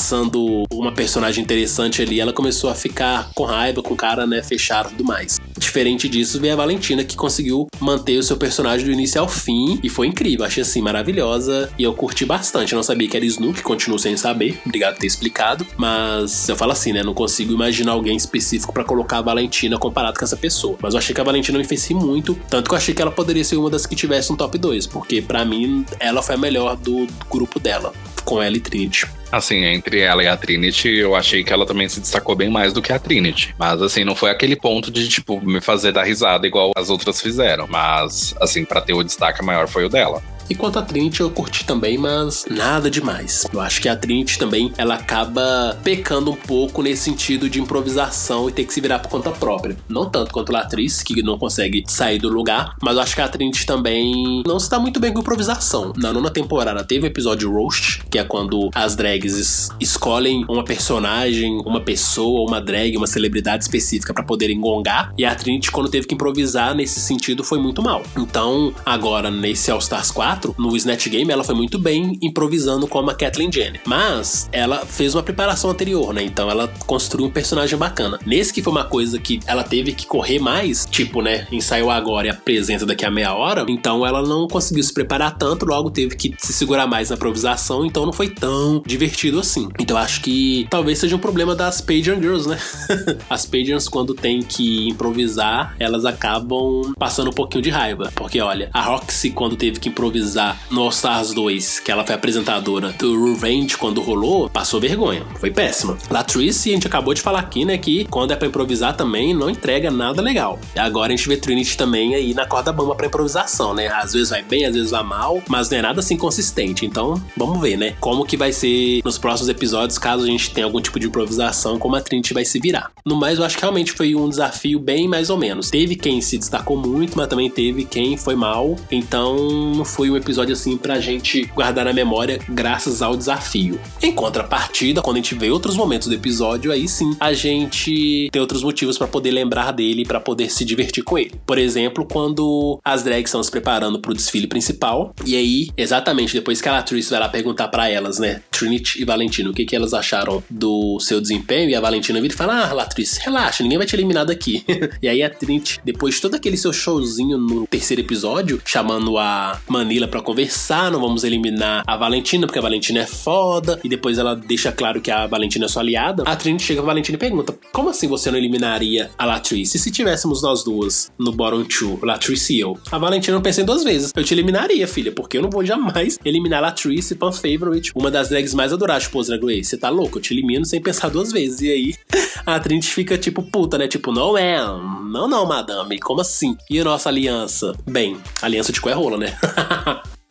uma 0.72 0.92
personagem 0.92 1.42
interessante 1.42 2.02
ali, 2.02 2.20
ela 2.20 2.32
começou 2.32 2.70
a 2.70 2.74
ficar 2.74 3.30
com 3.34 3.44
raiva, 3.44 3.82
com 3.82 3.96
cara, 3.96 4.26
né, 4.26 4.42
fechado 4.42 4.88
e 4.88 4.90
tudo 4.90 5.04
mais. 5.04 5.38
Diferente 5.58 6.08
disso, 6.08 6.40
veio 6.40 6.54
a 6.54 6.56
Valentina 6.56 7.04
que 7.04 7.16
conseguiu 7.16 7.66
manter 7.78 8.18
o 8.18 8.22
seu 8.22 8.36
personagem 8.36 8.86
do 8.86 8.92
início 8.92 9.20
ao 9.20 9.28
fim 9.28 9.78
e 9.82 9.88
foi 9.88 10.06
incrível. 10.06 10.44
Achei 10.44 10.62
assim 10.62 10.80
maravilhosa 10.80 11.70
e 11.78 11.82
eu 11.82 11.92
curti 11.92 12.24
bastante. 12.24 12.72
Eu 12.72 12.76
não 12.76 12.82
sabia 12.82 13.08
que 13.08 13.16
era 13.16 13.26
Snook, 13.26 13.62
continuo 13.62 13.98
sem 13.98 14.16
saber. 14.16 14.58
Obrigado 14.64 14.94
por 14.94 15.00
ter 15.00 15.06
explicado. 15.06 15.66
Mas 15.76 16.48
eu 16.48 16.56
falo 16.56 16.72
assim, 16.72 16.92
né? 16.92 17.02
Não 17.02 17.14
consigo 17.14 17.52
imaginar 17.52 17.92
alguém 17.92 18.16
específico 18.16 18.72
para 18.72 18.84
colocar 18.84 19.18
a 19.18 19.22
Valentina 19.22 19.78
comparado 19.78 20.18
com 20.18 20.24
essa 20.24 20.36
pessoa. 20.36 20.76
Mas 20.80 20.94
eu 20.94 20.98
achei 20.98 21.14
que 21.14 21.20
a 21.20 21.24
Valentina 21.24 21.58
me 21.58 21.64
fez 21.64 21.88
muito. 21.90 22.38
Tanto 22.48 22.68
que 22.68 22.74
eu 22.74 22.78
achei 22.78 22.94
que 22.94 23.02
ela 23.02 23.10
poderia 23.10 23.44
ser 23.44 23.56
uma 23.56 23.70
das 23.70 23.86
que 23.86 23.96
tivesse 23.96 24.32
um 24.32 24.36
top 24.36 24.56
2. 24.56 24.86
Porque 24.86 25.20
para 25.20 25.44
mim, 25.44 25.84
ela 25.98 26.22
foi 26.22 26.34
a 26.34 26.38
melhor 26.38 26.76
do 26.76 27.06
grupo 27.30 27.58
dela. 27.58 27.92
Com 28.24 28.42
ela 28.42 28.56
e 28.56 28.60
Trinity. 28.60 29.19
Assim, 29.32 29.64
entre 29.64 30.00
ela 30.00 30.22
e 30.24 30.28
a 30.28 30.36
Trinity, 30.36 30.88
eu 30.88 31.14
achei 31.14 31.44
que 31.44 31.52
ela 31.52 31.64
também 31.64 31.88
se 31.88 32.00
destacou 32.00 32.34
bem 32.34 32.50
mais 32.50 32.72
do 32.72 32.82
que 32.82 32.92
a 32.92 32.98
Trinity. 32.98 33.54
Mas, 33.58 33.80
assim, 33.80 34.02
não 34.02 34.16
foi 34.16 34.30
aquele 34.30 34.56
ponto 34.56 34.90
de, 34.90 35.08
tipo, 35.08 35.40
me 35.40 35.60
fazer 35.60 35.92
dar 35.92 36.02
risada 36.02 36.46
igual 36.46 36.72
as 36.76 36.90
outras 36.90 37.20
fizeram. 37.20 37.66
Mas, 37.68 38.34
assim, 38.40 38.64
para 38.64 38.80
ter 38.80 38.92
o 38.92 39.04
destaque 39.04 39.44
maior 39.44 39.68
foi 39.68 39.84
o 39.84 39.88
dela. 39.88 40.22
E 40.50 40.54
quanto 40.56 40.80
a 40.80 40.82
Trinity, 40.82 41.20
eu 41.20 41.30
curti 41.30 41.64
também, 41.64 41.96
mas 41.96 42.44
nada 42.50 42.90
demais. 42.90 43.46
Eu 43.52 43.60
acho 43.60 43.80
que 43.80 43.88
a 43.88 43.94
Trinity 43.94 44.36
também, 44.36 44.72
ela 44.76 44.96
acaba 44.96 45.78
pecando 45.84 46.32
um 46.32 46.34
pouco 46.34 46.82
nesse 46.82 47.04
sentido 47.04 47.48
de 47.48 47.60
improvisação 47.60 48.48
e 48.48 48.52
ter 48.52 48.64
que 48.64 48.74
se 48.74 48.80
virar 48.80 48.98
por 48.98 49.08
conta 49.08 49.30
própria. 49.30 49.76
Não 49.88 50.10
tanto 50.10 50.32
quanto 50.32 50.54
a 50.56 50.60
atriz, 50.62 51.04
que 51.04 51.22
não 51.22 51.38
consegue 51.38 51.84
sair 51.86 52.18
do 52.18 52.28
lugar, 52.28 52.74
mas 52.82 52.96
eu 52.96 53.02
acho 53.02 53.14
que 53.14 53.20
a 53.20 53.28
Trinity 53.28 53.64
também 53.64 54.42
não 54.44 54.56
está 54.56 54.80
muito 54.80 54.98
bem 54.98 55.12
com 55.12 55.20
improvisação. 55.20 55.92
Na 55.96 56.12
nona 56.12 56.30
temporada 56.30 56.82
teve 56.82 57.06
o 57.06 57.06
episódio 57.06 57.48
Roast, 57.52 58.02
que 58.10 58.18
é 58.18 58.24
quando 58.24 58.70
as 58.74 58.96
drags 58.96 59.68
escolhem 59.78 60.44
uma 60.48 60.64
personagem, 60.64 61.62
uma 61.64 61.80
pessoa, 61.80 62.48
uma 62.48 62.60
drag, 62.60 62.96
uma 62.96 63.06
celebridade 63.06 63.62
específica 63.62 64.12
para 64.12 64.24
poder 64.24 64.50
engongar, 64.50 65.12
e 65.16 65.24
a 65.24 65.32
Trinity, 65.32 65.70
quando 65.70 65.88
teve 65.88 66.08
que 66.08 66.14
improvisar 66.16 66.74
nesse 66.74 66.98
sentido, 66.98 67.44
foi 67.44 67.60
muito 67.60 67.80
mal. 67.80 68.02
Então, 68.16 68.74
agora, 68.84 69.30
nesse 69.30 69.70
All 69.70 69.78
Stars 69.78 70.10
4, 70.10 70.39
4, 70.40 70.54
no 70.58 70.74
Snatch 70.76 71.08
Game, 71.08 71.30
ela 71.30 71.44
foi 71.44 71.54
muito 71.54 71.78
bem 71.78 72.18
improvisando 72.22 72.86
como 72.86 73.10
a 73.10 73.14
Kathleen 73.14 73.52
Jenner. 73.52 73.80
Mas 73.86 74.48
ela 74.50 74.78
fez 74.86 75.14
uma 75.14 75.22
preparação 75.22 75.70
anterior, 75.70 76.12
né? 76.14 76.22
Então 76.22 76.50
ela 76.50 76.68
construiu 76.86 77.26
um 77.26 77.30
personagem 77.30 77.78
bacana. 77.78 78.18
Nesse 78.24 78.52
que 78.52 78.62
foi 78.62 78.72
uma 78.72 78.84
coisa 78.84 79.18
que 79.18 79.40
ela 79.46 79.62
teve 79.62 79.92
que 79.92 80.06
correr 80.06 80.38
mais, 80.38 80.86
tipo, 80.90 81.20
né? 81.20 81.46
Ensaiou 81.52 81.90
agora 81.90 82.26
e 82.26 82.30
apresenta 82.30 82.86
daqui 82.86 83.04
a 83.04 83.10
meia 83.10 83.34
hora. 83.34 83.66
Então 83.68 84.06
ela 84.06 84.22
não 84.22 84.48
conseguiu 84.48 84.82
se 84.82 84.92
preparar 84.92 85.36
tanto, 85.36 85.66
logo 85.66 85.90
teve 85.90 86.16
que 86.16 86.34
se 86.38 86.52
segurar 86.52 86.86
mais 86.86 87.10
na 87.10 87.16
improvisação. 87.16 87.84
Então 87.84 88.06
não 88.06 88.12
foi 88.12 88.28
tão 88.30 88.82
divertido 88.86 89.40
assim. 89.40 89.68
Então 89.78 89.96
acho 89.96 90.22
que 90.22 90.66
talvez 90.70 90.98
seja 90.98 91.16
um 91.16 91.18
problema 91.18 91.54
das 91.54 91.80
Pageant 91.80 92.20
Girls, 92.20 92.48
né? 92.48 92.58
As 93.28 93.44
Pageants, 93.44 93.88
quando 93.88 94.14
tem 94.14 94.40
que 94.40 94.88
improvisar, 94.88 95.74
elas 95.78 96.04
acabam 96.04 96.92
passando 96.98 97.28
um 97.30 97.32
pouquinho 97.32 97.62
de 97.62 97.70
raiva. 97.70 98.10
Porque 98.14 98.40
olha, 98.40 98.70
a 98.72 98.80
Roxy, 98.80 99.30
quando 99.30 99.56
teve 99.56 99.78
que 99.78 99.88
improvisar 99.88 100.29
no 100.70 100.82
All 100.82 100.90
Stars 100.90 101.32
2, 101.32 101.80
que 101.80 101.90
ela 101.90 102.04
foi 102.04 102.14
apresentadora 102.14 102.94
do 102.98 103.32
Revenge 103.32 103.76
quando 103.76 104.00
rolou, 104.00 104.48
passou 104.48 104.80
vergonha. 104.80 105.24
Foi 105.38 105.50
péssima. 105.50 105.96
Latrice, 106.10 106.70
a 106.70 106.74
gente 106.74 106.86
acabou 106.86 107.14
de 107.14 107.22
falar 107.22 107.40
aqui, 107.40 107.64
né, 107.64 107.78
que 107.78 108.04
quando 108.06 108.32
é 108.32 108.36
pra 108.36 108.48
improvisar 108.48 108.96
também 108.96 109.34
não 109.34 109.50
entrega 109.50 109.90
nada 109.90 110.20
legal. 110.22 110.58
Agora 110.76 111.12
a 111.12 111.16
gente 111.16 111.28
vê 111.28 111.36
Trinity 111.36 111.76
também 111.76 112.14
aí 112.14 112.34
na 112.34 112.46
corda 112.46 112.72
bamba 112.72 112.94
pra 112.94 113.06
improvisação, 113.06 113.74
né? 113.74 113.88
Às 113.88 114.12
vezes 114.12 114.30
vai 114.30 114.42
bem, 114.42 114.64
às 114.64 114.74
vezes 114.74 114.90
vai 114.90 115.02
mal, 115.02 115.42
mas 115.48 115.70
não 115.70 115.78
é 115.78 115.82
nada 115.82 116.00
assim 116.00 116.16
consistente. 116.16 116.84
Então, 116.84 117.20
vamos 117.36 117.60
ver, 117.60 117.76
né? 117.76 117.94
Como 118.00 118.24
que 118.24 118.36
vai 118.36 118.52
ser 118.52 119.00
nos 119.04 119.18
próximos 119.18 119.48
episódios, 119.48 119.98
caso 119.98 120.24
a 120.24 120.26
gente 120.26 120.50
tenha 120.50 120.66
algum 120.66 120.80
tipo 120.80 120.98
de 120.98 121.06
improvisação, 121.06 121.78
como 121.78 121.96
a 121.96 122.00
Trinity 122.00 122.34
vai 122.34 122.44
se 122.44 122.58
virar. 122.58 122.90
No 123.04 123.16
mais, 123.16 123.38
eu 123.38 123.44
acho 123.44 123.56
que 123.56 123.62
realmente 123.62 123.92
foi 123.92 124.14
um 124.14 124.28
desafio 124.28 124.78
bem 124.78 125.08
mais 125.08 125.30
ou 125.30 125.36
menos. 125.36 125.70
Teve 125.70 125.96
quem 125.96 126.20
se 126.20 126.38
destacou 126.38 126.76
muito, 126.76 127.16
mas 127.16 127.28
também 127.28 127.50
teve 127.50 127.84
quem 127.84 128.16
foi 128.16 128.34
mal. 128.34 128.76
Então, 128.90 129.36
não 129.74 129.84
foi 129.84 130.09
um 130.10 130.16
episódio 130.16 130.52
assim 130.52 130.76
pra 130.76 131.00
gente 131.00 131.44
guardar 131.54 131.84
na 131.84 131.92
memória 131.92 132.38
graças 132.48 133.02
ao 133.02 133.16
desafio. 133.16 133.80
Em 134.02 134.12
contrapartida, 134.12 135.02
quando 135.02 135.16
a 135.16 135.20
gente 135.20 135.34
vê 135.34 135.50
outros 135.50 135.76
momentos 135.76 136.08
do 136.08 136.14
episódio, 136.14 136.72
aí 136.72 136.88
sim 136.88 137.16
a 137.20 137.32
gente 137.32 138.28
tem 138.30 138.40
outros 138.40 138.62
motivos 138.62 138.98
para 138.98 139.06
poder 139.06 139.30
lembrar 139.30 139.72
dele, 139.72 140.04
para 140.04 140.20
poder 140.20 140.50
se 140.50 140.64
divertir 140.64 141.04
com 141.04 141.18
ele. 141.18 141.32
Por 141.46 141.58
exemplo, 141.58 142.06
quando 142.06 142.78
as 142.84 143.02
drags 143.02 143.30
estão 143.30 143.42
se 143.42 143.50
preparando 143.50 144.00
pro 144.00 144.14
desfile 144.14 144.46
principal, 144.46 145.14
e 145.24 145.36
aí, 145.36 145.68
exatamente 145.76 146.34
depois 146.34 146.60
que 146.60 146.68
a 146.68 146.72
Latrice 146.72 147.10
vai 147.10 147.20
lá 147.20 147.28
perguntar 147.28 147.68
para 147.68 147.88
elas, 147.88 148.18
né, 148.18 148.42
Trinity 148.50 149.02
e 149.02 149.04
Valentina, 149.04 149.50
o 149.50 149.52
que, 149.52 149.64
que 149.64 149.76
elas 149.76 149.94
acharam 149.94 150.42
do 150.48 150.98
seu 151.00 151.20
desempenho, 151.20 151.70
e 151.70 151.74
a 151.74 151.80
Valentina 151.80 152.20
vira 152.20 152.34
e 152.34 152.36
fala: 152.36 152.68
Ah, 152.68 152.72
Latrice, 152.72 153.20
relaxa, 153.20 153.62
ninguém 153.62 153.78
vai 153.78 153.86
te 153.86 153.96
eliminar 153.96 154.24
daqui. 154.24 154.64
e 155.02 155.08
aí 155.08 155.22
a 155.22 155.30
Trinity, 155.30 155.80
depois 155.84 156.14
de 156.14 156.20
todo 156.20 156.34
aquele 156.34 156.56
seu 156.56 156.72
showzinho 156.72 157.38
no 157.38 157.66
terceiro 157.66 158.02
episódio, 158.02 158.60
chamando 158.64 159.18
a 159.18 159.60
Manila 159.68 159.99
para 160.08 160.20
conversar, 160.20 160.90
não 160.90 161.00
vamos 161.00 161.24
eliminar 161.24 161.82
a 161.86 161.96
Valentina, 161.96 162.46
porque 162.46 162.58
a 162.58 162.62
Valentina 162.62 163.00
é 163.00 163.06
foda, 163.06 163.80
e 163.82 163.88
depois 163.88 164.18
ela 164.18 164.34
deixa 164.34 164.72
claro 164.72 165.00
que 165.00 165.10
a 165.10 165.26
Valentina 165.26 165.66
é 165.66 165.68
sua 165.68 165.82
aliada. 165.82 166.22
A 166.26 166.36
Trinity 166.36 166.64
chega 166.64 166.80
pra 166.80 166.88
Valentina 166.88 167.16
e 167.16 167.18
pergunta: 167.18 167.56
Como 167.72 167.88
assim 167.88 168.06
você 168.08 168.30
não 168.30 168.38
eliminaria 168.38 169.10
a 169.18 169.24
Latrice? 169.24 169.76
E 169.76 169.80
se 169.80 169.90
tivéssemos 169.90 170.42
nós 170.42 170.64
duas 170.64 171.10
no 171.18 171.32
bottom 171.32 171.64
two, 171.64 171.98
Latrice 172.02 172.54
e 172.54 172.60
eu? 172.60 172.78
A 172.90 172.98
Valentina 172.98 173.34
não 173.34 173.42
pensa 173.42 173.62
em 173.62 173.64
duas 173.64 173.84
vezes. 173.84 174.12
Eu 174.14 174.24
te 174.24 174.34
eliminaria, 174.34 174.86
filha, 174.86 175.12
porque 175.12 175.38
eu 175.38 175.42
não 175.42 175.50
vou 175.50 175.64
jamais 175.64 176.18
eliminar 176.24 176.58
a 176.58 176.68
Latrice, 176.68 177.16
fan 177.16 177.32
favorite, 177.32 177.92
uma 177.94 178.10
das 178.10 178.28
drags 178.28 178.54
mais 178.54 178.72
adoradas 178.72 179.08
Pose 179.08 179.28
Drag 179.28 179.44
Race. 179.44 179.64
Você 179.64 179.76
tá 179.76 179.88
louco? 179.88 180.18
Eu 180.18 180.22
te 180.22 180.32
elimino 180.34 180.64
sem 180.64 180.80
pensar 180.80 181.10
duas 181.10 181.32
vezes. 181.32 181.60
E 181.60 181.70
aí 181.70 181.94
a 182.46 182.58
Trinity 182.58 182.88
fica 182.88 183.18
tipo 183.18 183.42
puta, 183.42 183.78
né? 183.78 183.88
Tipo, 183.88 184.12
não 184.12 184.36
é, 184.36 184.58
não, 184.58 185.28
não, 185.28 185.46
madame, 185.46 185.98
como 185.98 186.20
assim? 186.20 186.56
E 186.68 186.78
a 186.80 186.84
nossa 186.84 187.08
aliança? 187.08 187.72
Bem, 187.86 188.16
aliança 188.40 188.72
de 188.72 188.80
cu 188.80 188.88
é 188.88 188.92
rola, 188.92 189.16
né? 189.16 189.36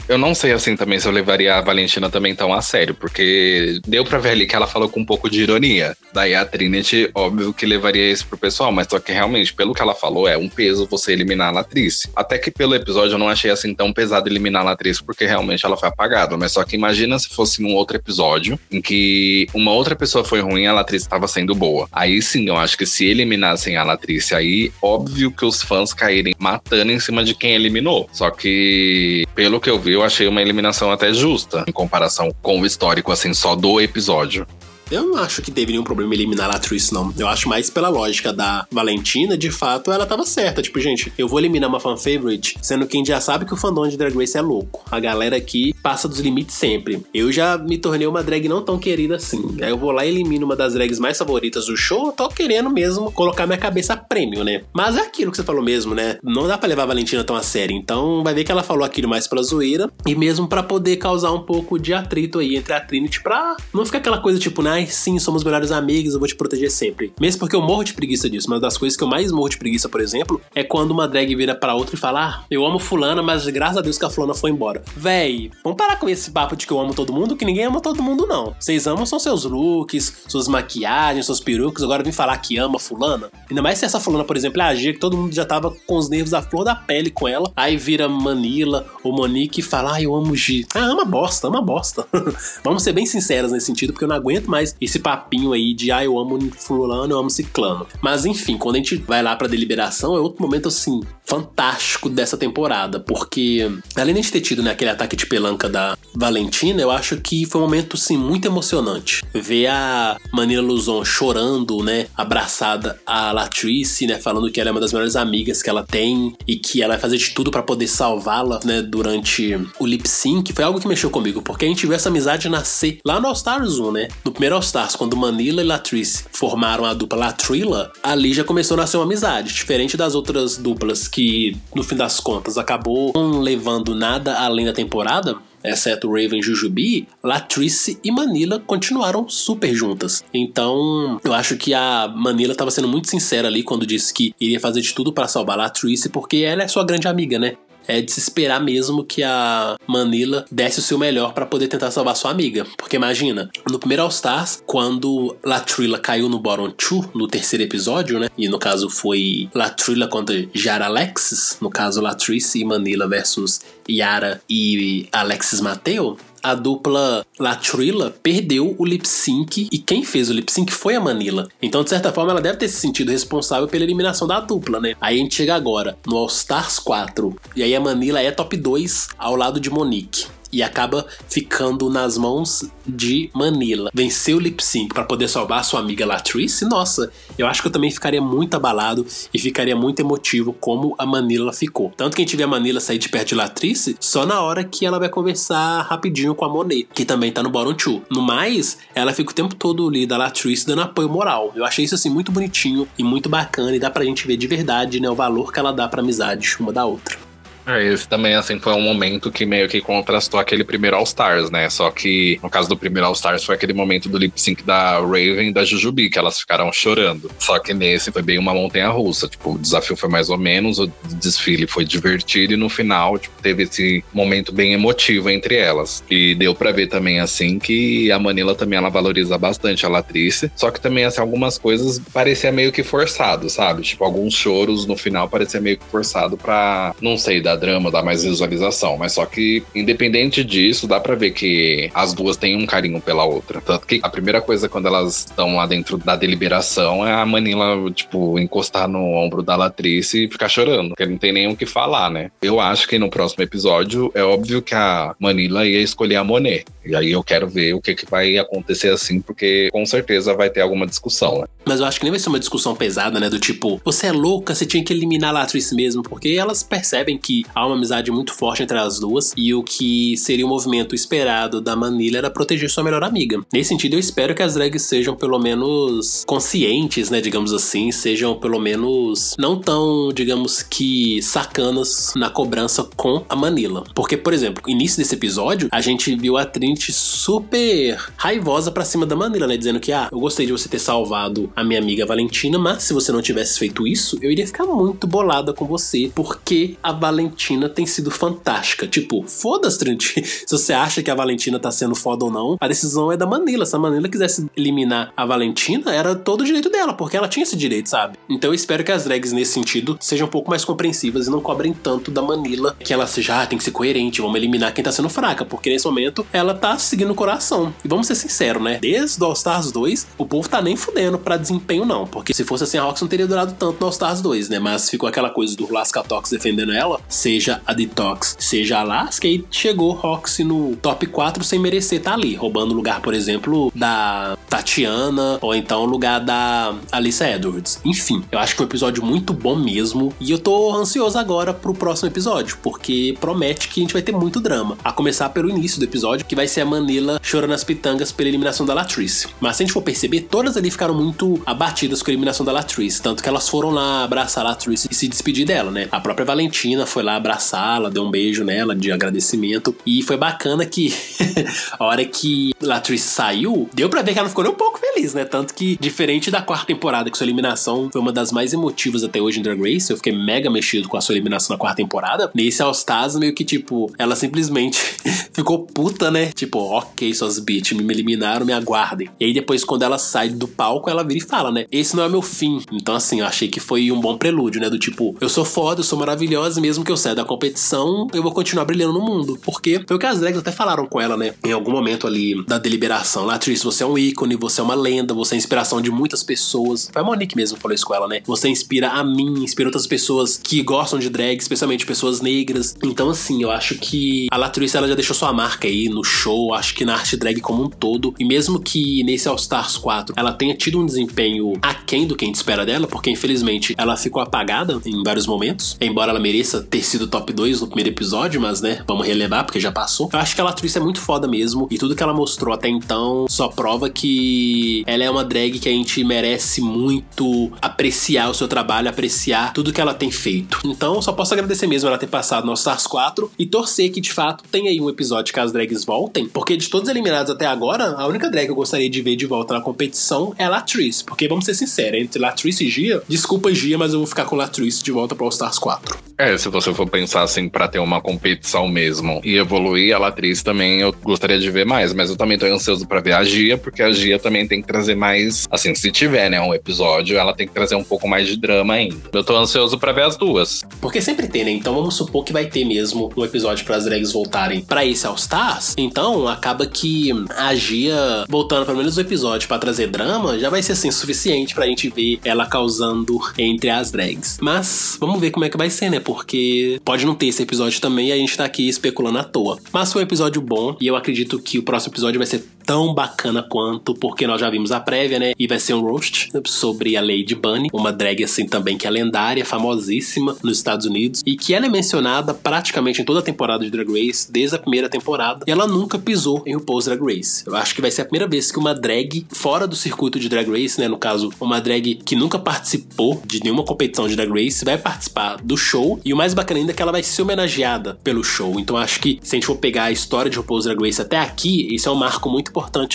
Eu 0.09 0.17
não 0.17 0.33
sei 0.33 0.53
assim 0.53 0.75
também 0.75 0.99
se 0.99 1.07
eu 1.07 1.11
levaria 1.11 1.55
a 1.55 1.61
Valentina 1.61 2.09
também 2.09 2.33
tão 2.33 2.51
a 2.51 2.63
sério, 2.63 2.95
porque 2.95 3.79
deu 3.87 4.03
pra 4.03 4.17
ver 4.17 4.31
ali 4.31 4.47
que 4.47 4.55
ela 4.55 4.65
falou 4.65 4.89
com 4.89 5.01
um 5.01 5.05
pouco 5.05 5.29
de 5.29 5.43
ironia. 5.43 5.95
Daí 6.11 6.33
a 6.33 6.43
Trinity, 6.43 7.11
óbvio 7.13 7.53
que 7.53 7.63
levaria 7.63 8.11
isso 8.11 8.25
pro 8.25 8.35
pessoal, 8.35 8.71
mas 8.71 8.87
só 8.89 8.97
que 8.97 9.11
realmente, 9.11 9.53
pelo 9.53 9.71
que 9.71 9.83
ela 9.83 9.93
falou, 9.93 10.27
é 10.27 10.35
um 10.35 10.49
peso 10.49 10.87
você 10.89 11.13
eliminar 11.13 11.49
a 11.49 11.51
Latrice. 11.51 12.09
Até 12.15 12.39
que 12.39 12.49
pelo 12.49 12.73
episódio 12.73 13.13
eu 13.13 13.19
não 13.19 13.29
achei 13.29 13.51
assim 13.51 13.71
tão 13.75 13.93
pesado 13.93 14.27
eliminar 14.27 14.63
a 14.63 14.65
Latrice, 14.71 15.03
porque 15.03 15.27
realmente 15.27 15.63
ela 15.63 15.77
foi 15.77 15.89
apagada. 15.89 16.35
Mas 16.35 16.53
só 16.53 16.63
que 16.63 16.75
imagina 16.75 17.19
se 17.19 17.29
fosse 17.29 17.63
um 17.63 17.75
outro 17.75 17.95
episódio 17.95 18.59
em 18.71 18.81
que 18.81 19.45
uma 19.53 19.73
outra 19.73 19.95
pessoa 19.95 20.25
foi 20.25 20.41
ruim 20.41 20.63
e 20.63 20.67
a 20.67 20.73
Latrice 20.73 21.05
estava 21.05 21.27
sendo 21.27 21.53
boa. 21.53 21.87
Aí 21.91 22.19
sim, 22.19 22.47
eu 22.47 22.57
acho 22.57 22.75
que 22.75 22.85
se 22.87 23.05
eliminassem 23.05 23.77
a 23.77 23.83
Latrice 23.83 24.33
aí, 24.33 24.71
óbvio 24.81 25.31
que 25.31 25.45
os 25.45 25.61
fãs 25.61 25.93
caírem 25.93 26.33
matando 26.39 26.91
em 26.91 26.99
cima 26.99 27.23
de 27.23 27.35
quem 27.35 27.53
eliminou. 27.53 28.09
Só 28.11 28.31
que, 28.31 29.27
pelo 29.35 29.61
que 29.61 29.69
eu 29.69 29.77
vi, 29.77 29.98
eu 29.99 30.05
achei 30.05 30.27
uma 30.27 30.41
eliminação 30.41 30.91
até 30.91 31.13
justa, 31.13 31.65
em 31.67 31.71
comparação 31.71 32.31
com 32.41 32.61
o 32.61 32.65
histórico, 32.65 33.11
assim, 33.11 33.33
só 33.33 33.55
do 33.55 33.81
episódio. 33.81 34.47
Eu 34.91 35.05
não 35.05 35.17
acho 35.17 35.41
que 35.41 35.51
teve 35.51 35.71
nenhum 35.71 35.83
problema 35.83 36.13
eliminar 36.15 36.49
a 36.49 36.53
Latrice, 36.53 36.93
não. 36.93 37.13
Eu 37.17 37.27
acho 37.27 37.47
mais 37.47 37.69
pela 37.69 37.89
lógica 37.89 38.33
da 38.33 38.65
Valentina, 38.71 39.37
de 39.37 39.51
fato, 39.51 39.91
ela 39.91 40.05
tava 40.05 40.25
certa. 40.25 40.63
Tipo, 40.63 40.79
gente, 40.79 41.13
eu 41.15 41.27
vou 41.27 41.39
eliminar 41.39 41.69
uma 41.69 41.79
fan 41.79 41.95
favorite, 41.95 42.57
sendo 42.61 42.87
que 42.87 42.97
a 42.97 42.99
gente 42.99 43.07
já 43.07 43.21
sabe 43.21 43.45
que 43.45 43.53
o 43.53 43.57
fandom 43.57 43.87
de 43.87 43.97
Drag 43.97 44.17
Race 44.17 44.35
é 44.35 44.41
louco. 44.41 44.83
A 44.89 44.99
galera 44.99 45.37
aqui 45.37 45.75
passa 45.83 46.07
dos 46.07 46.19
limites 46.19 46.55
sempre. 46.55 47.05
Eu 47.13 47.31
já 47.31 47.57
me 47.57 47.77
tornei 47.77 48.07
uma 48.07 48.23
drag 48.23 48.47
não 48.49 48.63
tão 48.63 48.79
querida 48.79 49.17
assim. 49.17 49.57
Aí 49.61 49.69
eu 49.69 49.77
vou 49.77 49.91
lá 49.91 50.05
e 50.05 50.09
elimino 50.09 50.45
uma 50.45 50.55
das 50.55 50.73
drags 50.73 50.99
mais 50.99 51.17
favoritas 51.17 51.67
do 51.67 51.77
show, 51.77 52.07
eu 52.07 52.11
tô 52.11 52.27
querendo 52.29 52.69
mesmo 52.69 53.11
colocar 53.11 53.45
minha 53.45 53.59
cabeça 53.59 53.95
prêmio, 53.95 54.43
né? 54.43 54.63
Mas 54.73 54.97
é 54.97 55.01
aquilo 55.01 55.29
que 55.29 55.37
você 55.37 55.43
falou 55.43 55.63
mesmo, 55.63 55.93
né? 55.93 56.17
Não 56.23 56.47
dá 56.47 56.57
pra 56.57 56.67
levar 56.67 56.83
a 56.83 56.87
Valentina 56.87 57.23
tão 57.23 57.35
a 57.35 57.43
sério. 57.43 57.75
Então 57.75 58.23
vai 58.23 58.33
ver 58.33 58.43
que 58.43 58.51
ela 58.51 58.63
falou 58.63 58.83
aquilo 58.83 59.07
mais 59.07 59.27
pela 59.27 59.43
zoeira 59.43 59.89
e 60.05 60.15
mesmo 60.15 60.47
para 60.47 60.63
poder 60.63 60.97
causar 60.97 61.31
um 61.31 61.43
pouco 61.43 61.77
de 61.77 61.93
atrito 61.93 62.39
aí 62.39 62.55
entre 62.55 62.73
a 62.73 62.81
Trinity 62.81 63.21
pra 63.21 63.55
não 63.71 63.85
ficar 63.85 63.99
aquela 63.99 64.17
coisa 64.19 64.39
tipo, 64.39 64.63
né? 64.63 64.78
Sim, 64.87 65.19
somos 65.19 65.43
melhores 65.43 65.71
amigos, 65.71 66.13
eu 66.13 66.19
vou 66.19 66.27
te 66.27 66.35
proteger 66.35 66.71
sempre. 66.71 67.13
Mesmo 67.19 67.39
porque 67.39 67.55
eu 67.55 67.61
morro 67.61 67.83
de 67.83 67.93
preguiça 67.93 68.29
disso. 68.29 68.47
Uma 68.47 68.59
das 68.59 68.77
coisas 68.77 68.97
que 68.97 69.03
eu 69.03 69.07
mais 69.07 69.31
morro 69.31 69.49
de 69.49 69.57
preguiça, 69.57 69.89
por 69.89 70.01
exemplo, 70.01 70.41
é 70.55 70.63
quando 70.63 70.91
uma 70.91 71.07
drag 71.07 71.35
vira 71.35 71.55
pra 71.55 71.75
outra 71.75 71.95
e 71.95 71.97
fala: 71.97 72.25
Ah, 72.25 72.43
eu 72.49 72.65
amo 72.65 72.79
fulana, 72.79 73.21
mas 73.21 73.45
graças 73.47 73.77
a 73.77 73.81
Deus 73.81 73.97
que 73.97 74.05
a 74.05 74.09
fulana 74.09 74.33
foi 74.33 74.51
embora. 74.51 74.83
Véi, 74.95 75.51
vamos 75.63 75.77
parar 75.77 75.97
com 75.97 76.07
esse 76.07 76.31
papo 76.31 76.55
de 76.55 76.65
que 76.65 76.73
eu 76.73 76.79
amo 76.79 76.93
todo 76.93 77.13
mundo, 77.13 77.35
que 77.35 77.45
ninguém 77.45 77.65
ama 77.65 77.81
todo 77.81 78.01
mundo, 78.01 78.25
não. 78.27 78.55
Vocês 78.59 78.87
amam 78.87 79.05
são 79.05 79.19
seus 79.19 79.43
looks, 79.43 80.23
suas 80.27 80.47
maquiagens, 80.47 81.25
seus 81.25 81.39
perucas, 81.39 81.83
agora 81.83 82.03
vem 82.03 82.13
falar 82.13 82.37
que 82.37 82.57
ama 82.57 82.79
fulana. 82.79 83.29
Ainda 83.49 83.61
mais 83.61 83.79
se 83.79 83.85
essa 83.85 83.99
fulana, 83.99 84.23
por 84.23 84.37
exemplo, 84.37 84.61
agia 84.61 84.93
que 84.93 84.99
todo 84.99 85.17
mundo 85.17 85.33
já 85.33 85.45
tava 85.45 85.71
com 85.87 85.97
os 85.97 86.09
nervos 86.09 86.33
à 86.33 86.41
flor 86.41 86.63
da 86.63 86.75
pele 86.75 87.09
com 87.09 87.27
ela, 87.27 87.51
aí 87.55 87.77
vira 87.77 88.07
Manila 88.07 88.85
ou 89.03 89.11
Monique 89.11 89.59
e 89.59 89.63
fala, 89.63 89.95
ah, 89.95 90.01
eu 90.01 90.15
amo 90.15 90.35
G. 90.35 90.65
Ah, 90.75 90.85
ama 90.85 91.05
bosta, 91.05 91.47
ama 91.47 91.61
bosta. 91.61 92.05
Vamos 92.63 92.83
ser 92.83 92.93
bem 92.93 93.05
sinceros 93.05 93.51
nesse 93.51 93.65
sentido, 93.65 93.93
porque 93.93 94.05
eu 94.05 94.09
não 94.09 94.15
aguento 94.15 94.47
mais 94.47 94.68
esse 94.79 94.99
papinho 94.99 95.53
aí 95.53 95.73
de, 95.73 95.91
ah, 95.91 96.03
eu 96.03 96.17
amo 96.19 96.39
fulano, 96.55 97.13
eu 97.13 97.19
amo 97.19 97.29
ciclano. 97.29 97.85
Mas 98.01 98.25
enfim, 98.25 98.57
quando 98.57 98.75
a 98.75 98.79
gente 98.79 98.95
vai 98.95 99.21
lá 99.21 99.35
pra 99.35 99.47
deliberação, 99.47 100.15
é 100.15 100.19
outro 100.19 100.41
momento, 100.41 100.67
assim, 100.67 101.01
fantástico 101.25 102.09
dessa 102.09 102.35
temporada, 102.35 102.99
porque 102.99 103.69
além 103.95 104.15
de 104.15 104.19
a 104.19 104.23
gente 104.23 104.31
ter 104.31 104.41
tido 104.41 104.63
né, 104.63 104.71
aquele 104.71 104.89
ataque 104.89 105.15
de 105.15 105.27
pelanca 105.27 105.69
da 105.69 105.95
Valentina, 106.15 106.81
eu 106.81 106.89
acho 106.89 107.17
que 107.17 107.45
foi 107.45 107.61
um 107.61 107.65
momento 107.65 107.95
sim 107.95 108.17
muito 108.17 108.47
emocionante. 108.47 109.23
Ver 109.33 109.67
a 109.67 110.17
Manila 110.33 110.63
Luzon 110.63 111.05
chorando, 111.05 111.83
né, 111.83 112.07
abraçada 112.17 112.99
a 113.05 113.31
Latrice, 113.31 114.07
né, 114.07 114.17
falando 114.17 114.51
que 114.51 114.59
ela 114.59 114.69
é 114.69 114.71
uma 114.71 114.79
das 114.79 114.91
melhores 114.91 115.15
amigas 115.15 115.61
que 115.61 115.69
ela 115.69 115.83
tem 115.83 116.35
e 116.47 116.55
que 116.55 116.81
ela 116.81 116.95
vai 116.95 117.01
fazer 117.01 117.17
de 117.17 117.29
tudo 117.29 117.51
para 117.51 117.61
poder 117.61 117.87
salvá-la, 117.87 118.59
né, 118.65 118.81
durante 118.81 119.55
o 119.79 119.85
lip 119.85 120.07
sync, 120.07 120.51
foi 120.51 120.63
algo 120.63 120.79
que 120.79 120.87
mexeu 120.87 121.11
comigo, 121.11 121.41
porque 121.43 121.65
a 121.65 121.67
gente 121.67 121.85
viu 121.85 121.95
essa 121.95 122.09
amizade 122.09 122.49
nascer 122.49 122.99
lá 123.05 123.19
no 123.19 123.27
All 123.27 123.33
Stars 123.33 123.77
1, 123.77 123.91
né? 123.91 124.07
No 124.25 124.31
primeiro 124.31 124.55
All 124.59 124.63
Stars, 124.63 124.93
quando 124.97 125.15
Manila 125.15 125.61
e 125.61 125.65
Latrice 125.65 126.25
formaram 126.33 126.83
a 126.83 126.93
dupla 126.93 127.17
Latrilla, 127.17 127.93
ali 128.03 128.33
já 128.33 128.43
começou 128.43 128.75
a 128.75 128.81
nascer 128.81 128.97
uma 128.97 129.05
amizade, 129.05 129.53
diferente 129.53 129.95
das 129.95 130.15
outras 130.15 130.57
duplas 130.57 131.07
que 131.07 131.55
no 131.73 131.81
fim 131.81 131.95
das 131.95 132.19
contas 132.19 132.57
acabou 132.57 133.13
não 133.15 133.39
levando 133.39 133.95
nada 133.95 134.37
além 134.37 134.65
da 134.65 134.73
temporada, 134.73 135.37
exceto 135.63 136.11
Raven 136.11 136.39
e 136.39 136.43
Jujubi, 136.43 137.07
Latrice 137.23 137.99
e 138.03 138.11
Manila 138.11 138.59
continuaram 138.59 139.29
super 139.29 139.73
juntas. 139.73 140.25
Então, 140.33 141.21
eu 141.23 141.33
acho 141.33 141.55
que 141.55 141.73
a 141.73 142.11
Manila 142.13 142.51
estava 142.51 142.69
sendo 142.69 142.89
muito 142.89 143.09
sincera 143.09 143.47
ali 143.47 143.63
quando 143.63 143.85
disse 143.85 144.13
que 144.13 144.33
iria 144.41 144.59
fazer 144.59 144.81
de 144.81 144.93
tudo 144.93 145.13
para 145.13 145.29
salvar 145.29 145.57
Latrice, 145.57 146.09
porque 146.09 146.37
ela 146.37 146.63
é 146.63 146.67
sua 146.67 146.83
grande 146.83 147.07
amiga, 147.07 147.39
né? 147.39 147.55
É 147.89 148.01
de 148.01 148.11
se 148.11 148.19
esperar 148.19 148.63
mesmo 148.63 149.03
que 149.03 149.23
a 149.23 149.75
Manila 149.87 150.45
desse 150.51 150.79
o 150.79 150.81
seu 150.83 150.97
melhor 150.97 151.33
para 151.33 151.45
poder 151.45 151.67
tentar 151.67 151.89
salvar 151.89 152.15
sua 152.15 152.29
amiga. 152.29 152.65
Porque 152.77 152.95
imagina, 152.95 153.49
no 153.69 153.79
primeiro 153.79 154.03
All 154.03 154.09
Stars, 154.09 154.61
quando 154.65 155.35
Latrilla 155.43 155.97
caiu 155.97 156.29
no 156.29 156.39
Bottom 156.39 156.69
2, 156.69 157.09
no 157.15 157.27
terceiro 157.27 157.63
episódio, 157.63 158.19
né? 158.19 158.29
E 158.37 158.47
no 158.47 158.59
caso 158.59 158.89
foi 158.89 159.49
Latrilla 159.55 160.07
contra 160.07 160.47
Jara 160.53 160.85
Alexis, 160.85 161.57
no 161.59 161.69
caso 161.69 161.99
Latrice 161.99 162.59
e 162.59 162.65
Manila 162.65 163.07
versus 163.07 163.61
Yara 163.89 164.39
e 164.47 165.07
Alexis 165.11 165.59
Mateo 165.59 166.15
a 166.43 166.55
dupla 166.55 167.25
Latrilla 167.39 168.13
perdeu 168.23 168.75
o 168.77 168.85
lip 168.85 169.07
sync 169.07 169.67
e 169.71 169.77
quem 169.77 170.03
fez 170.03 170.29
o 170.29 170.33
lip 170.33 170.51
sync 170.51 170.71
foi 170.71 170.95
a 170.95 170.99
Manila. 170.99 171.47
Então, 171.61 171.83
de 171.83 171.89
certa 171.89 172.11
forma, 172.11 172.31
ela 172.31 172.41
deve 172.41 172.57
ter 172.57 172.67
se 172.67 172.79
sentido 172.79 173.11
responsável 173.11 173.67
pela 173.67 173.83
eliminação 173.83 174.27
da 174.27 174.39
dupla, 174.39 174.79
né? 174.79 174.95
Aí 174.99 175.17
a 175.17 175.19
gente 175.19 175.35
chega 175.35 175.55
agora 175.55 175.97
no 176.05 176.17
All 176.17 176.27
Stars 176.27 176.79
4 176.79 177.35
e 177.55 177.63
aí 177.63 177.75
a 177.75 177.79
Manila 177.79 178.21
é 178.21 178.31
top 178.31 178.55
2 178.55 179.09
ao 179.17 179.35
lado 179.35 179.59
de 179.59 179.69
Monique 179.69 180.27
e 180.51 180.63
acaba 180.63 181.05
ficando 181.27 181.89
nas 181.89 182.17
mãos 182.17 182.69
de 182.87 183.29
Manila. 183.33 183.91
Venceu 183.93 184.37
o 184.37 184.39
lip 184.39 184.63
sync 184.63 184.93
para 184.93 185.03
poder 185.03 185.27
salvar 185.27 185.63
sua 185.63 185.79
amiga 185.79 186.05
Latrice, 186.05 186.65
nossa, 186.65 187.11
eu 187.37 187.47
acho 187.47 187.61
que 187.61 187.67
eu 187.67 187.71
também 187.71 187.91
ficaria 187.91 188.21
muito 188.21 188.55
abalado 188.55 189.05
e 189.33 189.39
ficaria 189.39 189.75
muito 189.75 189.99
emotivo 189.99 190.53
como 190.53 190.95
a 190.97 191.05
Manila 191.05 191.53
ficou. 191.53 191.91
Tanto 191.95 192.15
que 192.15 192.21
a 192.21 192.25
gente 192.25 192.35
vê 192.35 192.43
a 192.43 192.47
Manila 192.47 192.79
sair 192.79 192.97
de 192.97 193.09
perto 193.09 193.29
de 193.29 193.35
Latrice 193.35 193.95
só 193.99 194.25
na 194.25 194.41
hora 194.41 194.63
que 194.63 194.85
ela 194.85 194.99
vai 194.99 195.09
conversar 195.09 195.81
rapidinho 195.83 196.35
com 196.35 196.45
a 196.45 196.49
Monet, 196.49 196.87
que 196.93 197.05
também 197.05 197.31
tá 197.31 197.43
no 197.43 197.49
bottom 197.49 197.73
2. 197.73 198.01
No 198.09 198.21
mais, 198.21 198.77
ela 198.95 199.13
fica 199.13 199.31
o 199.31 199.35
tempo 199.35 199.55
todo 199.55 199.87
ali 199.87 200.05
da 200.05 200.17
Latrice 200.17 200.65
dando 200.65 200.81
apoio 200.81 201.09
moral. 201.09 201.51
Eu 201.55 201.65
achei 201.65 201.85
isso 201.85 201.95
assim 201.95 202.09
muito 202.09 202.31
bonitinho 202.31 202.87
e 202.97 203.03
muito 203.03 203.29
bacana 203.29 203.75
e 203.75 203.79
dá 203.79 203.89
pra 203.89 204.03
gente 204.03 204.25
ver 204.25 204.37
de 204.37 204.47
verdade, 204.47 204.99
né, 204.99 205.09
o 205.09 205.15
valor 205.15 205.51
que 205.51 205.59
ela 205.59 205.71
dá 205.71 205.87
pra 205.87 206.01
amizade 206.01 206.57
uma 206.59 206.73
da 206.73 206.85
outra. 206.85 207.28
É, 207.69 207.85
esse 207.85 208.09
também, 208.09 208.33
assim, 208.33 208.59
foi 208.59 208.73
um 208.73 208.81
momento 208.81 209.31
que 209.31 209.45
meio 209.45 209.69
que 209.69 209.79
contrastou 209.79 210.39
aquele 210.39 210.63
primeiro 210.63 210.97
All 210.97 211.03
Stars, 211.03 211.51
né? 211.51 211.69
Só 211.69 211.91
que, 211.91 212.39
no 212.41 212.49
caso 212.49 212.67
do 212.67 212.75
primeiro 212.75 213.05
All 213.05 213.13
Stars, 213.13 213.43
foi 213.43 213.53
aquele 213.53 213.73
momento 213.73 214.09
do 214.09 214.17
lip 214.17 214.41
sync 214.41 214.63
da 214.63 214.99
Raven 214.99 215.49
e 215.49 215.53
da 215.53 215.63
Jujubi, 215.63 216.09
que 216.09 216.17
elas 216.17 216.39
ficaram 216.39 216.73
chorando. 216.73 217.29
Só 217.37 217.59
que 217.59 217.71
nesse 217.71 218.11
foi 218.11 218.23
bem 218.23 218.39
uma 218.39 218.55
montanha 218.55 218.89
russa. 218.89 219.27
Tipo, 219.27 219.53
o 219.53 219.59
desafio 219.59 219.95
foi 219.95 220.09
mais 220.09 220.31
ou 220.31 220.37
menos, 220.37 220.79
o 220.79 220.91
desfile 221.21 221.67
foi 221.67 221.85
divertido 221.85 222.53
e 222.53 222.57
no 222.57 222.69
final, 222.69 223.19
tipo, 223.19 223.39
teve 223.39 223.63
esse 223.63 224.03
momento 224.11 224.51
bem 224.51 224.73
emotivo 224.73 225.29
entre 225.29 225.55
elas. 225.55 226.03
E 226.09 226.33
deu 226.33 226.55
para 226.55 226.71
ver 226.71 226.87
também, 226.87 227.19
assim, 227.19 227.59
que 227.59 228.11
a 228.11 228.17
Manila 228.17 228.55
também 228.55 228.79
ela 228.79 228.89
valoriza 228.89 229.37
bastante 229.37 229.85
a 229.85 229.89
Latrice. 229.89 230.51
Só 230.55 230.71
que 230.71 230.81
também, 230.81 231.05
assim, 231.05 231.21
algumas 231.21 231.59
coisas 231.59 231.99
parecia 232.11 232.51
meio 232.51 232.71
que 232.71 232.81
forçado, 232.81 233.47
sabe? 233.47 233.83
Tipo, 233.83 234.03
alguns 234.05 234.33
choros 234.33 234.87
no 234.87 234.97
final 234.97 235.29
parecia 235.29 235.61
meio 235.61 235.77
que 235.77 235.85
forçado 235.85 236.35
pra, 236.35 236.95
não 236.99 237.15
sei, 237.15 237.39
dar 237.39 237.58
drama, 237.59 237.91
dá 237.91 238.01
mais 238.01 238.23
visualização. 238.23 238.97
Mas 238.97 239.13
só 239.13 239.25
que, 239.25 239.63
independente 239.75 240.43
disso, 240.43 240.87
dá 240.87 240.99
para 240.99 241.15
ver 241.15 241.31
que 241.31 241.91
as 241.93 242.13
duas 242.13 242.37
têm 242.37 242.55
um 242.55 242.65
carinho 242.65 242.99
pela 243.01 243.25
outra. 243.25 243.61
Tanto 243.61 243.85
que 243.85 243.99
a 244.01 244.09
primeira 244.09 244.41
coisa 244.41 244.67
quando 244.67 244.87
elas 244.87 245.19
estão 245.19 245.55
lá 245.55 245.65
dentro 245.65 245.97
da 245.97 246.15
deliberação 246.15 247.05
é 247.05 247.13
a 247.13 247.25
Manila, 247.25 247.91
tipo, 247.91 248.39
encostar 248.39 248.87
no 248.87 249.13
ombro 249.13 249.43
da 249.43 249.55
Latrice 249.55 250.25
e 250.25 250.31
ficar 250.31 250.49
chorando, 250.49 250.89
porque 250.89 251.05
não 251.05 251.17
tem 251.17 251.47
o 251.47 251.55
que 251.55 251.65
falar, 251.65 252.09
né? 252.09 252.31
Eu 252.41 252.59
acho 252.59 252.87
que 252.87 252.97
no 252.97 253.09
próximo 253.09 253.43
episódio 253.43 254.11
é 254.15 254.23
óbvio 254.23 254.61
que 254.61 254.73
a 254.73 255.15
Manila 255.19 255.67
ia 255.67 255.81
escolher 255.81 256.15
a 256.15 256.23
Monet. 256.23 256.65
E 256.85 256.95
aí 256.95 257.11
eu 257.11 257.23
quero 257.23 257.47
ver 257.47 257.73
o 257.73 257.81
que, 257.81 257.93
que 257.93 258.09
vai 258.09 258.37
acontecer 258.37 258.89
assim, 258.89 259.21
porque 259.21 259.69
com 259.71 259.85
certeza 259.85 260.33
vai 260.33 260.49
ter 260.49 260.61
alguma 260.61 260.87
discussão, 260.87 261.41
né? 261.41 261.45
Mas 261.65 261.79
eu 261.79 261.85
acho 261.85 261.99
que 261.99 262.05
nem 262.05 262.11
vai 262.11 262.19
ser 262.19 262.29
uma 262.29 262.39
discussão 262.39 262.75
pesada, 262.75 263.19
né? 263.19 263.29
Do 263.29 263.39
tipo, 263.39 263.79
você 263.83 264.07
é 264.07 264.11
louca, 264.11 264.55
você 264.55 264.65
tinha 264.65 264.83
que 264.83 264.91
eliminar 264.91 265.29
a 265.29 265.33
Latrice 265.33 265.75
mesmo, 265.75 266.01
porque 266.01 266.29
elas 266.29 266.63
percebem 266.63 267.17
que 267.17 267.45
há 267.53 267.65
uma 267.65 267.75
amizade 267.75 268.11
muito 268.11 268.33
forte 268.33 268.63
entre 268.63 268.77
as 268.77 268.99
duas 268.99 269.33
e 269.35 269.53
o 269.53 269.63
que 269.63 270.15
seria 270.17 270.45
o 270.45 270.49
movimento 270.49 270.95
esperado 270.95 271.61
da 271.61 271.75
Manila 271.75 272.17
era 272.17 272.29
proteger 272.29 272.69
sua 272.69 272.83
melhor 272.83 273.03
amiga. 273.03 273.41
Nesse 273.53 273.69
sentido, 273.69 273.93
eu 273.93 273.99
espero 273.99 274.35
que 274.35 274.43
as 274.43 274.53
drags 274.53 274.83
sejam 274.83 275.15
pelo 275.15 275.39
menos 275.39 276.23
conscientes, 276.25 277.09
né? 277.09 277.21
Digamos 277.21 277.53
assim, 277.53 277.91
sejam 277.91 278.35
pelo 278.35 278.59
menos 278.59 279.35
não 279.37 279.59
tão, 279.59 280.11
digamos 280.13 280.61
que, 280.61 281.21
sacanas 281.21 282.13
na 282.15 282.29
cobrança 282.29 282.87
com 282.95 283.23
a 283.27 283.35
Manila. 283.35 283.83
Porque, 283.95 284.15
por 284.15 284.33
exemplo, 284.33 284.63
início 284.67 284.97
desse 284.97 285.15
episódio, 285.15 285.69
a 285.71 285.81
gente 285.81 286.15
viu 286.15 286.37
a 286.37 286.45
Trinity 286.45 286.91
super 286.91 287.99
raivosa 288.15 288.71
pra 288.71 288.85
cima 288.85 289.05
da 289.05 289.15
Manila, 289.15 289.47
né? 289.47 289.57
Dizendo 289.57 289.79
que, 289.79 289.91
ah, 289.91 290.09
eu 290.11 290.19
gostei 290.19 290.45
de 290.45 290.51
você 290.51 290.69
ter 290.69 290.79
salvado 290.79 291.51
a 291.55 291.63
minha 291.63 291.79
amiga 291.79 292.05
Valentina, 292.05 292.57
mas 292.57 292.83
se 292.83 292.93
você 292.93 293.11
não 293.11 293.21
tivesse 293.21 293.59
feito 293.59 293.87
isso, 293.87 294.17
eu 294.21 294.31
iria 294.31 294.45
ficar 294.45 294.65
muito 294.65 295.07
bolada 295.07 295.53
com 295.53 295.65
você, 295.65 296.11
porque 296.13 296.75
a 296.83 296.91
Valentina 296.91 297.38
tem 297.69 297.85
sido 297.85 298.11
fantástica. 298.11 298.87
Tipo, 298.87 299.23
foda-se, 299.27 299.79
Trinity. 299.79 300.23
se 300.45 300.51
você 300.51 300.73
acha 300.73 301.01
que 301.01 301.09
a 301.09 301.15
Valentina 301.15 301.59
tá 301.59 301.71
sendo 301.71 301.95
foda 301.95 302.25
ou 302.25 302.31
não, 302.31 302.57
a 302.59 302.67
decisão 302.67 303.11
é 303.11 303.17
da 303.17 303.25
Manila. 303.25 303.65
Se 303.65 303.75
a 303.75 303.79
Manila 303.79 304.07
quisesse 304.09 304.47
eliminar 304.55 305.11
a 305.15 305.25
Valentina, 305.25 305.93
era 305.93 306.15
todo 306.15 306.41
o 306.41 306.45
direito 306.45 306.69
dela, 306.69 306.93
porque 306.93 307.17
ela 307.17 307.27
tinha 307.27 307.43
esse 307.43 307.55
direito, 307.55 307.89
sabe? 307.89 308.17
Então 308.29 308.49
eu 308.49 308.53
espero 308.53 308.83
que 308.83 308.91
as 308.91 309.05
drags, 309.05 309.31
nesse 309.31 309.53
sentido, 309.53 309.97
sejam 309.99 310.27
um 310.27 310.29
pouco 310.29 310.49
mais 310.49 310.65
compreensivas 310.65 311.27
e 311.27 311.29
não 311.29 311.41
cobrem 311.41 311.73
tanto 311.73 312.11
da 312.11 312.21
Manila, 312.21 312.75
que 312.79 312.93
ela 312.93 313.07
seja, 313.07 313.41
ah, 313.41 313.47
tem 313.47 313.57
que 313.57 313.63
ser 313.63 313.71
coerente, 313.71 314.21
vamos 314.21 314.37
eliminar 314.37 314.73
quem 314.73 314.83
tá 314.83 314.91
sendo 314.91 315.09
fraca, 315.09 315.45
porque 315.45 315.69
nesse 315.69 315.85
momento 315.85 316.25
ela 316.31 316.53
tá 316.53 316.77
seguindo 316.77 317.11
o 317.11 317.15
coração. 317.15 317.73
E 317.83 317.87
vamos 317.87 318.07
ser 318.07 318.15
sinceros, 318.15 318.61
né? 318.61 318.79
Desde 318.81 319.21
o 319.21 319.25
All 319.25 319.33
Stars 319.33 319.71
2, 319.71 320.07
o 320.17 320.25
povo 320.25 320.47
tá 320.47 320.61
nem 320.61 320.75
fudendo 320.75 321.17
pra 321.17 321.37
desempenho, 321.37 321.85
não. 321.85 322.05
Porque 322.05 322.33
se 322.33 322.43
fosse 322.43 322.63
assim, 322.63 322.77
a 322.77 322.83
Rox 322.83 323.01
não 323.01 323.07
teria 323.07 323.27
durado 323.27 323.53
tanto 323.57 323.79
no 323.79 323.85
All 323.85 323.91
Stars 323.91 324.21
2, 324.21 324.49
né? 324.49 324.59
Mas 324.59 324.89
ficou 324.89 325.07
aquela 325.07 325.29
coisa 325.29 325.55
do 325.55 325.71
Lascatox 325.71 326.29
defendendo 326.29 326.71
ela. 326.71 326.99
Seja 327.19 327.61
a 327.65 327.73
Detox, 327.73 328.35
seja 328.39 328.77
a 328.77 328.81
Alaska, 328.81 329.27
e 329.27 329.43
chegou 329.51 329.91
Roxy 329.91 330.43
no 330.43 330.75
top 330.77 331.05
4 331.05 331.43
sem 331.43 331.59
merecer 331.59 332.01
tá 332.01 332.13
ali, 332.13 332.35
roubando 332.35 332.71
o 332.71 332.75
lugar, 332.75 333.01
por 333.01 333.13
exemplo, 333.13 333.71
da 333.75 334.37
Tatiana, 334.49 335.37
ou 335.41 335.53
então 335.53 335.83
o 335.83 335.85
lugar 335.85 336.19
da 336.19 336.73
Alissa 336.91 337.29
Edwards. 337.29 337.79
Enfim, 337.85 338.23
eu 338.31 338.39
acho 338.39 338.55
que 338.55 338.61
é 338.61 338.65
um 338.65 338.67
episódio 338.67 339.03
muito 339.03 339.33
bom 339.33 339.55
mesmo, 339.55 340.13
e 340.19 340.31
eu 340.31 340.39
tô 340.39 340.73
ansioso 340.73 341.17
agora 341.17 341.53
pro 341.53 341.73
próximo 341.73 342.09
episódio, 342.09 342.57
porque 342.63 343.15
promete 343.19 343.67
que 343.67 343.81
a 343.81 343.83
gente 343.83 343.93
vai 343.93 344.01
ter 344.01 344.11
muito 344.11 344.39
drama. 344.39 344.77
A 344.83 344.91
começar 344.91 345.29
pelo 345.29 345.49
início 345.49 345.79
do 345.79 345.85
episódio, 345.85 346.25
que 346.25 346.35
vai 346.35 346.47
ser 346.47 346.61
a 346.61 346.65
Manila 346.65 347.19
chorando 347.21 347.53
as 347.53 347.63
pitangas 347.63 348.11
pela 348.11 348.29
eliminação 348.29 348.65
da 348.65 348.73
Latrice. 348.73 349.27
Mas 349.39 349.57
se 349.57 349.63
a 349.63 349.65
gente 349.65 349.73
for 349.73 349.81
perceber, 349.81 350.21
todas 350.21 350.55
ali 350.55 350.71
ficaram 350.71 350.93
muito 350.93 351.41
abatidas 351.45 352.01
com 352.01 352.09
a 352.09 352.13
eliminação 352.13 352.45
da 352.45 352.51
Latrice, 352.51 353.01
tanto 353.01 353.21
que 353.21 353.29
elas 353.29 353.49
foram 353.49 353.69
lá 353.71 354.03
abraçar 354.03 354.45
a 354.45 354.49
Latrice 354.49 354.87
e 354.89 354.95
se 354.95 355.07
despedir 355.07 355.45
dela, 355.45 355.71
né? 355.71 355.87
A 355.91 355.99
própria 355.99 356.25
Valentina 356.25 356.85
foi 356.85 357.03
lá 357.03 357.08
abraçá-la, 357.15 357.89
deu 357.89 358.03
um 358.03 358.11
beijo 358.11 358.43
nela 358.43 358.75
de 358.75 358.91
agradecimento, 358.91 359.75
e 359.85 360.01
foi 360.01 360.17
bacana 360.17 360.65
que 360.65 360.93
a 361.77 361.83
hora 361.83 362.05
que 362.05 362.51
Latrice 362.61 363.07
saiu, 363.07 363.69
deu 363.73 363.89
para 363.89 364.01
ver 364.01 364.13
que 364.13 364.19
ela 364.19 364.29
ficou 364.29 364.47
um 364.47 364.53
pouco 364.53 364.79
feliz, 364.79 365.13
né? 365.13 365.25
Tanto 365.25 365.53
que, 365.53 365.77
diferente 365.79 366.31
da 366.31 366.41
quarta 366.41 366.65
temporada, 366.65 367.09
que 367.09 367.17
sua 367.17 367.25
eliminação 367.25 367.89
foi 367.91 368.01
uma 368.01 368.11
das 368.11 368.31
mais 368.31 368.53
emotivas 368.53 369.03
até 369.03 369.21
hoje 369.21 369.39
em 369.39 369.43
Drag 369.43 369.59
Race, 369.59 369.89
eu 369.89 369.97
fiquei 369.97 370.13
mega 370.13 370.49
mexido 370.49 370.87
com 370.87 370.97
a 370.97 371.01
sua 371.01 371.13
eliminação 371.13 371.53
na 371.53 371.59
quarta 371.59 371.77
temporada. 371.77 372.31
Nesse 372.33 372.61
All 372.61 372.71
Stars, 372.71 373.15
meio 373.15 373.33
que, 373.33 373.43
tipo, 373.43 373.91
ela 373.97 374.15
simplesmente 374.15 374.79
ficou 375.31 375.59
puta, 375.59 376.11
né? 376.11 376.31
Tipo, 376.33 376.59
ok, 376.59 377.13
suas 377.13 377.39
bitches, 377.39 377.77
me 377.77 377.93
eliminaram, 377.93 378.45
me 378.45 378.53
aguardem. 378.53 379.09
E 379.19 379.25
aí 379.25 379.33
depois, 379.33 379.63
quando 379.63 379.83
ela 379.83 379.97
sai 379.97 380.29
do 380.29 380.47
palco, 380.47 380.89
ela 380.89 381.03
vira 381.03 381.19
e 381.19 381.21
fala, 381.21 381.51
né? 381.51 381.65
Esse 381.71 381.95
não 381.95 382.03
é 382.03 382.09
meu 382.09 382.21
fim. 382.21 382.61
Então, 382.71 382.95
assim, 382.95 383.19
eu 383.21 383.25
achei 383.25 383.47
que 383.47 383.59
foi 383.59 383.91
um 383.91 383.99
bom 383.99 384.17
prelúdio, 384.17 384.61
né? 384.61 384.69
Do 384.69 384.79
tipo, 384.79 385.15
eu 385.19 385.29
sou 385.29 385.45
foda, 385.45 385.79
eu 385.79 385.83
sou 385.83 385.97
maravilhosa, 385.97 386.61
mesmo 386.61 386.83
que 386.83 386.91
eu 386.91 386.97
saia 386.99 387.15
da 387.15 387.25
competição, 387.25 388.07
eu 388.13 388.21
vou 388.21 388.31
continuar 388.31 388.65
brilhando 388.65 388.93
no 388.93 389.01
mundo. 389.01 389.39
Porque 389.41 389.83
foi 389.87 389.97
o 389.97 389.99
que 389.99 390.05
as 390.05 390.19
drags 390.19 390.39
até 390.39 390.51
falaram 390.51 390.85
com 390.85 391.01
ela, 391.01 391.17
né? 391.17 391.33
Em 391.43 391.51
algum 391.51 391.71
momento 391.71 392.05
ali 392.05 392.43
da 392.45 392.57
deliberação. 392.57 393.25
Latrice, 393.25 393.63
você 393.63 393.83
é 393.83 393.85
um 393.85 393.97
ícone, 393.97 394.35
você 394.35 394.61
é 394.61 394.63
uma 394.63 394.75
lenda, 394.75 395.13
você 395.13 395.35
é 395.35 395.37
inspiração 395.37 395.81
de 395.81 395.91
muitas 395.91 396.23
pessoas. 396.23 396.89
Foi 396.91 397.01
a 397.01 397.05
Monique 397.05 397.35
mesmo 397.35 397.55
que 397.55 397.61
falou 397.61 397.75
isso 397.75 397.85
com 397.85 397.95
ela, 397.95 398.07
né? 398.07 398.21
Você 398.25 398.49
inspira 398.49 398.89
a 398.89 399.03
mim, 399.03 399.43
inspira 399.43 399.69
outras 399.69 399.87
pessoas 399.87 400.39
que 400.41 400.61
gostam 400.61 400.99
de 400.99 401.09
drag, 401.09 401.39
especialmente 401.39 401.85
pessoas 401.85 402.21
negras. 402.21 402.75
Então, 402.83 403.09
assim, 403.09 403.41
eu 403.41 403.51
acho 403.51 403.75
que 403.75 404.27
a 404.31 404.37
Latrice 404.37 404.77
ela 404.77 404.87
já 404.87 404.95
deixou 404.95 405.15
sua 405.15 405.33
marca 405.33 405.67
aí 405.67 405.89
no 405.89 406.03
show, 406.03 406.53
acho 406.53 406.75
que 406.75 406.85
na 406.85 406.95
arte 406.95 407.15
drag 407.15 407.39
como 407.41 407.63
um 407.63 407.69
todo. 407.69 408.13
E 408.19 408.25
mesmo 408.25 408.59
que 408.59 409.03
nesse 409.03 409.27
All 409.27 409.35
Stars 409.35 409.77
4 409.77 410.13
ela 410.17 410.33
tenha 410.33 410.55
tido 410.55 410.79
um 410.79 410.85
desempenho 410.85 411.53
aquém 411.61 412.05
do 412.05 412.15
que 412.15 412.25
a 412.25 412.27
gente 412.27 412.35
espera 412.35 412.65
dela, 412.65 412.87
porque 412.87 413.09
infelizmente 413.09 413.73
ela 413.77 413.95
ficou 413.95 414.21
apagada 414.21 414.79
em 414.85 415.03
vários 415.03 415.25
momentos. 415.25 415.77
Embora 415.79 416.11
ela 416.11 416.19
mereça 416.19 416.61
ter 416.61 416.83
sido 416.89 417.07
top 417.07 417.31
2 417.31 417.61
no 417.61 417.67
primeiro 417.67 417.89
episódio, 417.89 418.41
mas 418.41 418.61
né, 418.61 418.83
vamos 418.87 419.05
relevar 419.05 419.43
porque 419.43 419.59
já 419.59 419.71
passou. 419.71 420.09
Eu 420.11 420.19
acho 420.19 420.35
que 420.35 420.41
a 420.41 420.43
Latrice 420.43 420.77
é 420.77 420.81
muito 420.81 420.99
foda 420.99 421.27
mesmo. 421.27 421.67
E 421.71 421.77
tudo 421.77 421.95
que 421.95 422.03
ela 422.03 422.13
mostrou 422.13 422.53
até 422.53 422.67
então 422.67 423.27
só 423.29 423.47
prova 423.47 423.89
que 423.89 424.83
ela 424.87 425.03
é 425.03 425.09
uma 425.09 425.23
drag 425.23 425.59
que 425.59 425.69
a 425.69 425.71
gente 425.71 426.03
merece 426.03 426.61
muito 426.61 427.51
apreciar 427.61 428.29
o 428.29 428.33
seu 428.33 428.47
trabalho, 428.47 428.89
apreciar 428.89 429.53
tudo 429.53 429.71
que 429.71 429.79
ela 429.79 429.93
tem 429.93 430.11
feito. 430.11 430.59
Então, 430.65 431.01
só 431.01 431.11
posso 431.11 431.33
agradecer 431.33 431.67
mesmo 431.67 431.87
ela 431.87 431.97
ter 431.97 432.07
passado 432.07 432.45
no 432.45 432.53
Stars 432.53 432.87
4 432.87 433.31
e 433.37 433.45
torcer 433.45 433.91
que 433.91 434.01
de 434.01 434.11
fato 434.11 434.43
tenha 434.51 434.69
aí 434.69 434.79
um 434.81 434.89
episódio 434.89 435.33
que 435.33 435.39
as 435.39 435.51
drags 435.51 435.85
voltem, 435.85 436.27
porque 436.27 436.57
de 436.57 436.69
todos 436.69 436.89
eliminados 436.89 437.31
até 437.31 437.45
agora, 437.45 437.95
a 437.95 438.07
única 438.07 438.29
drag 438.29 438.45
que 438.45 438.51
eu 438.51 438.55
gostaria 438.55 438.89
de 438.89 439.01
ver 439.01 439.15
de 439.15 439.25
volta 439.25 439.53
na 439.53 439.61
competição 439.61 440.33
é 440.37 440.45
a 440.45 440.49
Latrice, 440.49 441.03
porque 441.03 441.27
vamos 441.27 441.45
ser 441.45 441.53
sinceros, 441.53 442.01
entre 442.01 442.19
Latrice 442.19 442.65
e 442.65 442.69
Gia, 442.69 443.01
desculpa 443.07 443.53
Gia, 443.53 443.77
mas 443.77 443.93
eu 443.93 443.99
vou 443.99 444.07
ficar 444.07 444.25
com 444.25 444.35
Latrice 444.35 444.83
de 444.83 444.91
volta 444.91 445.15
para 445.15 445.25
All 445.25 445.29
Stars 445.29 445.59
4. 445.59 445.97
É, 446.17 446.37
se 446.37 446.49
você 446.49 446.73
for 446.79 446.89
pensar 446.89 447.23
assim, 447.23 447.49
para 447.49 447.67
ter 447.67 447.79
uma 447.79 447.99
competição 447.99 448.65
mesmo 448.67 449.19
e 449.23 449.35
evoluir, 449.35 449.93
a 449.93 449.99
Latrice 449.99 450.41
também 450.41 450.79
eu 450.79 450.95
gostaria 451.03 451.37
de 451.37 451.51
ver 451.51 451.65
mais, 451.65 451.93
mas 451.93 452.09
eu 452.09 452.15
também 452.15 452.37
tô 452.37 452.45
ansioso 452.45 452.87
para 452.87 453.01
ver 453.01 453.13
a 453.13 453.23
Gia, 453.23 453.57
porque 453.57 453.83
a 453.83 453.91
Gia 453.91 454.17
também 454.17 454.47
tem 454.47 454.61
que 454.61 454.67
trazer 454.67 454.95
mais, 454.95 455.45
assim, 455.51 455.75
se 455.75 455.91
tiver, 455.91 456.29
né, 456.29 456.39
um 456.39 456.53
episódio, 456.53 457.17
ela 457.17 457.33
tem 457.33 457.47
que 457.47 457.53
trazer 457.53 457.75
um 457.75 457.83
pouco 457.83 458.07
mais 458.07 458.27
de 458.27 458.37
drama 458.37 458.75
ainda. 458.75 458.95
Eu 459.11 459.23
tô 459.23 459.35
ansioso 459.35 459.77
para 459.77 459.91
ver 459.91 460.03
as 460.03 460.15
duas. 460.15 460.63
Porque 460.79 461.01
sempre 461.01 461.27
tem, 461.27 461.43
né? 461.43 461.51
Então 461.51 461.73
vamos 461.73 461.95
supor 461.95 462.23
que 462.23 462.31
vai 462.31 462.45
ter 462.45 462.63
mesmo 462.63 463.11
um 463.15 463.25
episódio 463.25 463.65
para 463.65 463.75
as 463.75 463.83
drags 463.83 464.13
voltarem 464.13 464.61
para 464.61 464.85
esse 464.85 465.05
All 465.05 465.15
Stars. 465.15 465.75
Então 465.77 466.27
acaba 466.27 466.65
que 466.65 467.11
a 467.35 467.53
Gia 467.55 468.23
voltando 468.29 468.65
pelo 468.65 468.77
menos 468.77 468.97
um 468.97 469.01
episódio 469.01 469.47
para 469.47 469.59
trazer 469.59 469.87
drama 469.87 470.39
já 470.39 470.49
vai 470.49 470.61
ser 470.61 470.73
assim 470.73 470.91
suficiente 470.91 471.53
pra 471.53 471.65
gente 471.65 471.89
ver 471.89 472.19
ela 472.23 472.45
causando 472.45 473.19
entre 473.37 473.69
as 473.69 473.91
drags. 473.91 474.37
Mas 474.41 474.97
vamos 474.99 475.19
ver 475.19 475.31
como 475.31 475.45
é 475.45 475.49
que 475.49 475.57
vai 475.57 475.69
ser, 475.69 475.89
né? 475.89 475.99
Porque 475.99 476.68
pode 476.83 477.05
não 477.05 477.15
ter 477.15 477.27
esse 477.27 477.41
episódio 477.41 477.79
também 477.79 478.09
e 478.09 478.11
a 478.11 478.17
gente 478.17 478.35
tá 478.35 478.45
aqui 478.45 478.67
especulando 478.67 479.17
à 479.17 479.23
toa. 479.23 479.57
Mas 479.71 479.91
foi 479.91 480.01
um 480.01 480.05
episódio 480.05 480.41
bom 480.41 480.75
e 480.79 480.87
eu 480.87 480.95
acredito 480.95 481.39
que 481.39 481.57
o 481.57 481.63
próximo 481.63 481.93
episódio 481.93 482.19
vai 482.19 482.27
ser 482.27 482.43
tão 482.65 482.93
bacana 482.93 483.43
quanto, 483.43 483.93
porque 483.93 484.27
nós 484.27 484.41
já 484.41 484.49
vimos 484.49 484.71
a 484.71 484.79
prévia, 484.79 485.19
né? 485.19 485.33
E 485.37 485.47
vai 485.47 485.59
ser 485.59 485.73
um 485.73 485.81
roast 485.81 486.29
sobre 486.45 486.95
a 486.95 487.01
Lady 487.01 487.35
Bunny, 487.35 487.69
uma 487.73 487.91
drag 487.91 488.23
assim 488.23 488.45
também 488.45 488.77
que 488.77 488.87
é 488.87 488.89
lendária, 488.89 489.45
famosíssima 489.45 490.35
nos 490.43 490.57
Estados 490.57 490.85
Unidos 490.85 491.21
e 491.25 491.35
que 491.35 491.53
ela 491.53 491.65
é 491.65 491.69
mencionada 491.69 492.33
praticamente 492.33 493.01
em 493.01 493.05
toda 493.05 493.19
a 493.19 493.23
temporada 493.23 493.63
de 493.63 493.71
Drag 493.71 493.87
Race, 493.89 494.31
desde 494.31 494.55
a 494.55 494.59
primeira 494.59 494.89
temporada, 494.89 495.43
e 495.47 495.51
ela 495.51 495.67
nunca 495.67 495.97
pisou 495.97 496.43
em 496.45 496.55
RuPaul's 496.55 496.85
Drag 496.85 497.01
Race. 497.01 497.43
Eu 497.45 497.55
acho 497.55 497.73
que 497.75 497.81
vai 497.81 497.91
ser 497.91 498.01
a 498.01 498.05
primeira 498.05 498.27
vez 498.27 498.51
que 498.51 498.59
uma 498.59 498.73
drag 498.73 499.25
fora 499.31 499.67
do 499.67 499.75
circuito 499.75 500.19
de 500.19 500.29
Drag 500.29 500.49
Race, 500.49 500.79
né, 500.79 500.87
no 500.87 500.97
caso, 500.97 501.31
uma 501.39 501.59
drag 501.59 501.95
que 501.95 502.15
nunca 502.15 502.37
participou 502.37 503.21
de 503.25 503.41
nenhuma 503.43 503.63
competição 503.63 504.07
de 504.07 504.15
Drag 504.15 504.29
Race, 504.31 504.63
vai 504.63 504.77
participar 504.77 505.37
do 505.41 505.57
show, 505.57 505.99
e 506.03 506.13
o 506.13 506.17
mais 506.17 506.33
bacana 506.33 506.59
ainda 506.59 506.71
é 506.71 506.75
que 506.75 506.81
ela 506.81 506.91
vai 506.91 507.03
ser 507.03 507.21
homenageada 507.21 507.97
pelo 508.03 508.23
show. 508.23 508.59
Então 508.59 508.77
acho 508.77 508.99
que 508.99 509.19
se 509.21 509.35
a 509.35 509.37
gente 509.37 509.47
for 509.47 509.57
pegar 509.57 509.85
a 509.85 509.91
história 509.91 510.29
de 510.29 510.37
RuPaul's 510.37 510.65
Drag 510.65 510.79
Race 510.81 511.01
até 511.01 511.17
aqui, 511.17 511.73
isso 511.73 511.87
é 511.89 511.91
um 511.91 511.95
marco 511.95 512.29
muito 512.29 512.51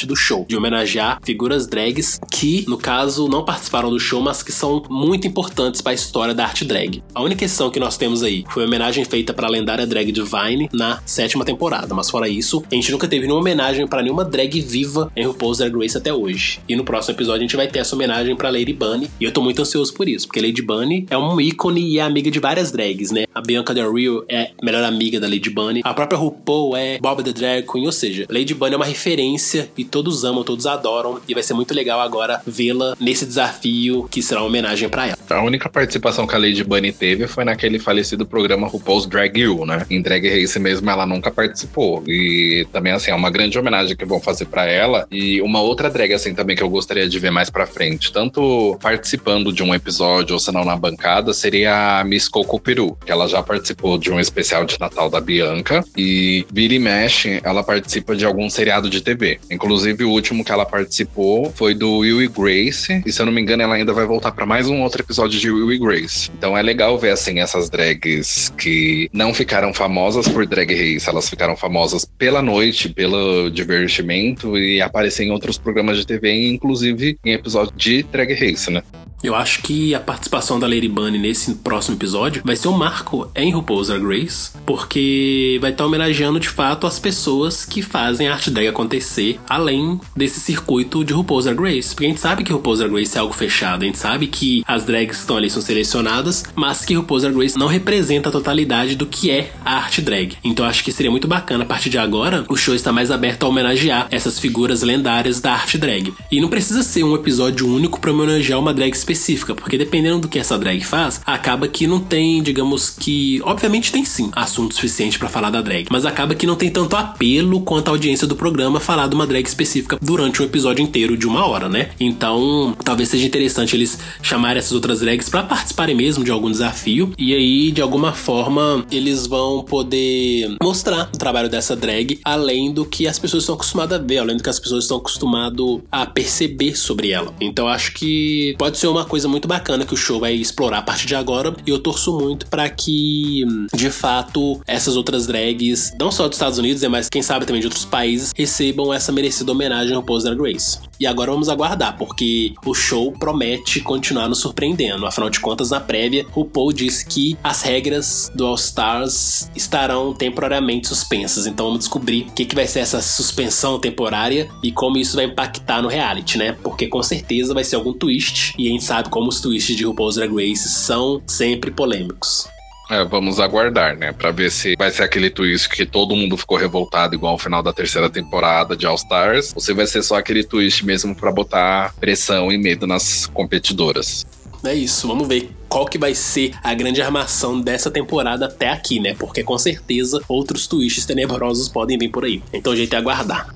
do 0.07 0.17
show, 0.17 0.45
de 0.49 0.57
homenagear 0.57 1.19
figuras 1.25 1.67
drags 1.67 2.21
que, 2.31 2.65
no 2.69 2.77
caso, 2.77 3.29
não 3.29 3.45
participaram 3.45 3.91
do 3.91 3.99
show, 3.99 4.21
mas 4.21 4.43
que 4.43 4.53
são 4.53 4.83
muito 4.89 5.27
importantes 5.27 5.81
para 5.81 5.93
a 5.93 5.95
história 5.95 6.35
da 6.35 6.45
arte 6.45 6.65
drag. 6.65 7.03
A 7.15 7.23
única 7.23 7.45
exceção 7.45 7.71
que 7.71 7.81
nós 7.81 7.97
temos 7.97 8.23
aí 8.23 8.45
foi 8.51 8.65
a 8.65 8.67
homenagem 8.67 9.05
feita 9.05 9.33
para 9.33 9.47
a 9.47 9.51
lendária 9.51 9.87
drag 9.87 10.11
Divine 10.13 10.69
na 10.73 11.03
sétima 11.05 11.45
temporada, 11.45 11.95
mas 11.95 12.11
fora 12.11 12.29
isso, 12.29 12.63
a 12.71 12.75
gente 12.75 12.91
nunca 12.91 13.09
teve 13.09 13.27
nenhuma 13.27 13.41
homenagem 13.41 13.87
para 13.87 14.03
nenhuma 14.03 14.25
drag 14.25 14.61
viva 14.61 15.11
em 15.17 15.25
RuPaul's 15.27 15.59
Drag 15.59 15.77
Race 15.77 15.97
até 15.97 16.13
hoje. 16.13 16.61
E 16.69 16.77
no 16.77 16.85
próximo 16.85 17.15
episódio 17.15 17.41
a 17.41 17.43
gente 17.43 17.57
vai 17.57 17.69
ter 17.69 17.79
essa 17.81 17.95
homenagem 17.95 18.35
para 18.37 18.51
Lady 18.51 18.73
Bunny, 18.73 19.11
e 19.21 19.25
eu 19.25 19.33
tô 19.33 19.41
muito 19.41 19.61
ansioso 19.63 19.93
por 19.95 20.09
isso, 20.09 20.27
porque 20.27 20.41
Lady 20.41 20.63
Bunny 20.63 21.07
é 21.11 21.19
um 21.19 21.41
ícone 21.41 21.81
e 21.81 21.99
é 21.99 22.03
amiga 22.03 22.31
de 22.31 22.39
várias 22.39 22.71
drags, 22.73 23.11
né? 23.11 23.25
A 23.35 23.41
Bianca 23.41 23.75
Del 23.75 23.93
Rio 23.93 24.25
é 24.29 24.51
melhor 24.63 24.85
amiga 24.85 25.21
da 25.21 25.29
Lady 25.29 25.51
Bunny, 25.51 25.81
a 25.85 25.95
própria 25.95 26.19
RuPaul 26.19 26.77
é 26.77 26.99
Bob 26.99 27.23
the 27.23 27.33
Drag 27.33 27.67
Queen, 27.71 27.87
ou 27.87 27.93
seja, 27.93 28.27
Lady 28.31 28.55
Bunny 28.55 28.75
é 28.75 28.77
uma 28.77 28.85
referência 28.85 29.44
e 29.77 29.85
todos 29.85 30.25
amam, 30.25 30.43
todos 30.43 30.67
adoram, 30.67 31.21
e 31.29 31.35
vai 31.35 31.43
ser 31.43 31.55
muito 31.55 31.75
legal 31.75 32.01
agora 32.01 32.41
vê-la 32.47 32.97
nesse 33.01 33.27
desafio 33.27 34.09
que 34.11 34.23
será 34.23 34.41
uma 34.41 34.49
homenagem 34.49 34.89
para 34.89 35.09
ela. 35.09 35.19
A 35.29 35.43
única 35.43 35.69
participação 35.69 36.27
que 36.27 36.35
a 36.35 36.39
Lady 36.39 36.63
Bunny 36.63 36.93
teve 36.93 37.27
foi 37.27 37.45
naquele 37.45 37.79
falecido 37.79 38.27
programa 38.27 38.67
RuPaul's 38.67 39.07
Drag 39.07 39.39
You, 39.39 39.67
né? 39.67 39.85
Em 39.91 40.01
Drag 40.01 40.29
Race 40.29 40.59
mesmo 40.59 40.89
ela 40.89 41.07
nunca 41.07 41.31
participou. 41.31 42.03
E 42.07 42.67
também, 42.73 42.93
assim, 42.93 43.11
é 43.11 43.15
uma 43.15 43.31
grande 43.31 43.59
homenagem 43.59 43.97
que 43.97 44.05
vão 44.05 44.21
fazer 44.21 44.47
para 44.47 44.67
ela. 44.67 45.07
E 45.11 45.41
uma 45.43 45.61
outra 45.61 45.91
drag, 45.91 46.13
assim, 46.13 46.35
também 46.35 46.57
que 46.57 46.63
eu 46.63 46.69
gostaria 46.69 47.09
de 47.09 47.19
ver 47.19 47.31
mais 47.31 47.51
pra 47.51 47.67
frente, 47.67 48.13
tanto 48.13 48.79
participando 48.81 49.53
de 49.53 49.63
um 49.63 49.75
episódio 49.75 50.35
ou 50.35 50.39
se 50.39 50.53
não 50.53 50.65
na 50.65 50.77
bancada, 50.77 51.33
seria 51.33 52.01
a 52.01 52.05
Miss 52.05 52.29
Coco 52.29 52.61
Peru, 52.61 52.97
que 53.05 53.13
ela 53.13 53.27
já 53.27 53.43
participou 53.43 53.99
de 53.99 54.11
um 54.11 54.21
especial 54.21 54.65
de 54.65 54.79
Natal 54.79 55.11
da 55.11 55.21
Bianca. 55.21 55.85
E 55.97 56.47
e 56.55 56.79
mexe, 56.79 57.41
ela 57.45 57.63
participa 57.63 58.17
de 58.17 58.25
algum 58.25 58.49
seriado 58.49 58.91
de 58.91 59.01
TV. 59.01 59.34
Inclusive, 59.51 60.05
o 60.05 60.11
último 60.11 60.45
que 60.45 60.53
ela 60.53 60.67
participou 60.67 61.53
foi 61.55 61.75
do 61.75 61.99
Will 61.99 62.23
e 62.23 62.29
Grace. 62.29 63.03
E 63.05 63.13
se 63.13 63.21
eu 63.21 63.27
não 63.27 63.33
me 63.33 63.41
engano, 63.41 63.63
ela 63.63 63.75
ainda 63.75 63.93
vai 63.93 64.07
voltar 64.07 64.33
para 64.33 64.47
mais 64.47 64.69
um 64.69 64.83
outro 64.83 65.03
episódio 65.03 65.39
de 65.39 65.51
Will 65.51 65.73
e 65.73 65.79
Grace. 65.79 66.31
Então 66.37 66.57
é 66.57 66.63
legal 66.63 66.99
ver, 66.99 67.11
assim, 67.11 67.41
essas 67.41 67.69
drags 67.71 68.53
que 68.57 69.09
não 69.13 69.33
ficaram 69.35 69.73
famosas 69.73 70.29
por 70.29 70.47
Drag 70.47 70.73
Race, 70.73 71.09
elas 71.09 71.29
ficaram 71.29 71.57
famosas 71.57 72.05
pela 72.19 72.43
noite, 72.43 72.89
pelo 72.89 73.51
divertimento 73.51 74.57
e 74.59 74.81
aparecer 74.81 75.25
em 75.25 75.31
outros 75.31 75.59
programas 75.59 75.99
de 75.99 76.07
TV, 76.07 76.49
inclusive 76.49 77.19
em 77.25 77.33
episódios 77.33 77.75
de 77.77 78.03
Drag 78.05 78.33
Race, 78.33 78.71
né? 78.71 78.83
Eu 79.25 79.35
acho 79.35 79.63
que 79.63 79.95
a 79.95 80.01
participação 80.01 80.61
da 80.61 80.67
Lady 80.67 80.87
Bunny 80.87 81.17
nesse 81.17 81.55
próximo 81.55 81.97
episódio 81.97 82.43
vai 82.45 82.57
ser 82.57 82.69
um 82.69 82.77
marco 82.77 83.31
em 83.35 83.51
RuPaul's 83.51 83.89
Drag 83.89 84.05
Race, 84.05 84.51
porque 84.67 85.57
vai 85.63 85.71
estar 85.71 85.87
homenageando 85.87 86.39
de 86.39 86.51
fato 86.51 86.87
as 86.87 86.99
pessoas 86.99 87.65
que 87.65 87.81
fazem 87.81 88.29
a 88.29 88.35
arte 88.35 88.51
drag 88.51 88.69
acontecer 88.69 89.41
além 89.49 89.99
desse 90.15 90.41
circuito 90.41 91.03
de 91.03 91.15
RuPaul's 91.15 91.47
Drag 91.47 91.59
Race. 91.59 91.95
Porque 91.95 92.05
a 92.05 92.09
gente 92.09 92.21
sabe 92.21 92.45
que 92.45 92.53
RuPaul's 92.53 92.81
Drag 92.81 92.93
Race 92.93 93.17
é 93.17 93.21
algo 93.21 93.33
fechado, 93.33 93.85
a 93.85 93.87
gente 93.87 93.97
sabe 93.97 94.27
que 94.27 94.63
as 94.67 94.85
drags 94.85 95.17
que 95.17 95.23
estão 95.23 95.39
ali 95.39 95.49
são 95.49 95.63
selecionadas, 95.63 96.45
mas 96.55 96.85
que 96.85 96.93
RuPaul's 96.93 97.23
Drag 97.23 97.35
Race 97.35 97.59
não 97.59 97.67
representa 97.67 98.29
a 98.29 98.33
totalidade 98.33 98.95
do 98.95 99.07
que 99.07 99.31
é 99.31 99.55
a 99.65 99.77
arte 99.77 100.03
drag. 100.03 100.37
Então 100.45 100.67
acho 100.67 100.85
que 100.85 100.93
seria 100.93 101.11
muito 101.11 101.27
bacana 101.27 101.65
a 101.65 101.67
partir 101.67 101.89
de 101.89 101.97
agora 101.97 102.45
o 102.47 102.59
show 102.59 102.75
está 102.75 102.93
mais 102.93 103.11
aberto 103.11 103.45
a 103.45 103.49
homenagear 103.49 104.07
essas 104.11 104.39
figuras 104.39 104.83
lendárias 104.83 105.41
da 105.41 105.55
arte 105.55 105.79
drag. 105.79 106.13
E 106.31 106.43
não 106.43 106.51
precisa 106.51 106.83
ser 106.83 107.05
um 107.05 107.15
episódio 107.15 107.67
único 107.67 107.99
para 107.99 108.11
homenagear 108.11 108.61
uma 108.61 108.75
drag 108.75 108.93
específica 108.93 109.14
específica, 109.15 109.55
porque 109.55 109.79
dependendo 109.79 110.21
do 110.21 110.29
que 110.29 110.39
essa 110.39 110.59
drag 110.59 110.85
faz, 110.85 111.21
acaba 111.25 111.67
que 111.69 111.87
não 111.87 112.01
tem, 112.01 112.43
digamos 112.43 112.91
que, 112.91 113.41
obviamente 113.45 113.93
tem 113.93 114.05
sim 114.05 114.31
assunto 114.35 114.75
suficiente 114.75 115.19
para 115.19 115.29
falar 115.29 115.51
da 115.51 115.63
drag, 115.63 115.87
mas 115.91 116.05
acaba 116.05 116.35
que 116.35 116.47
não 116.47 116.57
tem 116.57 116.71
tanto 116.71 116.97
apelo 116.97 117.61
quanto 117.61 117.89
a 117.89 117.91
audiência 117.93 118.27
do 118.27 118.37
programa 118.37 118.81
falar 118.81 119.07
de 119.07 119.15
uma 119.15 119.27
drag 119.27 119.47
específica 119.47 119.99
durante 120.03 120.43
um 120.43 120.45
episódio 120.45 120.83
inteiro 120.83 121.17
de 121.17 121.27
uma 121.27 121.47
hora, 121.47 121.69
né? 121.69 121.91
Então, 121.99 122.77
talvez 122.85 123.09
seja 123.09 123.27
interessante 123.27 123.77
eles 123.77 123.99
chamarem 124.21 124.59
essas 124.59 124.73
outras 124.73 125.01
drags 125.01 125.29
para 125.29 125.43
participarem 125.43 125.95
mesmo 125.95 126.25
de 126.25 126.31
algum 126.31 126.51
desafio 126.51 127.13
e 127.17 127.35
aí, 127.35 127.71
de 127.71 127.81
alguma 127.81 128.13
forma, 128.13 128.85
eles 128.91 129.27
vão 129.27 129.63
poder 129.63 130.57
mostrar 130.63 131.11
o 131.15 131.19
trabalho 131.19 131.49
dessa 131.49 131.77
drag 131.77 132.19
além 132.25 132.73
do 132.73 132.85
que 132.85 133.07
as 133.07 133.19
pessoas 133.19 133.45
estão 133.45 133.55
acostumadas 133.55 133.99
a 133.99 134.03
ver, 134.03 134.19
além 134.19 134.37
do 134.37 134.43
que 134.43 134.51
as 134.51 134.59
pessoas 134.59 134.85
estão 134.85 134.97
acostumadas 134.97 135.45
a 135.91 136.07
perceber 136.07 136.77
sobre 136.77 137.11
ela. 137.11 137.33
Então, 137.41 137.69
acho 137.69 137.93
que 137.93 138.55
pode 138.59 138.79
ser 138.79 138.89
uma 138.95 139.05
coisa 139.05 139.29
muito 139.29 139.49
bacana 139.49 139.85
que 139.85 139.95
o 139.95 139.97
show 139.97 140.21
vai 140.21 140.35
explorar 140.35 140.79
a 140.79 140.83
partir 140.83 141.07
de 141.07 141.15
agora 141.15 141.55
e 141.67 141.71
eu 141.71 141.79
torço 141.79 142.19
muito 142.19 142.47
para 142.47 142.69
que, 142.71 143.45
de 143.75 143.91
fato, 143.91 144.61
essas 144.67 144.97
outras 144.97 145.27
drags, 145.27 145.93
não 145.99 146.11
só 146.11 146.29
dos 146.29 146.37
Estados 146.37 146.59
Unidos, 146.59 146.83
mas 146.85 147.09
quem 147.09 147.23
sabe 147.23 147.45
também 147.45 147.61
de 147.61 147.67
outros 147.67 147.85
países, 147.85 148.33
recebam 148.37 148.93
essa 148.93 149.11
merecida 149.11 149.51
homenagem 149.53 149.95
ao 149.95 150.03
Pose 150.03 150.25
Drag 150.25 150.41
Race. 150.41 150.79
E 150.99 151.07
agora 151.07 151.33
vamos 151.33 151.49
aguardar, 151.49 151.97
porque 151.97 152.55
o 152.65 152.73
show 152.73 153.13
promete 153.13 153.81
continuar 153.81 154.29
nos 154.29 154.39
surpreendendo. 154.39 155.07
Afinal 155.07 155.29
de 155.29 155.41
contas, 155.41 155.71
na 155.71 155.81
prévia, 155.81 156.25
o 156.35 156.45
Paul 156.45 156.73
disse 156.73 157.05
que 157.05 157.37
as 157.43 157.63
regras 157.63 158.31
do 158.35 158.47
All 158.47 158.55
Stars 158.55 159.51
estarão 159.57 160.15
temporariamente 160.15 160.89
suspensas. 160.89 161.47
Então 161.47 161.67
vamos 161.67 161.81
descobrir 161.81 162.27
o 162.29 162.33
que, 162.33 162.45
que 162.45 162.55
vai 162.55 162.67
ser 162.67 162.81
essa 162.81 163.03
suspensão 163.03 163.79
temporária 163.79 164.49
e 164.63 164.71
como 164.71 164.97
isso 164.97 165.17
vai 165.17 165.25
impactar 165.25 165.83
no 165.83 165.89
reality, 165.89 166.39
né? 166.39 166.53
Porque 166.63 166.87
com 166.87 167.03
certeza 167.03 167.53
vai 167.53 167.65
ser 167.65 167.77
algum 167.77 167.93
twist. 167.93 168.55
E 168.57 168.69
a 168.69 168.73
gente 168.85 168.87
sabe 168.87 169.09
como 169.09 169.29
os 169.29 169.41
twists 169.41 169.75
de 169.75 169.85
RuPaul's 169.85 170.17
Drag 170.17 170.31
Race 170.31 170.69
são 170.69 171.23
sempre 171.27 171.71
polêmicos. 171.71 172.47
É, 172.91 173.03
vamos 173.03 173.41
aguardar, 173.41 173.97
né? 173.97 174.13
Pra 174.13 174.31
ver 174.31 174.51
se 174.51 174.77
vai 174.77 174.91
ser 174.91 175.05
aquele 175.05 175.31
twist 175.31 175.71
que 175.71 175.87
todo 175.87 176.15
mundo 176.15 176.37
ficou 176.37 176.59
revoltado, 176.59 177.15
igual 177.15 177.33
ao 177.33 177.39
final 177.39 177.63
da 177.63 177.73
terceira 177.73 178.11
temporada 178.11 178.77
de 178.77 178.85
All 178.85 178.95
Stars, 178.95 179.53
ou 179.55 179.61
se 179.61 179.73
vai 179.73 179.87
ser 179.87 180.03
só 180.03 180.17
aquele 180.17 180.45
twist 180.45 180.85
mesmo 180.85 181.15
para 181.15 181.33
botar 181.33 181.95
pressão 181.99 182.53
e 182.53 182.59
medo 182.59 182.87
nas 182.87 183.27
competidoras. 183.27 184.27
É 184.63 184.75
isso, 184.75 185.09
vamos 185.09 185.27
ver 185.27 185.51
qual 185.67 185.87
que 185.87 185.97
vai 185.97 186.15
ser 186.15 186.53
a 186.63 186.75
grande 186.75 187.01
armação 187.01 187.59
dessa 187.59 187.91
temporada 187.91 188.47
até 188.47 188.69
aqui, 188.69 189.01
né? 189.01 189.15
Porque 189.19 189.43
com 189.43 189.57
certeza 189.57 190.21
outros 190.29 190.67
twists 190.67 191.07
tenebrosos 191.07 191.71
podem 191.71 191.97
vir 191.97 192.11
por 192.11 192.25
aí. 192.25 192.43
Então 192.53 192.75
a 192.75 192.77
gente 192.77 192.95
é 192.95 192.99
aguardar. 192.99 193.55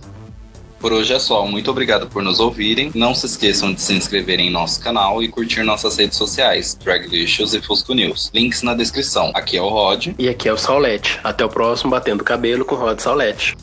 Por 0.78 0.92
hoje 0.92 1.12
é 1.12 1.18
só. 1.18 1.44
Muito 1.46 1.70
obrigado 1.70 2.08
por 2.08 2.22
nos 2.22 2.40
ouvirem. 2.40 2.90
Não 2.94 3.14
se 3.14 3.26
esqueçam 3.26 3.72
de 3.72 3.80
se 3.80 3.92
inscreverem 3.94 4.48
em 4.48 4.50
nosso 4.50 4.80
canal 4.80 5.22
e 5.22 5.28
curtir 5.28 5.62
nossas 5.62 5.96
redes 5.96 6.16
sociais, 6.16 6.76
Draglicious 6.82 7.54
e 7.54 7.60
Fusco 7.60 7.94
News. 7.94 8.30
Links 8.32 8.62
na 8.62 8.74
descrição. 8.74 9.30
Aqui 9.34 9.56
é 9.56 9.62
o 9.62 9.68
Rod. 9.68 10.08
E 10.18 10.28
aqui 10.28 10.48
é 10.48 10.52
o 10.52 10.58
Saulete. 10.58 11.18
Até 11.22 11.44
o 11.44 11.48
próximo 11.48 11.90
Batendo 11.90 12.22
Cabelo 12.24 12.64
com 12.64 12.76
Rod 12.76 12.98
Saulete. 13.00 13.56